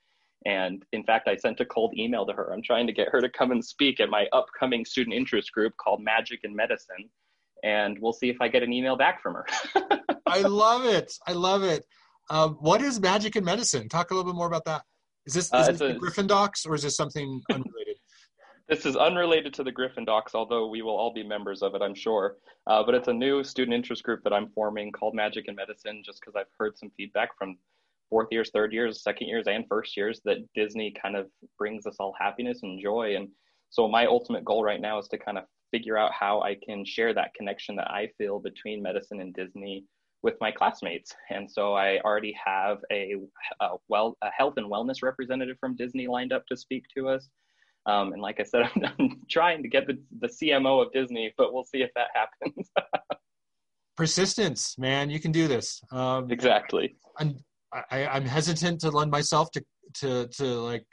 And 0.46 0.84
in 0.94 1.04
fact, 1.04 1.28
I 1.28 1.36
sent 1.36 1.60
a 1.60 1.66
cold 1.66 1.94
email 1.98 2.26
to 2.26 2.34
her. 2.34 2.54
I'm 2.54 2.62
trying 2.62 2.88
to 2.88 2.94
get 2.94 3.10
her 3.10 3.22
to 3.22 3.30
come 3.30 3.52
and 3.52 3.64
speak 3.64 4.00
at 4.00 4.10
my 4.10 4.28
upcoming 4.34 4.86
student 4.86 5.16
interest 5.16 5.52
group 5.52 5.74
called 5.78 6.02
Magic 6.02 6.42
and 6.44 6.56
Medicine. 6.56 7.10
And 7.64 7.98
we'll 8.00 8.14
see 8.14 8.30
if 8.30 8.38
I 8.40 8.48
get 8.48 8.64
an 8.64 8.72
email 8.72 8.96
back 8.96 9.22
from 9.22 9.34
her. 9.34 9.46
I 10.28 10.42
love 10.42 10.86
it. 10.86 11.12
I 11.26 11.34
love 11.34 11.64
it. 11.64 11.86
Um, 12.30 12.58
what 12.60 12.82
is 12.82 13.00
Magic 13.00 13.36
and 13.36 13.46
Medicine? 13.46 13.90
Talk 13.90 14.12
a 14.12 14.14
little 14.14 14.32
bit 14.32 14.38
more 14.38 14.48
about 14.48 14.66
that. 14.66 14.84
Is 15.26 15.34
this, 15.34 15.46
is 15.48 15.54
uh, 15.54 15.72
this 15.72 15.82
a, 15.82 15.88
the 15.88 15.94
Griffin 15.96 16.28
Docs 16.28 16.66
or 16.66 16.76
is 16.76 16.84
this 16.84 16.96
something 16.96 17.42
unrelated? 17.52 17.98
this 18.70 18.86
is 18.86 18.96
unrelated 18.96 19.54
to 19.56 19.64
the 19.64 19.72
Griffin 19.72 20.06
Docs, 20.06 20.36
although 20.36 20.68
we 20.68 20.82
will 20.82 20.96
all 20.96 21.14
be 21.14 21.24
members 21.24 21.62
of 21.62 21.74
it, 21.74 21.82
I'm 21.82 21.96
sure. 21.96 22.36
Uh, 22.68 22.84
but 22.84 22.96
it's 22.96 23.08
a 23.08 23.14
new 23.14 23.44
student 23.44 23.74
interest 23.74 24.04
group 24.04 24.24
that 24.24 24.34
I'm 24.34 24.50
forming 24.50 24.92
called 24.92 25.16
Magic 25.16 25.46
and 25.48 25.56
Medicine, 25.56 26.04
just 26.06 26.22
because 26.22 26.36
I've 26.36 26.52
heard 26.58 26.78
some 26.78 26.92
feedback 26.96 27.38
from 27.38 27.58
fourth 28.10 28.28
years, 28.32 28.50
third 28.54 28.74
years, 28.74 29.04
second 29.04 29.28
years, 29.28 29.48
and 29.48 29.66
first 29.68 29.98
years 29.98 30.22
that 30.26 30.38
Disney 30.56 30.94
kind 31.02 31.16
of 31.16 31.28
brings 31.58 31.86
us 31.86 31.96
all 32.00 32.14
happiness 32.20 32.60
and 32.64 32.82
joy. 32.82 33.16
And 33.16 33.30
so 33.70 33.88
my 33.88 34.06
ultimate 34.06 34.46
goal 34.46 34.64
right 34.64 34.82
now 34.82 34.98
is 35.00 35.08
to 35.10 35.18
kind 35.18 35.38
of 35.38 35.44
figure 35.72 35.98
out 35.98 36.12
how 36.14 36.42
I 36.42 36.56
can 36.66 36.86
share 36.86 37.14
that 37.14 37.34
connection 37.34 37.76
that 37.76 37.92
I 37.92 38.10
feel 38.18 38.40
between 38.40 38.82
medicine 38.82 39.20
and 39.20 39.34
Disney 39.34 39.84
with 40.24 40.36
my 40.42 40.52
classmates. 40.52 41.14
And 41.30 41.50
so 41.50 41.74
I 41.74 42.00
already 42.00 42.36
have 42.44 42.80
a, 42.92 43.16
a 43.62 43.70
well 43.88 44.18
a 44.24 44.30
health 44.32 44.56
and 44.58 44.72
wellness 44.72 45.04
representative 45.04 45.58
from 45.60 45.76
Disney 45.76 46.08
lined 46.08 46.34
up 46.34 46.46
to 46.48 46.58
speak 46.58 46.86
to 46.98 47.10
us. 47.10 47.30
Um, 47.86 48.14
and 48.14 48.22
like 48.22 48.40
I 48.40 48.44
said, 48.44 48.70
I'm, 48.76 48.84
I'm, 49.00 49.22
trying 49.30 49.64
to 49.64 49.70
get 49.70 49.88
the, 49.88 49.98
the 50.20 50.28
CMO 50.28 50.86
of 50.86 50.92
Disney, 50.92 51.34
but 51.38 51.54
we'll 51.54 51.64
see 51.64 51.82
if 51.82 51.92
that 51.96 52.08
happens. 52.14 52.70
Persistence, 53.98 54.78
man, 54.78 55.10
you 55.10 55.20
can 55.20 55.32
do 55.32 55.48
this. 55.48 55.82
Um, 55.92 56.30
exactly. 56.30 56.98
And 57.20 57.40
I, 57.92 58.08
I'm 58.08 58.26
hesitant 58.26 58.82
to 58.82 58.92
lend 58.92 59.12
myself 59.12 59.52
to 59.52 59.64
to 59.96 60.28
to 60.28 60.44
like 60.62 60.84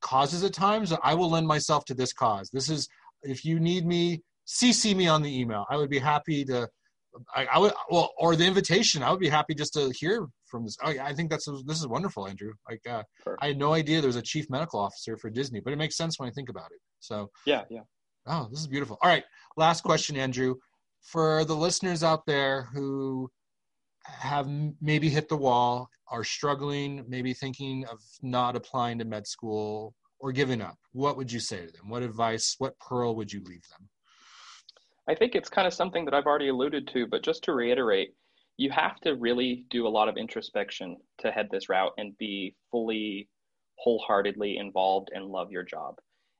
causes 0.00 0.44
at 0.44 0.52
times. 0.52 0.92
I 1.02 1.14
will 1.14 1.30
lend 1.30 1.46
myself 1.46 1.84
to 1.86 1.94
this 1.94 2.12
cause. 2.12 2.50
This 2.52 2.70
is 2.70 2.88
if 3.22 3.44
you 3.44 3.60
need 3.60 3.86
me, 3.86 4.22
CC 4.46 4.94
me 4.94 5.08
on 5.08 5.22
the 5.22 5.40
email. 5.40 5.66
I 5.70 5.76
would 5.76 5.90
be 5.90 5.98
happy 5.98 6.44
to. 6.46 6.68
I, 7.34 7.46
I 7.46 7.58
would 7.58 7.72
well, 7.90 8.12
or 8.18 8.36
the 8.36 8.46
invitation. 8.46 9.02
I 9.02 9.10
would 9.10 9.20
be 9.20 9.28
happy 9.28 9.54
just 9.54 9.72
to 9.74 9.92
hear 9.98 10.26
from 10.46 10.64
this. 10.64 10.76
Oh, 10.82 10.90
yeah, 10.90 11.04
I 11.04 11.14
think 11.14 11.30
that's 11.30 11.48
this 11.66 11.78
is 11.78 11.86
wonderful, 11.86 12.28
Andrew. 12.28 12.52
Like 12.68 12.82
uh, 12.88 13.02
sure. 13.24 13.36
I 13.40 13.48
had 13.48 13.58
no 13.58 13.72
idea 13.72 14.00
there 14.00 14.08
was 14.08 14.16
a 14.16 14.22
chief 14.22 14.48
medical 14.50 14.78
officer 14.78 15.16
for 15.16 15.30
Disney, 15.30 15.60
but 15.60 15.72
it 15.72 15.76
makes 15.76 15.96
sense 15.96 16.18
when 16.18 16.28
I 16.28 16.32
think 16.32 16.48
about 16.48 16.70
it. 16.70 16.80
So 17.00 17.30
yeah, 17.46 17.64
yeah. 17.70 17.80
Oh, 18.26 18.46
this 18.50 18.60
is 18.60 18.66
beautiful. 18.66 18.98
All 19.02 19.10
right, 19.10 19.24
last 19.56 19.82
question, 19.82 20.16
Andrew. 20.16 20.56
For 21.00 21.44
the 21.44 21.56
listeners 21.56 22.02
out 22.02 22.26
there 22.26 22.68
who 22.74 23.30
have 24.08 24.48
maybe 24.80 25.08
hit 25.08 25.28
the 25.28 25.36
wall, 25.36 25.88
are 26.10 26.24
struggling, 26.24 27.04
maybe 27.08 27.34
thinking 27.34 27.84
of 27.86 28.00
not 28.22 28.56
applying 28.56 28.98
to 28.98 29.04
med 29.04 29.26
school 29.26 29.94
or 30.20 30.32
giving 30.32 30.60
up, 30.60 30.76
what 30.92 31.16
would 31.16 31.30
you 31.30 31.40
say 31.40 31.66
to 31.66 31.72
them? 31.72 31.88
What 31.88 32.02
advice, 32.02 32.56
what 32.58 32.78
pearl 32.78 33.14
would 33.16 33.32
you 33.32 33.40
leave 33.44 33.66
them? 33.68 33.88
I 35.08 35.14
think 35.14 35.34
it's 35.34 35.48
kind 35.48 35.66
of 35.66 35.72
something 35.72 36.04
that 36.04 36.14
I've 36.14 36.26
already 36.26 36.48
alluded 36.48 36.88
to, 36.88 37.06
but 37.06 37.22
just 37.22 37.44
to 37.44 37.52
reiterate, 37.52 38.14
you 38.56 38.70
have 38.70 39.00
to 39.00 39.14
really 39.14 39.64
do 39.70 39.86
a 39.86 39.88
lot 39.88 40.08
of 40.08 40.16
introspection 40.16 40.96
to 41.18 41.30
head 41.30 41.48
this 41.50 41.68
route 41.68 41.92
and 41.96 42.18
be 42.18 42.56
fully, 42.70 43.28
wholeheartedly 43.76 44.58
involved 44.58 45.10
and 45.14 45.24
love 45.24 45.52
your 45.52 45.62
job. 45.62 45.94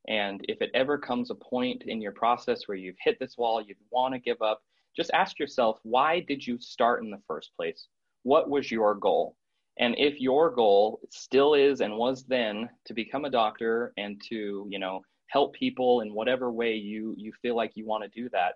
And 0.09 0.41
if 0.49 0.61
it 0.61 0.71
ever 0.75 0.99
comes 0.99 1.31
a 1.31 1.35
point 1.35 1.85
in 1.87 2.01
your 2.01 2.13
process 2.13 2.63
where 2.67 2.77
you've 2.77 2.97
hit 3.03 3.19
this 3.21 3.37
wall, 3.39 3.63
you 3.63 3.75
want 3.91 4.15
to 4.15 4.21
give 4.21 4.43
up, 4.43 4.63
just 4.99 5.13
ask 5.15 5.39
yourself, 5.39 5.79
why 5.85 6.19
did 6.19 6.45
you 6.45 6.59
start 6.59 7.05
in 7.05 7.11
the 7.11 7.23
first 7.29 7.53
place? 7.57 7.87
What 8.25 8.51
was 8.51 8.69
your 8.69 8.97
goal? 8.97 9.37
And 9.79 9.95
if 9.97 10.21
your 10.21 10.51
goal 10.51 10.99
still 11.09 11.55
is 11.55 11.81
and 11.81 11.97
was 11.97 12.25
then 12.25 12.69
to 12.87 12.95
become 12.95 13.25
a 13.25 13.31
doctor 13.31 13.93
and 13.97 14.21
to, 14.29 14.67
you 14.69 14.79
know, 14.81 15.03
help 15.29 15.55
people 15.55 16.01
in 16.01 16.13
whatever 16.13 16.51
way 16.51 16.75
you 16.75 17.15
you 17.17 17.33
feel 17.41 17.55
like 17.55 17.73
you 17.77 17.87
want 17.87 18.03
to 18.03 18.21
do 18.21 18.29
that, 18.31 18.55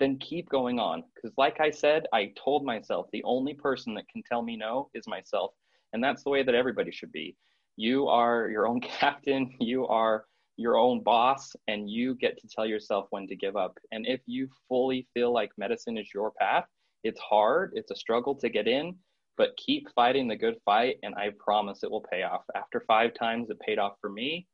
then 0.00 0.18
keep 0.18 0.48
going 0.48 0.80
on. 0.80 1.04
Because 1.14 1.32
like 1.38 1.60
I 1.60 1.70
said, 1.70 2.06
I 2.12 2.32
told 2.42 2.64
myself 2.64 3.06
the 3.12 3.22
only 3.22 3.54
person 3.54 3.94
that 3.94 4.08
can 4.08 4.24
tell 4.28 4.42
me 4.42 4.56
no 4.56 4.90
is 4.92 5.06
myself. 5.06 5.52
And 5.92 6.02
that's 6.02 6.24
the 6.24 6.30
way 6.30 6.42
that 6.42 6.54
everybody 6.54 6.90
should 6.90 7.12
be. 7.12 7.36
You 7.76 8.08
are 8.08 8.48
your 8.50 8.66
own 8.66 8.80
captain, 9.00 9.54
you 9.60 9.86
are 9.86 10.24
your 10.56 10.76
own 10.76 11.02
boss, 11.02 11.54
and 11.68 11.90
you 11.90 12.14
get 12.14 12.38
to 12.38 12.48
tell 12.48 12.66
yourself 12.66 13.06
when 13.10 13.26
to 13.28 13.36
give 13.36 13.56
up. 13.56 13.78
And 13.92 14.06
if 14.06 14.20
you 14.26 14.48
fully 14.68 15.06
feel 15.14 15.32
like 15.32 15.50
medicine 15.58 15.98
is 15.98 16.08
your 16.14 16.32
path, 16.40 16.64
it's 17.04 17.20
hard, 17.20 17.72
it's 17.74 17.90
a 17.90 17.96
struggle 17.96 18.34
to 18.36 18.48
get 18.48 18.66
in, 18.66 18.96
but 19.36 19.56
keep 19.56 19.88
fighting 19.94 20.28
the 20.28 20.36
good 20.36 20.56
fight, 20.64 20.96
and 21.02 21.14
I 21.14 21.30
promise 21.38 21.82
it 21.82 21.90
will 21.90 22.04
pay 22.10 22.22
off. 22.22 22.42
After 22.54 22.84
five 22.86 23.12
times, 23.14 23.50
it 23.50 23.60
paid 23.60 23.78
off 23.78 23.96
for 24.00 24.10
me, 24.10 24.46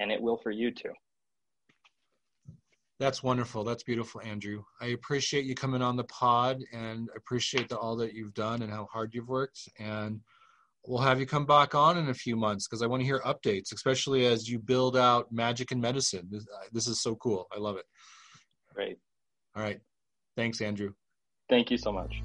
and 0.00 0.12
it 0.12 0.20
will 0.20 0.36
for 0.36 0.50
you 0.50 0.70
too. 0.70 0.92
That's 3.00 3.24
wonderful. 3.24 3.64
That's 3.64 3.82
beautiful, 3.82 4.20
Andrew. 4.20 4.62
I 4.80 4.86
appreciate 4.86 5.46
you 5.46 5.56
coming 5.56 5.82
on 5.82 5.96
the 5.96 6.04
pod 6.04 6.62
and 6.72 7.10
appreciate 7.16 7.68
the, 7.68 7.76
all 7.76 7.96
that 7.96 8.14
you've 8.14 8.34
done 8.34 8.62
and 8.62 8.70
how 8.70 8.86
hard 8.92 9.14
you've 9.14 9.28
worked. 9.28 9.68
And 9.80 10.20
we'll 10.86 11.00
have 11.00 11.20
you 11.20 11.26
come 11.26 11.46
back 11.46 11.74
on 11.74 11.98
in 11.98 12.08
a 12.08 12.14
few 12.14 12.36
months 12.36 12.66
because 12.66 12.82
I 12.82 12.86
want 12.86 13.00
to 13.00 13.06
hear 13.06 13.20
updates, 13.20 13.72
especially 13.72 14.26
as 14.26 14.48
you 14.48 14.58
build 14.58 14.96
out 14.96 15.32
magic 15.32 15.70
and 15.70 15.80
medicine. 15.80 16.28
This, 16.30 16.46
uh, 16.54 16.66
this 16.72 16.86
is 16.86 17.00
so 17.00 17.16
cool. 17.16 17.46
I 17.54 17.58
love 17.58 17.76
it. 17.76 17.84
Great. 18.74 18.98
All 19.56 19.62
right. 19.62 19.80
Thanks, 20.36 20.60
Andrew. 20.60 20.92
Thank 21.48 21.70
you 21.70 21.78
so 21.78 21.92
much. 21.92 22.22